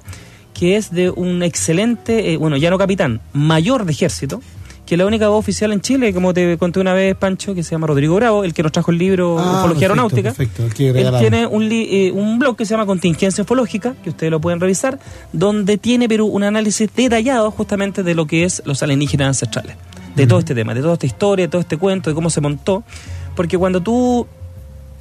que 0.54 0.76
es 0.76 0.92
de 0.92 1.10
un 1.10 1.42
excelente, 1.42 2.32
eh, 2.32 2.36
bueno, 2.36 2.56
ya 2.56 2.70
no 2.70 2.78
capitán, 2.78 3.20
mayor 3.32 3.84
de 3.84 3.92
ejército, 3.92 4.40
que 4.86 4.94
es 4.94 4.98
la 4.98 5.06
única 5.06 5.28
voz 5.28 5.38
oficial 5.40 5.72
en 5.72 5.80
Chile, 5.80 6.12
como 6.14 6.32
te 6.34 6.58
conté 6.58 6.80
una 6.80 6.92
vez, 6.92 7.14
Pancho, 7.16 7.54
que 7.54 7.62
se 7.62 7.72
llama 7.72 7.86
Rodrigo 7.88 8.14
Bravo, 8.16 8.42
el 8.44 8.54
que 8.54 8.62
nos 8.62 8.72
trajo 8.72 8.90
el 8.90 8.98
libro 8.98 9.36
Ah, 9.38 9.42
Ufología 9.58 9.66
perfecto, 9.66 9.84
Aeronáutica. 9.84 10.28
perfecto, 10.30 10.64
el 10.64 10.74
que 10.74 10.88
Él 10.90 11.14
tiene 11.20 11.46
un, 11.46 11.68
li- 11.68 11.88
eh, 11.90 12.12
un 12.12 12.38
blog 12.38 12.56
que 12.56 12.64
se 12.66 12.70
llama 12.74 12.86
Contingencia 12.86 13.42
Ufológica, 13.42 13.94
que 14.02 14.10
ustedes 14.10 14.30
lo 14.30 14.40
pueden 14.40 14.58
revisar, 14.60 14.98
donde 15.32 15.76
tiene 15.78 16.08
pero 16.08 16.24
un 16.26 16.42
análisis 16.44 16.88
detallado 16.94 17.50
justamente 17.50 18.02
de 18.04 18.14
lo 18.14 18.26
que 18.26 18.44
es 18.44 18.62
los 18.64 18.82
alienígenas 18.82 19.28
ancestrales, 19.28 19.76
de 20.16 20.26
todo 20.26 20.38
este 20.40 20.54
tema, 20.56 20.74
de 20.74 20.80
toda 20.82 20.94
esta 20.94 21.06
historia, 21.06 21.44
de 21.46 21.50
todo 21.50 21.60
este 21.60 21.76
cuento, 21.76 22.10
de 22.10 22.14
cómo 22.14 22.28
se 22.30 22.40
montó, 22.40 22.82
porque 23.40 23.56
cuando 23.56 23.80
tú 23.80 24.26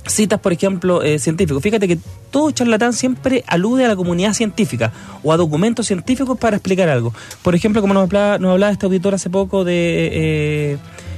citas, 0.08 0.40
por 0.40 0.54
ejemplo, 0.54 1.04
eh, 1.04 1.20
científicos. 1.20 1.62
Fíjate 1.62 1.90
que 1.90 2.00
todo 2.32 2.50
charlatán 2.52 2.94
siempre 2.94 3.44
alude 3.48 3.84
a 3.84 3.90
la 3.90 3.98
comunidad 3.98 4.32
científica 4.32 4.94
o 5.24 5.34
a 5.34 5.36
documentos 5.36 5.88
científicos 5.88 6.40
para 6.40 6.56
explicar 6.56 6.88
algo. 6.88 7.14
Por 7.42 7.54
ejemplo, 7.54 7.82
como 7.82 7.94
nos 7.94 8.04
hablaba, 8.04 8.38
nos 8.38 8.52
hablaba 8.54 8.72
este 8.72 8.86
auditor 8.86 9.14
hace 9.14 9.30
poco 9.30 9.66
de... 9.66 10.10
eh, 10.14 10.78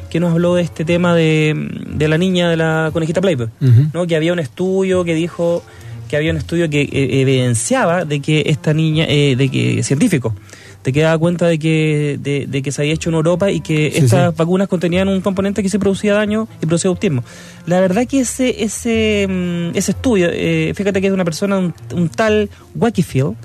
que 0.09 0.19
nos 0.19 0.31
habló 0.31 0.55
de 0.55 0.63
este 0.63 0.83
tema 0.83 1.13
de, 1.13 1.53
de 1.93 2.07
la 2.07 2.17
niña 2.17 2.49
de 2.49 2.57
la 2.57 2.89
conejita 2.91 3.21
Playboy. 3.21 3.49
¿no? 3.93 4.07
que 4.07 4.15
había 4.15 4.33
un 4.33 4.39
estudio 4.39 5.03
que 5.03 5.13
dijo 5.13 5.61
que 6.09 6.17
había 6.17 6.31
un 6.31 6.37
estudio 6.37 6.71
que 6.71 6.81
eh, 6.81 7.21
evidenciaba 7.21 8.03
de 8.03 8.19
que 8.19 8.45
esta 8.47 8.73
niña, 8.73 9.05
eh, 9.07 9.35
de 9.35 9.47
que 9.49 9.83
científico, 9.83 10.33
te 10.81 10.91
quedaba 10.91 11.17
cuenta 11.17 11.47
de 11.47 11.59
que, 11.59 12.17
de, 12.21 12.47
de 12.47 12.61
que 12.61 12.71
se 12.71 12.81
había 12.81 12.93
hecho 12.93 13.09
en 13.09 13.15
Europa 13.15 13.51
y 13.51 13.61
que 13.61 13.91
Sí, 13.91 13.99
estas 14.05 14.31
sí. 14.31 14.35
vacunas 14.37 14.67
contenían 14.67 15.07
un 15.07 15.21
componente 15.21 15.61
que 15.61 15.69
se 15.69 15.77
producía 15.79 16.13
daño 16.13 16.47
y 16.61 16.65
producía 16.65 16.89
autismo. 16.89 17.23
La 17.65 17.79
verdad 17.79 18.07
que 18.07 18.21
ese, 18.21 18.63
ese, 18.63 19.27
mm, 19.29 19.77
ese 19.77 19.91
estudio, 19.91 20.29
eh, 20.31 20.73
fíjate 20.75 20.99
que 21.01 21.07
es 21.07 21.11
de 21.11 21.15
una 21.15 21.25
persona, 21.25 21.57
un, 21.57 21.73
un 21.93 22.09
tal 22.09 22.49
Wakefield, 22.75 23.35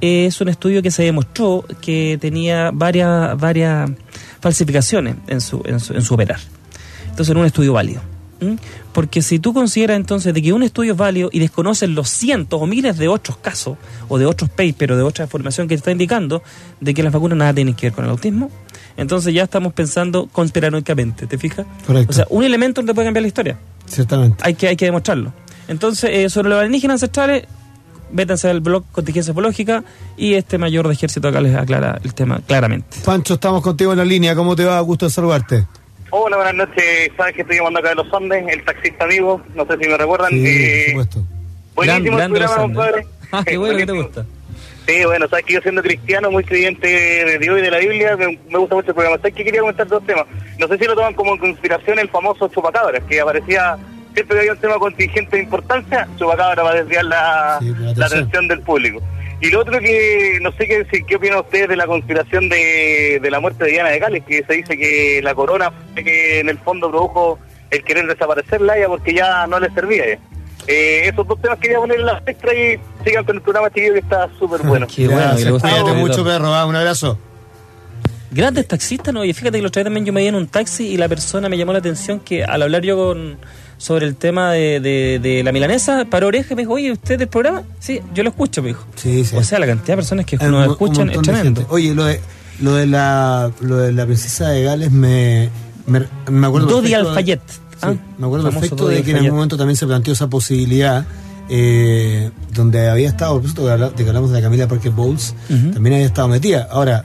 eh, 0.00 0.26
es 0.26 0.40
un 0.40 0.48
estudio 0.48 0.82
que 0.82 0.90
se 0.90 1.02
demostró 1.02 1.64
que 1.80 2.18
tenía 2.20 2.70
varias, 2.72 3.36
varias 3.38 3.90
falsificaciones 4.40 5.16
en 5.26 5.40
su, 5.40 5.62
en 5.64 5.80
su, 5.80 5.94
en 5.94 6.02
su 6.02 6.14
operar. 6.14 6.38
Entonces 7.08 7.30
era 7.30 7.40
un 7.40 7.46
estudio 7.46 7.72
válido. 7.72 8.02
¿M? 8.40 8.56
Porque 8.92 9.22
si 9.22 9.38
tú 9.38 9.52
consideras 9.52 9.96
entonces 9.96 10.32
de 10.34 10.42
que 10.42 10.52
un 10.52 10.62
estudio 10.62 10.92
es 10.92 10.98
válido 10.98 11.28
y 11.32 11.38
desconoces 11.38 11.88
los 11.88 12.08
cientos 12.08 12.60
o 12.60 12.66
miles 12.66 12.96
de 12.98 13.08
otros 13.08 13.36
casos 13.36 13.76
o 14.08 14.18
de 14.18 14.26
otros 14.26 14.50
papers 14.50 14.92
o 14.92 14.96
de 14.96 15.02
otra 15.02 15.24
información 15.24 15.68
que 15.68 15.74
te 15.74 15.78
está 15.78 15.92
indicando 15.92 16.42
de 16.80 16.94
que 16.94 17.02
las 17.02 17.12
vacunas 17.12 17.38
nada 17.38 17.54
tienen 17.54 17.74
que 17.74 17.86
ver 17.86 17.92
con 17.94 18.04
el 18.04 18.10
autismo, 18.10 18.50
entonces 18.96 19.34
ya 19.34 19.42
estamos 19.44 19.72
pensando 19.72 20.28
conspiranoicamente, 20.32 21.26
¿te 21.26 21.38
fijas? 21.38 21.66
Correcto. 21.86 22.10
O 22.10 22.14
sea, 22.14 22.26
un 22.30 22.44
elemento 22.44 22.82
no 22.82 22.86
te 22.86 22.94
puede 22.94 23.06
cambiar 23.06 23.22
la 23.22 23.28
historia, 23.28 23.58
Ciertamente. 23.86 24.42
hay 24.42 24.54
que, 24.54 24.68
hay 24.68 24.76
que 24.76 24.86
demostrarlo. 24.86 25.32
Entonces, 25.68 26.10
eh, 26.12 26.30
sobre 26.30 26.48
los 26.48 26.58
alienígenas 26.58 26.94
ancestrales, 26.94 27.44
vétanse 28.10 28.48
al 28.48 28.60
blog 28.60 28.84
Contingencia 28.92 29.32
Ufológica 29.32 29.82
y 30.16 30.34
este 30.34 30.58
mayor 30.58 30.86
de 30.86 30.94
ejército 30.94 31.28
acá 31.28 31.40
les 31.40 31.56
aclara 31.56 32.00
el 32.04 32.14
tema 32.14 32.40
claramente. 32.46 32.98
Pancho, 33.04 33.34
estamos 33.34 33.62
contigo 33.62 33.92
en 33.92 33.98
la 33.98 34.04
línea. 34.04 34.34
¿Cómo 34.36 34.54
te 34.54 34.64
va? 34.64 34.78
Gusto 34.80 35.06
de 35.06 35.10
saludarte. 35.10 35.66
Hola, 36.10 36.36
buenas 36.36 36.54
noches. 36.54 37.10
Sabes 37.16 37.34
que 37.34 37.42
estoy 37.42 37.56
llamando 37.56 37.80
acá 37.80 37.90
de 37.90 37.94
los 37.96 38.12
Andes, 38.12 38.44
el 38.48 38.64
taxista 38.64 39.04
amigo. 39.04 39.40
No 39.54 39.66
sé 39.66 39.76
si 39.78 39.88
me 39.88 39.96
recuerdan. 39.96 40.30
Sí, 40.30 40.44
Eh, 40.46 40.92
por 40.94 41.04
supuesto. 41.04 41.32
buenísimo 41.74 42.16
Gran- 42.16 42.30
el 42.32 42.38
programa, 42.38 42.62
compadre. 42.62 43.06
Ah, 43.32 43.42
qué 43.44 43.56
bueno 43.56 43.76
que 43.76 43.86
te 43.86 43.92
gusta. 43.92 44.24
Sí, 44.86 45.04
bueno, 45.04 45.26
sabes 45.28 45.44
que 45.44 45.54
yo 45.54 45.60
siendo 45.62 45.82
cristiano, 45.82 46.30
muy 46.30 46.44
creyente 46.44 46.86
de 46.86 47.38
Dios 47.40 47.58
y 47.58 47.62
de 47.62 47.70
la 47.72 47.78
Biblia, 47.78 48.16
me, 48.16 48.38
me 48.48 48.58
gusta 48.58 48.76
mucho 48.76 48.88
el 48.88 48.94
programa. 48.94 49.16
Sabes 49.16 49.34
que 49.34 49.44
quería 49.44 49.60
comentar 49.60 49.86
dos 49.88 50.04
temas. 50.06 50.26
No 50.60 50.68
sé 50.68 50.78
si 50.78 50.84
lo 50.84 50.94
toman 50.94 51.12
como 51.14 51.36
conspiración 51.38 51.98
el 51.98 52.08
famoso 52.08 52.46
chupacabras, 52.48 53.02
que 53.08 53.20
aparecía 53.20 53.76
siempre 54.14 54.36
que 54.36 54.40
había 54.40 54.52
un 54.52 54.58
tema 54.60 54.78
contingente 54.78 55.36
de 55.38 55.42
importancia, 55.42 56.06
chupacabra 56.16 56.62
para 56.62 56.76
desviar 56.82 57.04
la, 57.04 57.58
Sí, 57.60 57.74
atención 58.00 58.46
del 58.46 58.60
público. 58.60 59.02
Y 59.40 59.50
lo 59.50 59.60
otro 59.60 59.78
que 59.80 60.38
no 60.40 60.50
sé 60.52 60.66
qué, 60.66 60.86
si- 60.90 61.04
qué 61.04 61.16
opinan 61.16 61.40
ustedes 61.40 61.68
de 61.68 61.76
la 61.76 61.86
conspiración 61.86 62.48
de, 62.48 63.18
de 63.20 63.30
la 63.30 63.38
muerte 63.40 63.64
de 63.64 63.70
Diana 63.72 63.90
de 63.90 63.98
Gales, 63.98 64.24
que 64.26 64.42
se 64.44 64.52
dice 64.54 64.76
que 64.78 65.20
la 65.22 65.34
corona 65.34 65.70
fue 65.92 66.02
que 66.04 66.40
en 66.40 66.48
el 66.48 66.58
fondo 66.58 66.90
produjo 66.90 67.38
el 67.70 67.84
querer 67.84 68.06
desaparecerla 68.06 68.78
ya 68.78 68.86
porque 68.88 69.12
ya 69.12 69.46
no 69.46 69.60
le 69.60 69.70
servía. 69.70 70.04
ya. 70.08 70.18
Eh, 70.68 71.08
esos 71.12 71.26
dos 71.28 71.40
temas 71.40 71.58
quería 71.58 71.78
poner 71.78 72.00
en 72.00 72.06
la 72.06 72.22
extra 72.26 72.52
y 72.54 72.78
sigan 73.04 73.24
con 73.24 73.36
el 73.36 73.42
programa 73.42 73.68
chiquillo 73.70 73.92
que 73.92 73.98
está 74.00 74.28
súper 74.38 74.62
bueno. 74.62 74.86
Qué 74.86 75.06
bueno, 75.06 75.20
Gracias. 75.20 75.62
Cuídate 75.62 75.92
mucho, 75.92 76.24
perro. 76.24 76.50
va, 76.50 76.64
Un 76.66 76.74
abrazo. 76.76 77.18
Grandes 78.30 78.66
taxistas, 78.68 79.12
¿no? 79.14 79.24
Y 79.24 79.32
fíjate 79.32 79.58
que 79.58 79.62
los 79.62 79.70
otro 79.70 79.80
día 79.80 79.84
también 79.84 80.04
yo 80.06 80.12
me 80.12 80.20
vi 80.20 80.26
en 80.28 80.34
un 80.34 80.46
taxi 80.48 80.86
y 80.88 80.96
la 80.96 81.08
persona 81.08 81.48
me 81.48 81.56
llamó 81.56 81.72
la 81.72 81.78
atención 81.78 82.20
que 82.20 82.44
al 82.44 82.62
hablar 82.62 82.82
yo 82.82 82.96
con 82.96 83.36
sobre 83.78 84.06
el 84.06 84.16
tema 84.16 84.52
de, 84.52 84.80
de, 84.80 85.18
de 85.22 85.42
la 85.44 85.52
milanesa, 85.52 86.06
paró 86.08 86.28
oreja 86.28 86.54
y 86.54 86.56
me 86.56 86.62
dijo, 86.62 86.72
oye, 86.72 86.90
¿usted 86.92 87.18
del 87.18 87.28
programa? 87.28 87.62
Sí, 87.78 88.00
yo 88.14 88.22
lo 88.22 88.30
escucho, 88.30 88.62
me 88.62 88.68
dijo. 88.68 88.86
Sí, 88.96 89.24
sí. 89.24 89.36
O 89.36 89.42
sea, 89.42 89.58
la 89.58 89.66
cantidad 89.66 89.88
de 89.88 89.96
personas 89.96 90.24
que 90.26 90.36
Hay 90.40 90.50
nos 90.50 90.60
un- 90.60 90.64
un 90.64 90.70
escuchan 90.72 91.10
es 91.10 91.16
de 91.18 91.22
tremendo. 91.22 91.66
Oye, 91.68 91.94
lo 91.94 92.04
de, 92.06 92.20
lo 92.60 92.74
de 92.74 92.86
la 92.86 93.50
lo 93.60 93.76
de 93.76 93.92
la 93.92 94.06
princesa 94.06 94.48
de 94.48 94.62
Gales 94.64 94.90
me 94.90 95.50
me, 95.86 96.02
me 96.30 96.46
acuerdo 96.46 96.68
Dodi 96.68 96.94
Alfayet. 96.94 97.40
Sí, 97.48 97.58
Ah, 97.82 97.92
me 98.16 98.24
acuerdo 98.26 98.48
perfecto 98.50 98.88
de 98.88 99.02
que 99.02 99.10
en 99.10 99.18
algún 99.18 99.34
momento 99.34 99.58
también 99.58 99.76
se 99.76 99.86
planteó 99.86 100.14
esa 100.14 100.26
posibilidad 100.28 101.04
eh, 101.50 102.30
donde 102.54 102.88
había 102.88 103.08
estado, 103.08 103.34
por 103.40 103.48
supuesto, 103.48 103.88
de 103.90 104.02
que 104.02 104.08
hablamos 104.08 104.30
de 104.30 104.36
la 104.38 104.42
Camila 104.42 104.66
Parker 104.66 104.90
Bowles, 104.92 105.34
también 105.48 105.94
había 105.94 106.06
estado 106.06 106.28
metida. 106.28 106.66
Ahora, 106.70 107.04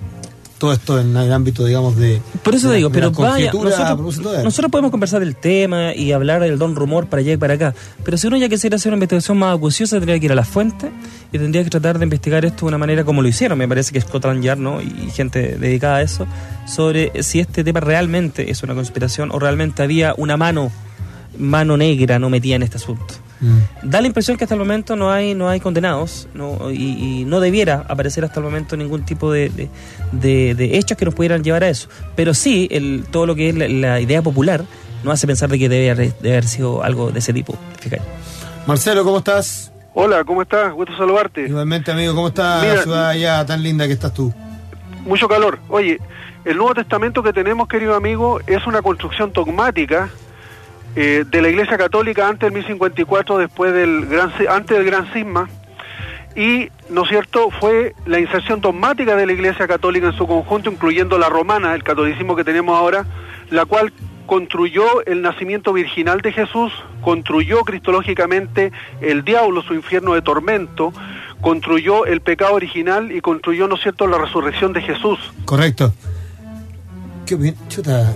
todo 0.61 0.73
esto 0.73 0.99
en 0.99 1.17
el 1.17 1.33
ámbito, 1.33 1.65
digamos, 1.65 1.97
de. 1.97 2.21
Por 2.43 2.53
eso 2.53 2.69
de- 2.69 2.77
digo, 2.77 2.91
pero 2.91 3.09
vaya, 3.09 3.51
nosotros 4.43 4.69
podemos 4.69 4.91
conversar 4.91 5.19
del 5.19 5.35
tema 5.35 5.95
y 5.95 6.11
hablar 6.11 6.39
del 6.41 6.59
don 6.59 6.75
rumor 6.75 7.07
para 7.07 7.21
allá 7.21 7.33
y 7.33 7.37
para 7.37 7.55
acá, 7.55 7.73
pero 8.03 8.15
si 8.15 8.27
uno 8.27 8.37
ya 8.37 8.47
quisiera 8.47 8.75
hacer 8.75 8.91
una 8.91 8.97
investigación 8.97 9.39
más 9.39 9.57
acuciosa, 9.57 9.95
tendría 9.95 10.19
que 10.19 10.25
ir 10.27 10.31
a 10.31 10.35
la 10.35 10.45
fuente 10.45 10.91
y 11.31 11.39
tendría 11.39 11.63
que 11.63 11.71
tratar 11.71 11.97
de 11.97 12.03
investigar 12.03 12.45
esto 12.45 12.59
de 12.59 12.65
una 12.67 12.77
manera 12.77 13.03
como 13.03 13.23
lo 13.23 13.27
hicieron, 13.27 13.57
me 13.57 13.67
parece 13.67 13.91
que 13.91 13.99
Scotland 14.01 14.43
Yard 14.43 14.59
¿no? 14.59 14.83
y 14.83 15.09
gente 15.09 15.57
dedicada 15.57 15.95
a 15.95 16.01
eso, 16.03 16.27
sobre 16.67 17.23
si 17.23 17.39
este 17.39 17.63
tema 17.63 17.79
realmente 17.79 18.51
es 18.51 18.61
una 18.61 18.75
conspiración 18.75 19.31
o 19.31 19.39
realmente 19.39 19.81
había 19.81 20.13
una 20.15 20.37
mano, 20.37 20.71
mano 21.39 21.75
negra 21.75 22.19
no 22.19 22.29
metida 22.29 22.57
en 22.57 22.61
este 22.61 22.77
asunto. 22.77 23.15
Mm. 23.41 23.89
Da 23.89 24.01
la 24.01 24.07
impresión 24.07 24.37
que 24.37 24.43
hasta 24.43 24.53
el 24.53 24.59
momento 24.59 24.95
no 24.95 25.11
hay 25.11 25.33
no 25.33 25.49
hay 25.49 25.59
condenados 25.59 26.27
no, 26.35 26.69
y, 26.71 27.21
y 27.21 27.25
no 27.25 27.39
debiera 27.39 27.85
aparecer 27.89 28.23
hasta 28.23 28.39
el 28.39 28.43
momento 28.45 28.77
ningún 28.77 29.03
tipo 29.03 29.31
de, 29.31 29.49
de, 29.49 29.67
de- 30.11 30.53
de 30.55 30.77
hechos 30.77 30.95
que 30.97 31.05
nos 31.05 31.15
pudieran 31.15 31.43
llevar 31.43 31.63
a 31.63 31.69
eso. 31.69 31.89
Pero 32.15 32.33
sí, 32.35 32.67
el, 32.71 33.03
todo 33.09 33.25
lo 33.25 33.33
que 33.35 33.49
es 33.49 33.55
la, 33.55 33.67
la 33.67 33.99
idea 33.99 34.21
popular 34.21 34.63
nos 35.03 35.15
hace 35.15 35.25
pensar 35.25 35.49
de 35.49 35.57
que 35.57 35.67
debe 35.69 35.89
haber, 35.89 36.13
debe 36.19 36.35
haber 36.35 36.45
sido 36.47 36.83
algo 36.83 37.11
de 37.11 37.17
ese 37.19 37.33
tipo. 37.33 37.57
Fíjate. 37.79 38.03
Marcelo, 38.67 39.03
¿cómo 39.03 39.17
estás? 39.17 39.71
Hola, 39.95 40.23
¿cómo 40.23 40.43
estás? 40.43 40.71
Gusto 40.73 40.95
saludarte. 40.95 41.47
Igualmente, 41.47 41.91
amigo, 41.91 42.13
¿cómo 42.13 42.27
está 42.27 42.59
Mira, 42.61 42.75
la 42.75 42.83
ciudad 42.83 43.09
allá 43.09 43.45
tan 43.45 43.63
linda 43.63 43.87
que 43.87 43.93
estás 43.93 44.13
tú? 44.13 44.31
Mucho 45.05 45.27
calor. 45.27 45.57
Oye, 45.67 45.99
el 46.45 46.57
Nuevo 46.57 46.75
Testamento 46.75 47.23
que 47.23 47.33
tenemos, 47.33 47.67
querido 47.67 47.95
amigo, 47.95 48.39
es 48.45 48.65
una 48.67 48.83
construcción 48.83 49.33
dogmática 49.33 50.09
eh, 50.95 51.23
de 51.29 51.41
la 51.41 51.49
Iglesia 51.49 51.77
Católica 51.77 52.27
antes 52.27 52.41
del 52.47 52.53
1054, 52.53 53.37
después 53.37 53.73
del 53.73 54.05
gran, 54.07 54.31
antes 54.49 54.77
del 54.77 54.85
Gran 54.85 55.11
Cisma. 55.13 55.49
Y, 56.35 56.69
¿no 56.89 57.03
es 57.03 57.09
cierto?, 57.09 57.49
fue 57.59 57.93
la 58.05 58.19
inserción 58.19 58.61
dogmática 58.61 59.15
de 59.15 59.25
la 59.25 59.33
Iglesia 59.33 59.67
Católica 59.67 60.07
en 60.07 60.13
su 60.13 60.27
conjunto, 60.27 60.71
incluyendo 60.71 61.17
la 61.17 61.29
romana, 61.29 61.75
el 61.75 61.83
catolicismo 61.83 62.35
que 62.35 62.43
tenemos 62.43 62.77
ahora, 62.77 63.05
la 63.49 63.65
cual 63.65 63.91
construyó 64.25 65.05
el 65.05 65.21
nacimiento 65.21 65.73
virginal 65.73 66.21
de 66.21 66.31
Jesús, 66.31 66.71
construyó 67.01 67.65
cristológicamente 67.65 68.71
el 69.01 69.25
diablo, 69.25 69.61
su 69.61 69.73
infierno 69.73 70.13
de 70.13 70.21
tormento, 70.21 70.93
construyó 71.41 72.05
el 72.05 72.21
pecado 72.21 72.53
original 72.53 73.11
y 73.11 73.19
construyó, 73.19 73.67
¿no 73.67 73.75
es 73.75 73.81
cierto?, 73.81 74.07
la 74.07 74.17
resurrección 74.17 74.71
de 74.71 74.81
Jesús. 74.81 75.19
Correcto. 75.43 75.93
Qué 77.25 77.35
bien, 77.35 77.55
chuta. 77.67 78.13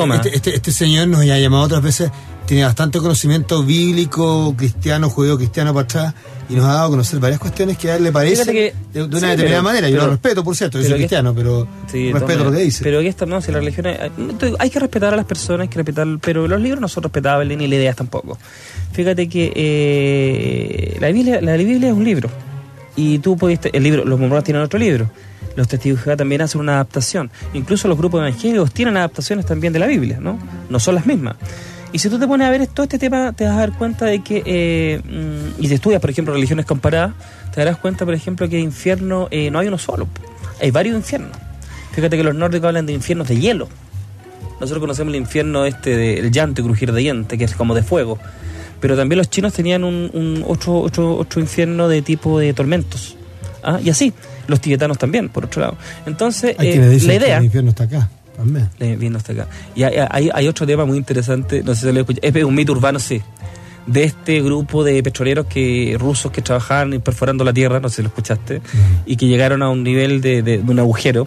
Toma. 0.00 0.16
Este, 0.16 0.34
este, 0.36 0.54
este 0.54 0.72
señor 0.72 1.08
nos 1.08 1.20
ha 1.20 1.38
llamado 1.38 1.62
otras 1.64 1.82
veces, 1.82 2.10
tiene 2.46 2.64
bastante 2.64 2.98
conocimiento 2.98 3.62
bíblico, 3.62 4.54
cristiano, 4.56 5.10
judío, 5.10 5.36
cristiano 5.36 5.74
para 5.74 5.84
atrás, 5.84 6.14
y 6.48 6.54
nos 6.54 6.64
ha 6.64 6.72
dado 6.72 6.86
a 6.86 6.90
conocer 6.90 7.18
varias 7.20 7.38
cuestiones 7.40 7.76
que 7.76 7.90
a 7.90 7.96
él 7.96 8.04
le 8.04 8.10
Fíjate 8.12 8.52
que- 8.52 8.74
de, 8.94 9.02
una 9.02 9.20
sí, 9.20 9.26
determinada 9.26 9.36
pero- 9.46 9.62
manera. 9.62 9.88
Yo 9.90 9.96
pero- 9.96 10.06
lo 10.06 10.10
respeto, 10.12 10.42
por 10.44 10.56
cierto, 10.56 10.78
yo 10.80 10.88
soy 10.88 10.94
cristiano, 10.96 11.34
pero 11.34 11.68
Sí, 11.92 12.10
respeto 12.10 12.44
lo 12.44 12.52
que 12.52 12.58
dice. 12.60 12.82
Pero 12.84 13.00
que 13.00 13.08
esto 13.08 13.26
no, 13.26 13.42
si 13.42 13.52
la 13.52 13.58
religión 13.58 13.84
es- 13.86 13.98
hay 14.58 14.70
que 14.70 14.80
respetar 14.80 15.12
a 15.12 15.16
las 15.16 15.26
personas, 15.26 15.62
hay 15.62 15.68
que 15.68 15.76
respetar, 15.76 16.06
pero 16.22 16.48
los 16.48 16.58
libros 16.60 16.80
no 16.80 16.88
son 16.88 17.02
respetables 17.02 17.56
ni 17.58 17.66
las 17.66 17.74
ideas 17.78 17.96
tampoco. 17.96 18.38
Fíjate 18.92 19.28
que 19.28 19.52
eh, 19.54 20.96
la 21.00 21.08
Biblia, 21.08 21.40
la 21.42 21.56
Biblia 21.56 21.88
es 21.88 21.94
un 21.94 22.04
libro 22.04 22.30
y 22.96 23.18
tú 23.18 23.36
pudiste, 23.36 23.76
el 23.76 23.82
libro, 23.82 24.04
los 24.04 24.18
mormones 24.18 24.44
tienen 24.44 24.62
otro 24.62 24.78
libro. 24.78 25.10
Los 25.58 25.66
testigos 25.66 25.98
de 25.98 26.04
Jehová 26.04 26.16
también 26.16 26.40
hacen 26.40 26.60
una 26.60 26.74
adaptación. 26.74 27.32
Incluso 27.52 27.88
los 27.88 27.98
grupos 27.98 28.20
evangélicos 28.20 28.72
tienen 28.72 28.96
adaptaciones 28.96 29.44
también 29.44 29.72
de 29.72 29.80
la 29.80 29.88
Biblia, 29.88 30.18
¿no? 30.20 30.38
No 30.70 30.78
son 30.78 30.94
las 30.94 31.04
mismas. 31.04 31.34
Y 31.90 31.98
si 31.98 32.08
tú 32.08 32.16
te 32.16 32.28
pones 32.28 32.46
a 32.46 32.50
ver 32.50 32.64
todo 32.68 32.84
este 32.84 32.96
tema, 32.96 33.32
te 33.32 33.42
vas 33.42 33.54
a 33.54 33.58
dar 33.58 33.72
cuenta 33.76 34.04
de 34.04 34.22
que, 34.22 34.44
eh, 34.46 35.02
mm, 35.04 35.60
y 35.60 35.66
si 35.66 35.74
estudias, 35.74 36.00
por 36.00 36.10
ejemplo, 36.10 36.32
religiones 36.32 36.64
comparadas, 36.64 37.14
te 37.52 37.60
darás 37.60 37.76
cuenta, 37.78 38.04
por 38.04 38.14
ejemplo, 38.14 38.48
que 38.48 38.60
infierno 38.60 39.26
eh, 39.32 39.50
no 39.50 39.58
hay 39.58 39.66
uno 39.66 39.78
solo, 39.78 40.06
hay 40.60 40.70
varios 40.70 40.94
infiernos. 40.94 41.36
Fíjate 41.90 42.16
que 42.16 42.22
los 42.22 42.36
nórdicos 42.36 42.68
hablan 42.68 42.86
de 42.86 42.92
infiernos 42.92 43.26
de 43.26 43.40
hielo. 43.40 43.66
Nosotros 44.60 44.78
conocemos 44.78 45.12
el 45.12 45.18
infierno 45.18 45.64
este 45.64 45.96
del 45.96 46.30
llanto 46.30 46.60
y 46.60 46.64
crujir 46.64 46.92
de 46.92 47.00
diente, 47.00 47.36
que 47.36 47.42
es 47.42 47.56
como 47.56 47.74
de 47.74 47.82
fuego. 47.82 48.20
Pero 48.80 48.96
también 48.96 49.18
los 49.18 49.28
chinos 49.28 49.54
tenían 49.54 49.82
un, 49.82 50.08
un 50.14 50.44
otro, 50.46 50.78
otro, 50.78 51.16
otro 51.16 51.40
infierno 51.40 51.88
de 51.88 52.00
tipo 52.00 52.38
de 52.38 52.54
tormentos. 52.54 53.17
¿Ah? 53.62 53.80
Y 53.82 53.90
así, 53.90 54.12
los 54.46 54.60
tibetanos 54.60 54.98
también, 54.98 55.28
por 55.28 55.44
otro 55.46 55.60
lado. 55.62 55.76
Entonces, 56.06 56.54
Hay 56.58 56.68
eh, 56.68 56.88
dicen 56.88 57.08
la 57.08 57.18
que 57.18 57.24
idea... 57.26 57.38
el 57.38 57.44
infierno 57.44 57.70
está 57.70 57.84
acá, 57.84 58.08
también. 58.36 58.68
Le- 58.78 58.96
Viendo 58.96 59.18
hasta 59.18 59.32
acá. 59.32 59.46
Y 59.74 59.82
hay, 59.82 59.94
hay, 60.10 60.30
hay 60.32 60.48
otro 60.48 60.66
tema 60.66 60.84
muy 60.84 60.96
interesante, 60.98 61.62
no 61.62 61.74
sé 61.74 61.86
si 61.88 61.92
lo 61.92 62.00
escuché, 62.00 62.20
es 62.22 62.44
un 62.44 62.54
mito 62.54 62.72
urbano, 62.72 62.98
sí, 62.98 63.20
de 63.86 64.04
este 64.04 64.42
grupo 64.42 64.84
de 64.84 65.02
petroleros 65.02 65.46
que 65.46 65.96
rusos 65.98 66.30
que 66.30 66.42
trabajaban 66.42 67.00
perforando 67.00 67.42
la 67.42 67.52
tierra, 67.52 67.80
no 67.80 67.88
sé 67.88 67.96
si 67.96 68.02
lo 68.02 68.08
escuchaste, 68.08 68.60
y 69.06 69.16
que 69.16 69.26
llegaron 69.26 69.62
a 69.62 69.70
un 69.70 69.82
nivel 69.82 70.20
de, 70.20 70.42
de- 70.42 70.58
de 70.58 70.70
un 70.70 70.78
agujero 70.78 71.26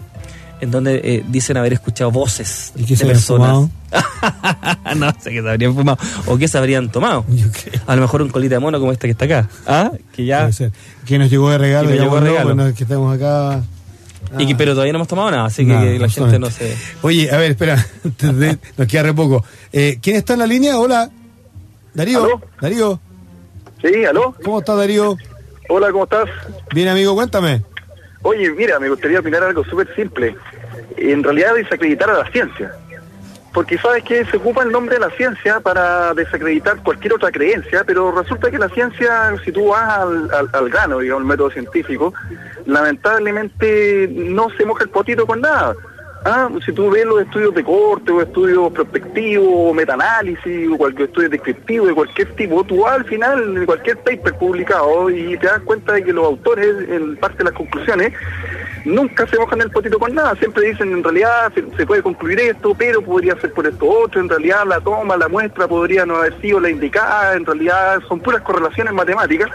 en 0.62 0.70
donde 0.70 1.00
eh, 1.02 1.24
dicen 1.28 1.56
haber 1.56 1.72
escuchado 1.72 2.12
voces 2.12 2.72
¿Y 2.76 2.84
qué 2.84 2.96
se 2.96 3.04
de 3.04 3.10
personas. 3.12 3.48
fumado? 3.48 3.70
no 4.96 5.12
sé 5.20 5.30
qué 5.32 5.42
se 5.42 5.50
habrían 5.50 5.74
fumado 5.74 5.98
o 6.26 6.38
qué 6.38 6.46
se 6.46 6.56
habrían 6.56 6.88
tomado. 6.90 7.24
A 7.86 7.96
lo 7.96 8.02
mejor 8.02 8.22
un 8.22 8.28
colita 8.28 8.54
de 8.54 8.58
mono 8.60 8.78
como 8.78 8.92
este 8.92 9.08
que 9.08 9.12
está 9.12 9.24
acá. 9.24 9.48
¿Ah? 9.66 9.90
Que 10.14 10.24
ya. 10.24 10.48
Que 11.04 11.18
nos 11.18 11.28
llegó 11.30 11.50
de 11.50 11.58
regalo, 11.58 11.88
Que 11.88 11.96
nos 11.96 12.04
llegó 12.04 12.14
de 12.14 12.20
no, 12.22 12.26
regalo. 12.28 12.54
bueno, 12.54 12.74
que 12.74 12.84
estamos 12.84 13.14
acá. 13.14 13.60
Y 14.38 14.46
que, 14.46 14.52
Ah. 14.52 14.56
pero 14.56 14.72
todavía 14.72 14.92
no 14.92 14.98
hemos 14.98 15.08
tomado 15.08 15.30
nada, 15.32 15.46
así 15.46 15.66
que 15.66 15.98
la 15.98 16.08
gente 16.08 16.38
no 16.38 16.48
se. 16.48 16.76
Oye, 17.02 17.28
a 17.30 17.36
ver, 17.38 17.50
espera, 17.50 17.84
nos 18.78 18.86
queda 18.86 19.02
re 19.02 19.12
poco. 19.14 19.44
Eh, 19.72 19.98
¿Quién 20.00 20.14
está 20.16 20.34
en 20.34 20.38
la 20.38 20.46
línea? 20.46 20.78
Hola. 20.78 21.10
Darío. 21.92 22.24
¿Aló? 22.24 22.40
Darío. 22.60 23.00
Sí, 23.82 24.04
aló. 24.08 24.34
¿Cómo 24.44 24.60
estás, 24.60 24.76
Darío? 24.76 25.16
Hola, 25.68 25.90
¿cómo 25.90 26.04
estás? 26.04 26.28
Bien, 26.72 26.86
amigo, 26.88 27.14
cuéntame. 27.16 27.62
Oye, 28.22 28.50
mira, 28.50 28.78
me 28.78 28.88
gustaría 28.88 29.20
opinar 29.20 29.42
algo 29.42 29.64
súper 29.64 29.92
simple. 29.94 30.36
En 30.96 31.22
realidad 31.22 31.54
desacreditar 31.54 32.10
a 32.10 32.18
la 32.18 32.30
ciencia. 32.30 32.72
Porque 33.52 33.76
sabes 33.76 34.02
que 34.04 34.24
se 34.24 34.38
ocupa 34.38 34.62
el 34.62 34.72
nombre 34.72 34.94
de 34.94 35.00
la 35.00 35.10
ciencia 35.10 35.60
para 35.60 36.14
desacreditar 36.14 36.82
cualquier 36.82 37.12
otra 37.14 37.30
creencia, 37.30 37.84
pero 37.84 38.10
resulta 38.10 38.50
que 38.50 38.58
la 38.58 38.68
ciencia, 38.70 39.34
si 39.44 39.52
tú 39.52 39.68
vas 39.68 39.98
al, 39.98 40.30
al, 40.32 40.48
al 40.52 40.70
grano, 40.70 41.00
digamos, 41.00 41.22
el 41.22 41.28
método 41.28 41.50
científico, 41.50 42.14
lamentablemente 42.64 44.08
no 44.10 44.48
se 44.56 44.64
moja 44.64 44.84
el 44.84 44.90
potito 44.90 45.26
con 45.26 45.42
nada. 45.42 45.74
Ah, 46.24 46.48
si 46.64 46.72
tú 46.72 46.88
ves 46.88 47.04
los 47.04 47.20
estudios 47.20 47.52
de 47.52 47.64
corte 47.64 48.12
o 48.12 48.22
estudios 48.22 48.72
prospectivos 48.72 49.48
o 49.48 49.74
metaanálisis 49.74 50.68
o 50.70 50.78
cualquier 50.78 51.08
estudio 51.08 51.28
descriptivo 51.30 51.86
de 51.86 51.94
cualquier 51.94 52.32
tipo, 52.36 52.62
tú 52.62 52.82
vas 52.82 52.94
al 52.94 53.04
final 53.06 53.54
de 53.54 53.66
cualquier 53.66 53.98
paper 53.98 54.34
publicado 54.34 55.10
y 55.10 55.36
te 55.36 55.46
das 55.46 55.60
cuenta 55.62 55.94
de 55.94 56.04
que 56.04 56.12
los 56.12 56.24
autores, 56.24 56.88
en 56.88 57.16
parte 57.16 57.38
de 57.38 57.44
las 57.44 57.54
conclusiones, 57.54 58.12
nunca 58.84 59.26
se 59.26 59.36
mojan 59.36 59.62
el 59.62 59.70
potito 59.70 59.98
con 59.98 60.14
nada. 60.14 60.36
Siempre 60.36 60.68
dicen, 60.68 60.92
en 60.92 61.02
realidad 61.02 61.52
se, 61.54 61.64
se 61.76 61.86
puede 61.86 62.02
concluir 62.02 62.38
esto, 62.38 62.72
pero 62.78 63.02
podría 63.02 63.34
ser 63.40 63.52
por 63.52 63.66
esto 63.66 63.88
otro. 63.88 64.20
En 64.20 64.28
realidad 64.28 64.64
la 64.64 64.80
toma, 64.80 65.16
la 65.16 65.26
muestra 65.28 65.66
podría 65.66 66.06
no 66.06 66.16
haber 66.16 66.40
sido 66.40 66.60
la 66.60 66.70
indicada. 66.70 67.34
En 67.34 67.44
realidad 67.44 68.00
son 68.06 68.20
puras 68.20 68.42
correlaciones 68.42 68.92
matemáticas 68.92 69.50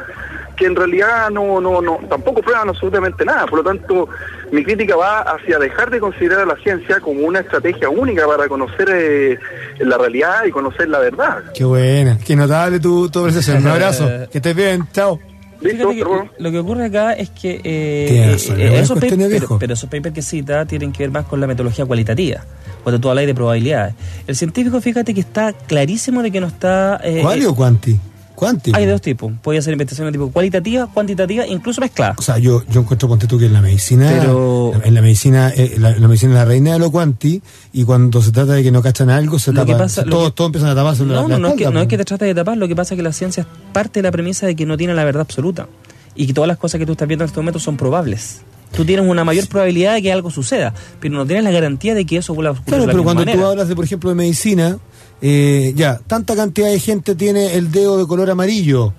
que 0.57 0.65
en 0.65 0.75
realidad 0.75 1.29
no, 1.29 1.61
no, 1.61 1.81
no, 1.81 1.99
tampoco 2.09 2.41
prueban 2.41 2.67
absolutamente 2.67 3.23
nada. 3.23 3.45
Por 3.45 3.59
lo 3.59 3.63
tanto, 3.71 4.09
mi 4.51 4.63
crítica 4.63 4.95
va 4.95 5.19
hacia 5.21 5.59
dejar 5.59 5.89
de 5.91 5.99
considerar 5.99 6.39
a 6.41 6.45
la 6.45 6.55
ciencia 6.63 6.99
como 6.99 7.21
una 7.21 7.39
estrategia 7.39 7.89
única 7.89 8.25
para 8.27 8.47
conocer 8.49 8.89
eh, 8.91 9.37
la 9.79 9.97
realidad 9.97 10.43
y 10.45 10.51
conocer 10.51 10.89
la 10.89 10.99
verdad. 10.99 11.43
Qué 11.53 11.63
buena. 11.63 12.17
Qué 12.17 12.35
notable 12.35 12.79
tu, 12.79 13.07
tu 13.09 13.19
conversación. 13.19 13.57
Un 13.59 13.67
abrazo. 13.67 14.09
Que 14.31 14.39
estés 14.39 14.55
bien. 14.55 14.85
Chao. 14.91 15.19
¿Listo? 15.61 15.89
Que 15.89 16.03
lo 16.39 16.51
que 16.51 16.59
ocurre 16.59 16.85
acá 16.85 17.13
es 17.13 17.29
que 17.31 17.55
eh, 17.63 18.07
eh, 18.09 18.31
razón, 18.33 18.59
eh, 18.61 18.79
esos 18.79 18.99
papers- 18.99 19.57
pero 19.59 19.73
esos 19.73 19.89
papers 19.89 20.13
que 20.13 20.21
cita 20.21 20.65
tienen 20.65 20.91
que 20.91 21.03
ver 21.03 21.11
más 21.11 21.25
con 21.25 21.39
la 21.41 21.47
metodología 21.47 21.83
cualitativa, 21.85 22.43
cuando 22.83 22.99
tú 23.01 23.09
hablas 23.09 23.25
de 23.25 23.33
probabilidades. 23.33 23.95
El 24.27 24.35
científico, 24.35 24.79
fíjate 24.81 25.13
que 25.15 25.21
está 25.21 25.53
clarísimo 25.53 26.21
de 26.21 26.29
que 26.31 26.39
no 26.41 26.45
está... 26.47 26.99
eh, 27.03 27.21
¿Cuál 27.23 27.41
eh, 27.41 27.47
o 27.47 27.55
cuanti? 27.55 27.99
Cuanti. 28.37 28.71
hay 28.75 28.85
de 28.85 28.91
dos 28.91 29.01
tipos. 29.01 29.33
Puede 29.41 29.57
hacer 29.57 29.73
investigación 29.73 30.05
de 30.05 30.11
tipo 30.11 30.29
cualitativa, 30.31 30.85
cuantitativa, 30.93 31.47
incluso 31.47 31.81
mezclada. 31.81 32.13
O 32.17 32.21
sea, 32.21 32.37
yo, 32.37 32.63
yo 32.69 32.81
encuentro, 32.81 33.09
ponte 33.09 33.25
tú, 33.25 33.39
que 33.39 33.47
en 33.47 33.53
la 33.53 33.61
medicina, 33.61 34.13
Pero- 34.19 34.73
en 34.83 34.93
la 34.93 35.01
medicina, 35.01 35.51
eh, 35.55 35.75
la, 35.79 35.97
la 35.97 36.07
medicina 36.07 36.33
es 36.33 36.37
la 36.37 36.45
reina 36.45 36.73
de 36.73 36.79
lo 36.79 36.91
cuanti, 36.91 37.41
y 37.73 37.83
cuando 37.83 38.21
se 38.21 38.31
trata 38.31 38.53
de 38.53 38.61
que 38.61 38.71
no 38.71 38.83
cachan 38.83 39.09
algo, 39.09 39.39
se 39.39 39.51
Lo 39.51 39.65
que 39.65 39.71
tapa, 39.71 39.85
pasa- 39.85 40.03
todos, 40.03 40.29
que- 40.29 40.35
todos 40.35 40.49
empiezan 40.49 40.69
a 40.69 40.75
taparse 40.75 41.03
la, 41.03 41.15
No, 41.15 41.21
la 41.27 41.27
no, 41.29 41.39
no 41.39 41.47
es, 41.49 41.53
que, 41.55 41.63
no 41.71 41.79
es 41.79 41.85
po. 41.85 41.89
que 41.89 41.97
te 41.97 42.05
trate 42.05 42.25
de 42.25 42.35
tapar, 42.35 42.57
lo 42.57 42.67
que 42.67 42.75
pasa 42.75 42.93
es 42.93 42.97
que 42.99 43.03
la 43.03 43.11
ciencia 43.11 43.47
parte 43.73 43.99
de 43.99 44.03
la 44.03 44.11
premisa 44.11 44.45
de 44.45 44.55
que 44.55 44.67
no 44.67 44.77
tiene 44.77 44.93
la 44.93 45.03
verdad 45.03 45.21
absoluta 45.21 45.67
y 46.15 46.27
que 46.27 46.33
todas 46.33 46.47
las 46.47 46.57
cosas 46.57 46.77
que 46.77 46.85
tú 46.85 46.91
estás 46.91 47.07
viendo 47.07 47.23
en 47.23 47.29
este 47.29 47.39
momento 47.39 47.59
son 47.59 47.75
probables. 47.75 48.41
Tú 48.75 48.83
tienes 48.85 49.09
una 49.09 49.23
mayor 49.23 49.47
probabilidad 49.47 49.93
de 49.95 50.01
que 50.01 50.11
algo 50.11 50.29
suceda, 50.29 50.73
pero 50.99 51.15
no 51.15 51.25
tienes 51.25 51.43
la 51.43 51.51
garantía 51.51 51.95
de 51.95 52.05
que 52.05 52.17
eso 52.17 52.35
vuelva 52.35 52.49
a 52.49 52.51
ocurrir 52.51 52.65
Claro, 52.67 52.81
de 52.83 52.87
la 52.87 52.91
pero 52.93 52.97
misma 53.03 53.13
cuando 53.13 53.23
tú 53.31 53.37
manera. 53.37 53.49
hablas 53.51 53.67
de, 53.69 53.75
por 53.75 53.85
ejemplo, 53.85 54.09
de 54.09 54.15
medicina, 54.15 54.77
eh, 55.21 55.73
ya, 55.75 55.99
tanta 56.05 56.35
cantidad 56.35 56.69
de 56.69 56.79
gente 56.79 57.15
tiene 57.15 57.55
el 57.55 57.71
dedo 57.71 57.97
de 57.97 58.05
color 58.05 58.29
amarillo. 58.29 58.93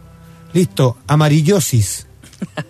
Listo, 0.52 0.96
amarillosis. 1.06 2.06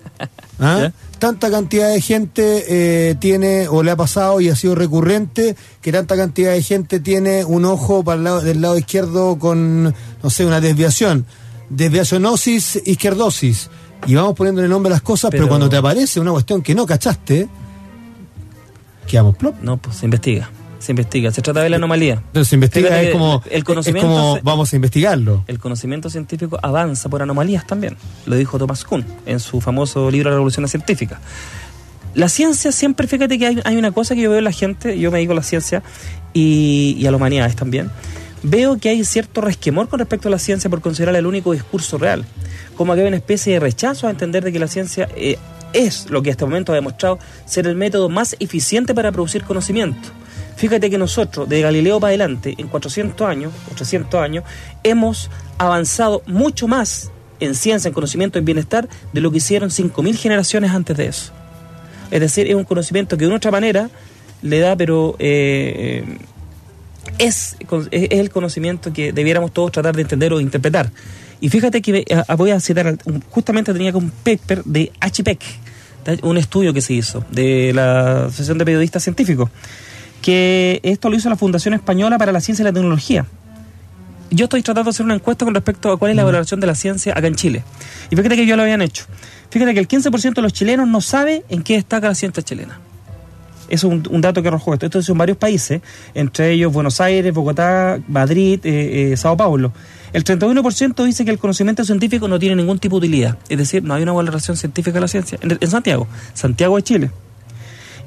¿Ah? 0.61 0.91
Tanta 1.19 1.51
cantidad 1.51 1.93
de 1.93 2.01
gente 2.01 2.65
eh, 2.69 3.15
tiene, 3.17 3.67
o 3.69 3.83
le 3.83 3.91
ha 3.91 3.97
pasado 3.97 4.41
y 4.41 4.49
ha 4.51 4.57
sido 4.57 4.75
recurrente, 4.75 5.57
que 5.81 5.91
tanta 5.93 6.17
cantidad 6.17 6.53
de 6.53 6.63
gente 6.63 7.01
tiene 7.01 7.45
un 7.45 7.65
ojo 7.65 8.05
para 8.05 8.19
el 8.19 8.25
lado, 8.25 8.41
del 8.41 8.61
lado 8.61 8.79
izquierdo 8.79 9.39
con, 9.39 9.85
no 9.85 10.31
sé, 10.31 10.45
una 10.47 10.61
desviación. 10.61 11.27
Desviacionosis, 11.71 12.83
izquierdosis. 12.87 13.69
Y 14.07 14.15
vamos 14.15 14.35
poniéndole 14.35 14.69
nombre 14.69 14.93
a 14.93 14.95
las 14.95 15.03
cosas, 15.03 15.31
pero, 15.31 15.43
Pero- 15.45 15.49
cuando 15.49 15.69
te 15.69 15.77
aparece 15.77 16.21
una 16.21 16.31
cuestión 16.31 16.63
que 16.63 16.75
no 16.75 16.87
cachaste, 16.87 17.49
quedamos 19.07 19.37
plop. 19.37 19.57
No, 19.61 19.77
pues 19.77 19.97
se 19.97 20.05
investiga, 20.07 20.51
se 20.79 20.93
investiga, 20.93 21.31
se 21.33 21.43
trata 21.43 21.61
de 21.61 21.69
la 21.71 21.77
anomalía. 21.77 22.15
Entonces 22.15 22.49
se 22.49 22.55
investiga, 22.55 22.89
Fíjate 22.89 23.07
es 23.09 23.13
como, 23.13 23.43
el 23.51 23.65
conocimiento 23.65 24.09
es 24.11 24.17
como 24.17 24.35
se- 24.37 24.41
vamos 24.43 24.73
a 24.73 24.77
investigarlo. 24.77 25.45
El 25.47 25.59
conocimiento 25.59 26.09
científico 26.11 26.59
avanza 26.63 27.09
por 27.09 27.21
anomalías 27.23 27.67
también, 27.67 27.97
lo 28.27 28.37
dijo 28.37 28.59
Thomas 28.59 28.85
Kuhn 28.85 29.05
en 29.27 29.41
su 29.41 29.61
famoso 29.61 30.11
libro 30.11 30.31
La 30.31 30.37
Revolución 30.37 30.67
Científica. 30.69 31.21
La 32.15 32.29
ciencia 32.29 32.73
siempre, 32.73 33.07
fíjate 33.07 33.39
que 33.39 33.47
hay, 33.47 33.61
hay 33.65 33.77
una 33.77 33.93
cosa 33.93 34.15
que 34.15 34.23
yo 34.23 34.31
veo 34.31 34.39
en 34.39 34.45
la 34.45 34.53
gente, 34.53 34.99
yo 34.99 35.11
me 35.11 35.19
digo 35.19 35.33
a 35.33 35.37
la 35.37 35.43
ciencia 35.43 35.83
y, 36.33 36.97
y 36.99 37.07
a 37.07 37.11
las 37.11 37.19
humanidades 37.19 37.55
también, 37.55 37.91
veo 38.43 38.79
que 38.79 38.89
hay 38.89 39.05
cierto 39.05 39.41
resquemor 39.41 39.89
con 39.89 39.99
respecto 39.99 40.29
a 40.29 40.31
la 40.31 40.39
ciencia 40.39 40.71
por 40.71 40.81
considerarla 40.81 41.19
el 41.19 41.27
único 41.27 41.53
discurso 41.53 41.99
real, 41.99 42.25
como 42.77 42.95
que 42.95 43.03
hay 43.03 43.09
una 43.09 43.17
especie 43.17 43.55
de 43.55 43.61
rechazo 43.61 44.07
a 44.07 44.11
entender 44.11 44.43
de 44.45 44.53
que 44.53 44.59
la 44.59 44.69
ciencia 44.69 45.09
eh, 45.17 45.39
es 45.73 46.09
lo 46.09 46.23
que 46.23 46.31
hasta 46.31 46.45
el 46.45 46.51
momento 46.51 46.73
ha 46.73 46.77
demostrado 46.77 47.19
ser 47.45 47.67
el 47.67 47.75
método 47.75 48.09
más 48.09 48.37
eficiente 48.41 48.95
para 48.95 49.13
producir 49.13 49.45
conocimiento. 49.45 50.09
Fíjate 50.59 50.91
que 50.91 50.99
nosotros, 50.99 51.49
de 51.49 51.61
Galileo 51.61 52.01
para 52.01 52.09
adelante, 52.09 52.57
en 52.59 52.67
400 52.67 53.29
años, 53.29 53.53
o 53.71 53.77
300 53.77 54.21
años, 54.21 54.43
hemos 54.83 55.31
avanzado 55.57 56.21
mucho 56.27 56.67
más 56.67 57.13
en 57.39 57.55
ciencia, 57.55 57.87
en 57.87 57.95
conocimiento, 57.95 58.41
en 58.41 58.45
bienestar, 58.45 58.89
de 59.13 59.21
lo 59.21 59.31
que 59.31 59.37
hicieron 59.37 59.71
5.000 59.71 60.17
generaciones 60.17 60.73
antes 60.73 60.97
de 60.97 61.07
eso. 61.07 61.33
Es 62.11 62.21
decir, 62.21 62.49
es 62.49 62.57
un 62.57 62.65
conocimiento 62.65 63.17
que 63.17 63.21
de 63.23 63.29
una 63.29 63.37
otra 63.37 63.53
manera 63.53 63.89
le 64.43 64.59
da, 64.59 64.75
pero 64.75 65.15
eh, 65.21 66.19
es, 67.19 67.57
es 67.93 68.11
el 68.11 68.31
conocimiento 68.31 68.93
que 68.93 69.13
debiéramos 69.13 69.53
todos 69.53 69.71
tratar 69.71 69.95
de 69.95 70.03
entender 70.03 70.33
o 70.33 70.41
interpretar. 70.41 70.91
Y 71.41 71.51
fíjate 71.51 71.81
que 71.81 72.05
eh, 72.05 72.35
voy 72.37 72.51
a 72.51 72.59
citar, 72.59 72.99
justamente 73.31 73.73
tenía 73.73 73.97
un 73.97 74.11
paper 74.11 74.65
de 74.65 74.91
HPEC, 75.01 75.41
un 76.23 76.37
estudio 76.37 76.75
que 76.75 76.81
se 76.81 76.95
hizo 76.95 77.25
de 77.31 77.73
la 77.73 78.25
Asociación 78.25 78.59
de 78.59 78.65
Periodistas 78.65 79.05
Científicos, 79.05 79.51
que 80.23 80.81
esto 80.83 81.11
lo 81.11 81.17
hizo 81.17 81.29
la 81.29 81.37
Fundación 81.37 81.75
Española 81.75 82.19
para 82.19 82.33
la 82.33 82.41
Ciencia 82.41 82.63
y 82.63 82.65
la 82.65 82.73
Tecnología. 82.73 83.27
Yo 84.31 84.45
estoy 84.45 84.63
tratando 84.63 84.89
de 84.89 84.91
hacer 84.91 85.07
una 85.07 85.15
encuesta 85.15 85.45
con 85.45 85.55
respecto 85.55 85.91
a 85.91 85.97
cuál 85.97 86.11
es 86.11 86.17
la 86.17 86.25
valoración 86.25 86.61
de 86.61 86.67
la 86.67 86.75
ciencia 86.75 87.15
acá 87.17 87.27
en 87.27 87.35
Chile. 87.35 87.65
Y 88.11 88.17
fíjate 88.17 88.37
que 88.37 88.47
ya 88.47 88.57
lo 88.57 88.63
habían 88.63 88.83
hecho. 88.83 89.05
Fíjate 89.51 89.73
que 89.73 89.81
el 89.81 89.89
15% 89.89 90.35
de 90.35 90.43
los 90.43 90.53
chilenos 90.53 90.87
no 90.87 91.01
sabe 91.01 91.45
en 91.49 91.63
qué 91.63 91.75
destaca 91.75 92.09
la 92.09 92.15
ciencia 92.15 92.43
chilena. 92.43 92.79
Eso 93.69 93.87
es 93.87 93.93
un, 93.93 94.03
un 94.11 94.21
dato 94.21 94.43
que 94.43 94.49
arrojó 94.49 94.75
esto. 94.75 94.87
Esto 94.87 94.99
es 94.99 95.09
en 95.09 95.19
varios 95.19 95.39
países, 95.39 95.81
entre 96.15 96.53
ellos 96.53 96.73
Buenos 96.73 97.01
Aires, 97.01 97.33
Bogotá, 97.33 97.99
Madrid, 98.09 98.61
eh, 98.65 99.13
eh, 99.13 99.17
Sao 99.17 99.37
Paulo. 99.37 99.73
El 100.13 100.25
31% 100.25 101.05
dice 101.05 101.25
que 101.25 101.31
el 101.31 101.39
conocimiento 101.39 101.85
científico 101.85 102.29
no 102.29 102.39
tiene 102.39 102.57
ningún 102.57 102.79
tipo 102.79 102.97
de 102.97 103.07
utilidad. 103.07 103.39
Es 103.49 103.59
decir, 103.59 103.83
no 103.83 103.95
hay 103.95 104.03
una 104.03 104.13
valoración 104.13 104.57
científica 104.57 104.95
de 104.95 105.01
la 105.01 105.09
ciencia. 105.09 105.39
En, 105.43 105.59
en 105.61 105.71
Santiago, 105.71 106.07
Santiago 106.35 106.77
de 106.77 106.83
Chile. 106.83 107.11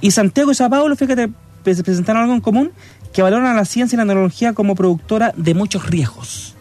Y 0.02 0.12
Santiago 0.12 0.52
y 0.52 0.56
Sao 0.56 0.70
Paulo, 0.70 0.96
fíjate, 0.96 1.30
presentaron 1.64 2.24
algo 2.24 2.34
en 2.34 2.42
común, 2.42 2.72
que 3.14 3.22
valoran 3.22 3.48
a 3.48 3.54
la 3.54 3.66
ciencia 3.66 3.96
y 3.96 3.98
la 3.98 4.06
tecnología 4.06 4.54
como 4.54 4.76
productora 4.76 5.34
de 5.36 5.54
muchos 5.54 5.88
riesgos. 5.90 6.56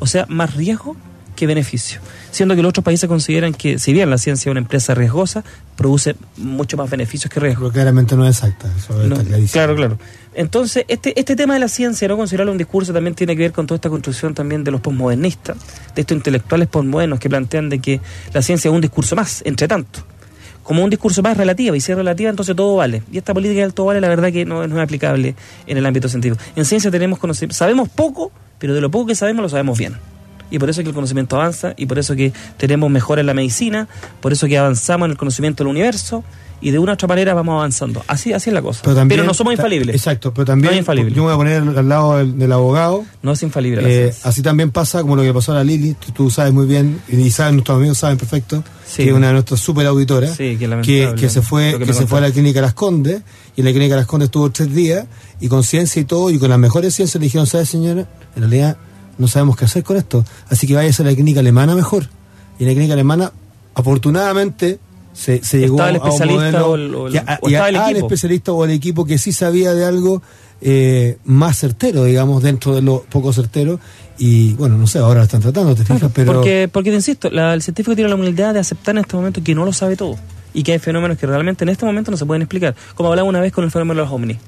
O 0.00 0.06
sea, 0.06 0.26
más 0.28 0.54
riesgo 0.54 0.96
que 1.34 1.46
beneficio. 1.46 2.00
Siendo 2.30 2.54
que 2.54 2.62
los 2.62 2.70
otros 2.70 2.84
países 2.84 3.08
consideran 3.08 3.54
que, 3.54 3.78
si 3.78 3.92
bien 3.92 4.10
la 4.10 4.18
ciencia 4.18 4.48
es 4.48 4.50
una 4.50 4.60
empresa 4.60 4.94
riesgosa, 4.94 5.44
produce 5.76 6.16
mucho 6.36 6.76
más 6.76 6.90
beneficios 6.90 7.32
que 7.32 7.40
riesgos. 7.40 7.70
Pero 7.70 7.72
claramente 7.72 8.16
no 8.16 8.26
es 8.26 8.36
exacta. 8.36 8.70
Eso 8.76 8.94
No, 9.04 9.16
está 9.16 9.52
claro, 9.52 9.76
claro. 9.76 9.98
Entonces, 10.34 10.84
este, 10.88 11.18
este 11.18 11.36
tema 11.36 11.54
de 11.54 11.60
la 11.60 11.68
ciencia, 11.68 12.08
no 12.08 12.16
considerarlo 12.16 12.52
un 12.52 12.58
discurso, 12.58 12.92
también 12.92 13.14
tiene 13.14 13.36
que 13.36 13.42
ver 13.42 13.52
con 13.52 13.66
toda 13.66 13.76
esta 13.76 13.88
construcción 13.88 14.34
también 14.34 14.64
de 14.64 14.70
los 14.70 14.80
posmodernistas, 14.80 15.56
de 15.94 16.00
estos 16.00 16.16
intelectuales 16.16 16.68
posmodernos 16.68 17.20
que 17.20 17.28
plantean 17.28 17.68
de 17.68 17.78
que 17.78 18.00
la 18.32 18.42
ciencia 18.42 18.68
es 18.68 18.74
un 18.74 18.80
discurso 18.80 19.14
más, 19.14 19.42
entre 19.44 19.68
tanto. 19.68 20.00
Como 20.64 20.82
un 20.82 20.90
discurso 20.90 21.22
más 21.22 21.36
relativo, 21.36 21.76
y 21.76 21.80
si 21.80 21.92
es 21.92 21.96
relativa, 21.96 22.30
entonces 22.30 22.56
todo 22.56 22.74
vale. 22.74 23.02
Y 23.12 23.18
esta 23.18 23.32
política 23.32 23.60
del 23.60 23.72
todo 23.72 23.86
vale, 23.86 24.00
la 24.00 24.08
verdad 24.08 24.32
que 24.32 24.44
no, 24.44 24.66
no 24.66 24.76
es 24.76 24.82
aplicable 24.82 25.36
en 25.66 25.78
el 25.78 25.86
ámbito 25.86 26.08
científico. 26.08 26.42
En 26.56 26.64
ciencia 26.64 26.90
tenemos 26.90 27.20
conocimiento, 27.20 27.54
sabemos 27.54 27.88
poco, 27.88 28.32
pero 28.58 28.74
de 28.74 28.80
lo 28.80 28.90
poco 28.90 29.06
que 29.06 29.14
sabemos 29.14 29.42
lo 29.42 29.48
sabemos 29.48 29.78
bien. 29.78 29.94
Y 30.50 30.58
por 30.58 30.70
eso 30.70 30.80
es 30.80 30.84
que 30.84 30.88
el 30.88 30.94
conocimiento 30.94 31.36
avanza, 31.36 31.74
y 31.76 31.86
por 31.86 31.98
eso 31.98 32.16
que 32.16 32.32
tenemos 32.56 32.90
mejora 32.90 33.20
en 33.20 33.26
la 33.26 33.34
medicina, 33.34 33.88
por 34.20 34.32
eso 34.32 34.46
que 34.46 34.58
avanzamos 34.58 35.06
en 35.06 35.12
el 35.12 35.16
conocimiento 35.16 35.62
del 35.62 35.70
universo, 35.70 36.24
y 36.64 36.70
de 36.70 36.78
una 36.78 36.92
u 36.92 36.94
otra 36.94 37.06
manera 37.06 37.34
vamos 37.34 37.52
avanzando. 37.54 38.02
Así, 38.08 38.32
así 38.32 38.48
es 38.50 38.54
la 38.54 38.62
cosa. 38.62 38.80
Pero, 38.82 38.96
también, 38.96 39.24
no 39.26 39.34
somos 39.34 39.52
infalibles. 39.52 39.94
Exacto, 39.94 40.32
pero 40.32 40.46
también 40.46 40.72
No 40.72 40.78
infalible. 40.78 41.10
yo 41.14 41.22
me 41.22 41.26
voy 41.26 41.34
a 41.34 41.36
poner 41.36 41.78
al 41.78 41.88
lado 41.88 42.16
del, 42.16 42.38
del 42.38 42.50
abogado. 42.52 43.04
No 43.22 43.32
es 43.32 43.42
infalible 43.42 43.82
Eh, 44.08 44.14
así 44.24 44.40
también 44.42 44.70
pasa 44.70 45.02
como 45.02 45.14
lo 45.14 45.22
que 45.22 45.32
pasó 45.34 45.52
a 45.52 45.56
la 45.56 45.64
Lili, 45.64 45.94
tú, 45.94 46.10
tú 46.12 46.30
sabes 46.30 46.52
muy 46.54 46.66
bien, 46.66 47.00
y 47.08 47.30
saben, 47.30 47.56
nuestros 47.56 47.76
amigos 47.76 47.98
saben 47.98 48.16
perfecto, 48.16 48.64
Sí. 48.86 49.04
que 49.04 49.10
es 49.10 49.14
una 49.16 49.26
de 49.28 49.32
nuestras 49.34 49.60
super 49.60 49.86
auditoras, 49.86 50.30
Sí, 50.36 50.56
que 50.56 50.68
que, 50.82 51.14
que 51.16 51.28
se 51.30 51.42
fue, 51.42 51.78
que 51.78 51.92
se 51.92 52.06
fue 52.06 52.18
a 52.18 52.22
la 52.22 52.30
clínica 52.30 52.60
Las 52.60 52.74
Condes, 52.74 53.20
y 53.56 53.60
en 53.60 53.66
la 53.66 53.70
clínica 53.72 53.94
Las 53.96 54.06
Condes 54.06 54.26
estuvo 54.28 54.50
tres 54.50 54.74
días, 54.74 55.06
y 55.40 55.48
con 55.48 55.62
ciencia 55.64 56.00
y 56.00 56.04
todo, 56.06 56.30
y 56.30 56.38
con 56.38 56.48
las 56.48 56.58
mejores 56.58 56.94
ciencias 56.94 57.20
le 57.20 57.24
dijeron, 57.26 57.46
¿sabes 57.46 57.68
señora? 57.68 58.08
En 58.36 58.42
realidad 58.42 58.76
no 59.18 59.28
sabemos 59.28 59.56
qué 59.56 59.66
hacer 59.66 59.82
con 59.84 59.96
esto, 59.98 60.24
así 60.48 60.66
que 60.66 60.74
váyase 60.74 61.02
a 61.02 61.06
la 61.06 61.12
clínica 61.14 61.40
alemana 61.40 61.74
mejor. 61.74 62.08
Y 62.58 62.62
en 62.62 62.68
la 62.68 62.72
clínica 62.74 62.94
alemana, 62.94 63.32
afortunadamente, 63.74 64.78
se, 65.14 65.42
se 65.42 65.58
llegó 65.60 65.76
Estaba 65.76 65.90
el 65.90 65.96
a 65.96 66.00
un 66.00 66.06
especialista 66.08 66.58
modelo 66.60 66.68
o 66.70 66.74
el- 66.74 66.94
o 66.94 67.06
el- 67.06 67.12
que 67.14 67.18
a- 67.20 67.38
o 67.40 67.48
y 67.48 67.52
estaba 67.54 67.66
a- 67.66 67.68
el 67.70 67.76
al 67.76 67.90
equipo. 67.92 68.06
especialista 68.06 68.52
o 68.52 68.64
el 68.66 68.70
equipo 68.72 69.04
que 69.06 69.16
sí 69.18 69.32
sabía 69.32 69.72
de 69.72 69.84
algo 69.86 70.22
eh, 70.60 71.18
más 71.24 71.58
certero, 71.58 72.04
digamos, 72.04 72.42
dentro 72.42 72.74
de 72.74 72.80
lo 72.82 73.02
poco 73.10 73.32
certero. 73.32 73.80
Y 74.18 74.54
bueno, 74.54 74.78
no 74.78 74.86
sé, 74.86 74.98
ahora 74.98 75.20
lo 75.20 75.24
están 75.24 75.40
tratando, 75.42 75.74
te 75.74 75.84
fijas, 75.84 76.10
pero. 76.14 76.32
Porque, 76.34 76.68
porque 76.72 76.90
te 76.90 76.96
insisto, 76.96 77.28
la- 77.30 77.52
el 77.54 77.62
científico 77.62 77.94
tiene 77.94 78.08
la 78.08 78.14
humildad 78.16 78.54
de 78.54 78.60
aceptar 78.60 78.94
en 78.94 79.00
este 79.00 79.16
momento 79.16 79.42
que 79.42 79.54
no 79.54 79.64
lo 79.64 79.72
sabe 79.72 79.96
todo. 79.96 80.16
Y 80.54 80.62
que 80.62 80.72
hay 80.72 80.78
fenómenos 80.78 81.18
que 81.18 81.26
realmente 81.26 81.64
en 81.64 81.68
este 81.70 81.84
momento 81.84 82.10
no 82.12 82.16
se 82.16 82.24
pueden 82.24 82.42
explicar. 82.42 82.74
Como 82.94 83.08
hablaba 83.10 83.28
una 83.28 83.40
vez 83.40 83.52
con 83.52 83.64
el 83.64 83.70
fenómeno 83.70 84.00
de 84.00 84.04
los 84.06 84.12
ovnis. 84.14 84.38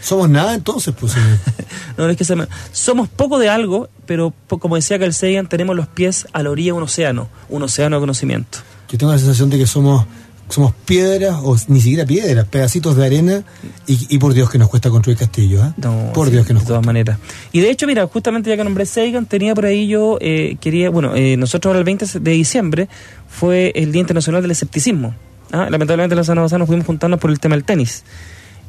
Somos 0.00 0.30
nada 0.30 0.54
entonces, 0.54 0.94
pues. 0.98 1.12
No, 1.98 2.08
es 2.08 2.16
que 2.16 2.24
se 2.24 2.36
me- 2.36 2.46
somos 2.72 3.08
poco 3.08 3.38
de 3.38 3.48
algo, 3.48 3.88
pero 4.06 4.32
como 4.46 4.76
decía 4.76 4.98
Carl 4.98 5.12
Sagan, 5.14 5.48
tenemos 5.48 5.74
los 5.74 5.88
pies 5.88 6.26
a 6.32 6.42
la 6.42 6.50
orilla 6.50 6.72
de 6.72 6.78
un 6.78 6.82
océano, 6.84 7.28
un 7.48 7.62
océano 7.62 7.96
de 7.96 8.00
conocimiento. 8.00 8.58
Yo 8.88 8.98
tengo 8.98 9.12
la 9.12 9.18
sensación 9.18 9.50
de 9.50 9.58
que 9.58 9.66
somos 9.66 10.06
somos 10.48 10.72
piedras, 10.84 11.40
o 11.42 11.56
ni 11.66 11.80
siquiera 11.80 12.06
piedras, 12.06 12.46
pedacitos 12.46 12.96
de 12.96 13.04
arena, 13.04 13.42
y, 13.86 14.14
y 14.14 14.18
por 14.18 14.32
Dios 14.32 14.48
que 14.48 14.58
nos 14.58 14.68
cuesta 14.68 14.90
construir 14.90 15.18
castillos. 15.18 15.72
No, 15.76 16.12
por 16.14 16.28
sí, 16.28 16.34
Dios 16.34 16.46
que 16.46 16.52
nos 16.52 16.62
de 16.62 16.68
todas 16.68 16.78
cuesta. 16.80 16.86
maneras. 16.86 17.18
Y 17.50 17.60
de 17.60 17.70
hecho, 17.70 17.86
mira, 17.88 18.06
justamente 18.06 18.48
ya 18.50 18.56
que 18.56 18.62
nombré 18.62 18.86
Sagan, 18.86 19.26
tenía 19.26 19.56
por 19.56 19.66
ahí 19.66 19.88
yo, 19.88 20.18
eh, 20.20 20.56
quería, 20.60 20.90
bueno, 20.90 21.16
eh, 21.16 21.36
nosotros 21.36 21.70
ahora 21.70 21.80
el 21.80 21.84
20 21.84 22.20
de 22.20 22.30
diciembre 22.30 22.88
fue 23.28 23.72
el 23.74 23.90
Día 23.90 24.00
Internacional 24.02 24.40
del 24.40 24.52
Escepticismo. 24.52 25.16
¿ah? 25.50 25.66
Lamentablemente 25.68 26.14
la 26.14 26.22
semana 26.22 26.42
pasada 26.42 26.60
nos 26.60 26.68
fuimos 26.68 26.86
juntando 26.86 27.18
por 27.18 27.30
el 27.32 27.40
tema 27.40 27.56
del 27.56 27.64
tenis. 27.64 28.04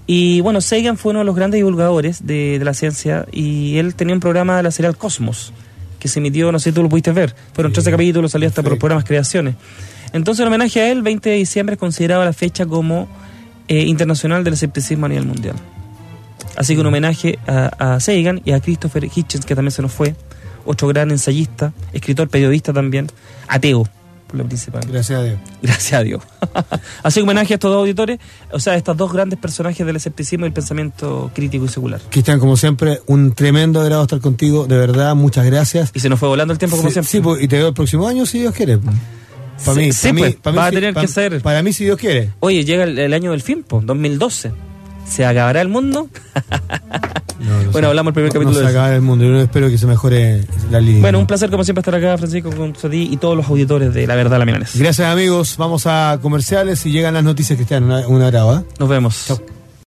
Y 0.08 0.42
bueno, 0.42 0.62
Sagan 0.62 0.98
fue 0.98 1.12
uno 1.12 1.20
de 1.20 1.26
los 1.26 1.36
grandes 1.36 1.60
divulgadores 1.60 2.26
de, 2.26 2.58
de 2.58 2.66
la 2.66 2.74
ciencia 2.74 3.28
y 3.32 3.78
él 3.78 3.94
tenía 3.94 4.16
un 4.16 4.22
programa 4.22 4.58
de 4.58 4.64
la 4.64 4.72
serial 4.72 4.98
Cosmos, 4.98 5.54
que 6.00 6.08
se 6.08 6.18
emitió, 6.20 6.52
no 6.52 6.58
sé 6.58 6.72
si 6.72 6.74
tú 6.76 6.82
lo 6.82 6.90
pudiste 6.90 7.12
ver, 7.12 7.36
fueron 7.54 7.72
Sí, 7.72 7.76
13 7.76 7.92
capítulos, 7.92 8.32
salía 8.32 8.48
hasta 8.48 8.64
por 8.64 8.80
programas 8.80 9.04
Creaciones. 9.04 9.56
Entonces, 10.14 10.42
en 10.42 10.48
homenaje 10.48 10.82
a 10.82 10.92
él, 10.92 11.02
20 11.02 11.30
de 11.30 11.36
diciembre 11.36 11.74
es 11.76 11.80
consideraba 11.80 12.26
la 12.26 12.34
fecha 12.34 12.66
como 12.66 13.08
eh, 13.68 13.82
internacional 13.84 14.44
del 14.44 14.54
escepticismo 14.54 15.06
a 15.06 15.10
nivel 15.10 15.26
mundial. 15.26 15.56
Así 16.56 16.74
que 16.74 16.82
un 16.82 16.88
homenaje 16.88 17.38
a, 17.48 17.96
a 17.96 18.00
Sagan 18.00 18.42
y 18.46 18.52
a 18.52 18.60
Christopher 18.60 19.06
Hitchens, 19.06 19.46
que 19.46 19.54
también 19.56 19.72
se 19.72 19.82
nos 19.82 19.92
fue, 19.92 20.16
otro 20.66 20.88
gran 20.88 21.12
ensayista, 21.12 21.72
escritor, 21.94 22.30
periodista 22.30 22.74
también, 22.74 23.08
ateo, 23.48 23.88
por 24.28 24.36
lo 24.36 24.46
principal. 24.46 24.82
Gracias 24.90 25.20
a 25.20 25.24
Dios. 25.24 25.40
Gracias 25.62 25.94
a 25.94 26.04
Dios. 26.04 26.24
Así 27.04 27.20
que 27.20 27.24
homenaje 27.24 27.54
a 27.54 27.56
estos 27.56 27.72
dos 27.72 27.80
auditores, 27.80 28.20
o 28.52 28.60
sea, 28.60 28.74
a 28.74 28.76
estos 28.76 28.98
dos 28.98 29.14
grandes 29.14 29.38
personajes 29.40 29.86
del 29.86 29.96
escepticismo 29.96 30.46
y 30.46 30.48
el 30.48 30.54
pensamiento 30.54 31.32
crítico 31.34 31.66
y 31.66 31.70
secular. 31.70 32.02
Cristian, 32.10 32.40
como 32.40 32.58
siempre, 32.58 33.02
un 33.06 33.34
tremendo 33.34 33.80
agrado 33.80 34.02
estar 34.02 34.20
contigo, 34.20 34.66
de 34.66 34.78
verdad, 34.78 35.16
muchas 35.16 35.46
gracias. 35.46 35.92
Y 35.94 36.00
se 36.00 36.10
nos 36.10 36.20
fue 36.20 36.28
volando 36.28 36.52
el 36.54 36.58
tiempo 36.60 36.76
como 36.76 36.90
Sí, 36.90 36.94
siempre. 36.94 37.12
sí, 37.12 37.20
pues, 37.22 37.42
y 37.44 37.48
te 37.48 37.58
veo 37.58 37.68
el 37.70 37.74
próximo 37.74 38.08
año 38.08 38.26
si 38.26 38.40
Dios 38.40 38.54
quiere. 38.56 38.80
Para 39.66 39.74
Sí, 39.74 39.80
mí, 39.80 39.92
sí, 39.94 40.08
pa' 40.08 40.14
mí, 40.14 40.22
pues, 40.22 40.36
pa' 40.36 40.52
mí 40.52 40.58
va 40.58 40.66
a 40.68 40.72
tener 40.72 40.94
que 40.94 41.08
ser. 41.08 41.42
Para 41.42 41.64
mí, 41.64 41.74
si 41.74 41.84
Dios 41.84 41.98
quiere. 41.98 42.32
Oye, 42.40 42.64
llega 42.64 42.84
el, 42.84 42.98
el 43.00 43.14
año 43.14 43.32
del 43.32 43.42
fin, 43.42 43.64
po, 43.64 43.82
2012. 43.84 44.52
¿Se 45.10 45.26
acabará 45.26 45.62
el 45.62 45.70
mundo? 45.70 46.10
No, 47.40 47.62
no 47.64 47.72
Bueno, 47.72 47.90
hablamos 47.90 48.10
el 48.10 48.14
primer 48.16 48.30
No- 48.30 48.34
capítulo 48.34 48.54
No 48.60 48.66
se 48.66 48.72
eso. 48.72 48.80
acaba 48.80 48.96
el 48.96 49.02
mundo. 49.04 49.24
Yo 49.24 49.40
espero 49.40 49.70
que 49.70 49.78
se 49.78 49.86
mejore 49.86 50.44
la 50.72 50.82
línea. 50.82 51.02
Bueno, 51.02 51.20
un 51.20 51.28
placer 51.28 51.52
como 51.52 51.64
siempre 51.64 51.82
estar 51.82 51.94
acá, 51.94 52.18
Francisco, 52.18 52.50
con 52.50 52.74
ti 52.74 53.10
y 53.12 53.18
todos 53.18 53.38
los 53.38 53.48
auditores 53.48 53.94
de 53.94 54.08
La 54.08 54.16
Verdad 54.16 54.40
La 54.40 54.46
Milanesa. 54.46 54.72
Gracias, 54.80 55.08
amigos. 55.08 55.56
Vamos 55.58 55.86
a 55.86 56.18
comerciales 56.20 56.84
y 56.88 56.92
llegan 56.92 57.14
las 57.14 57.24
noticias, 57.24 57.56
Cristian. 57.56 57.84
Una, 57.84 58.08
una 58.08 58.32
grava. 58.32 58.64
Nos 58.80 58.90
vemos. 58.90 59.26
Chao. 59.28 59.40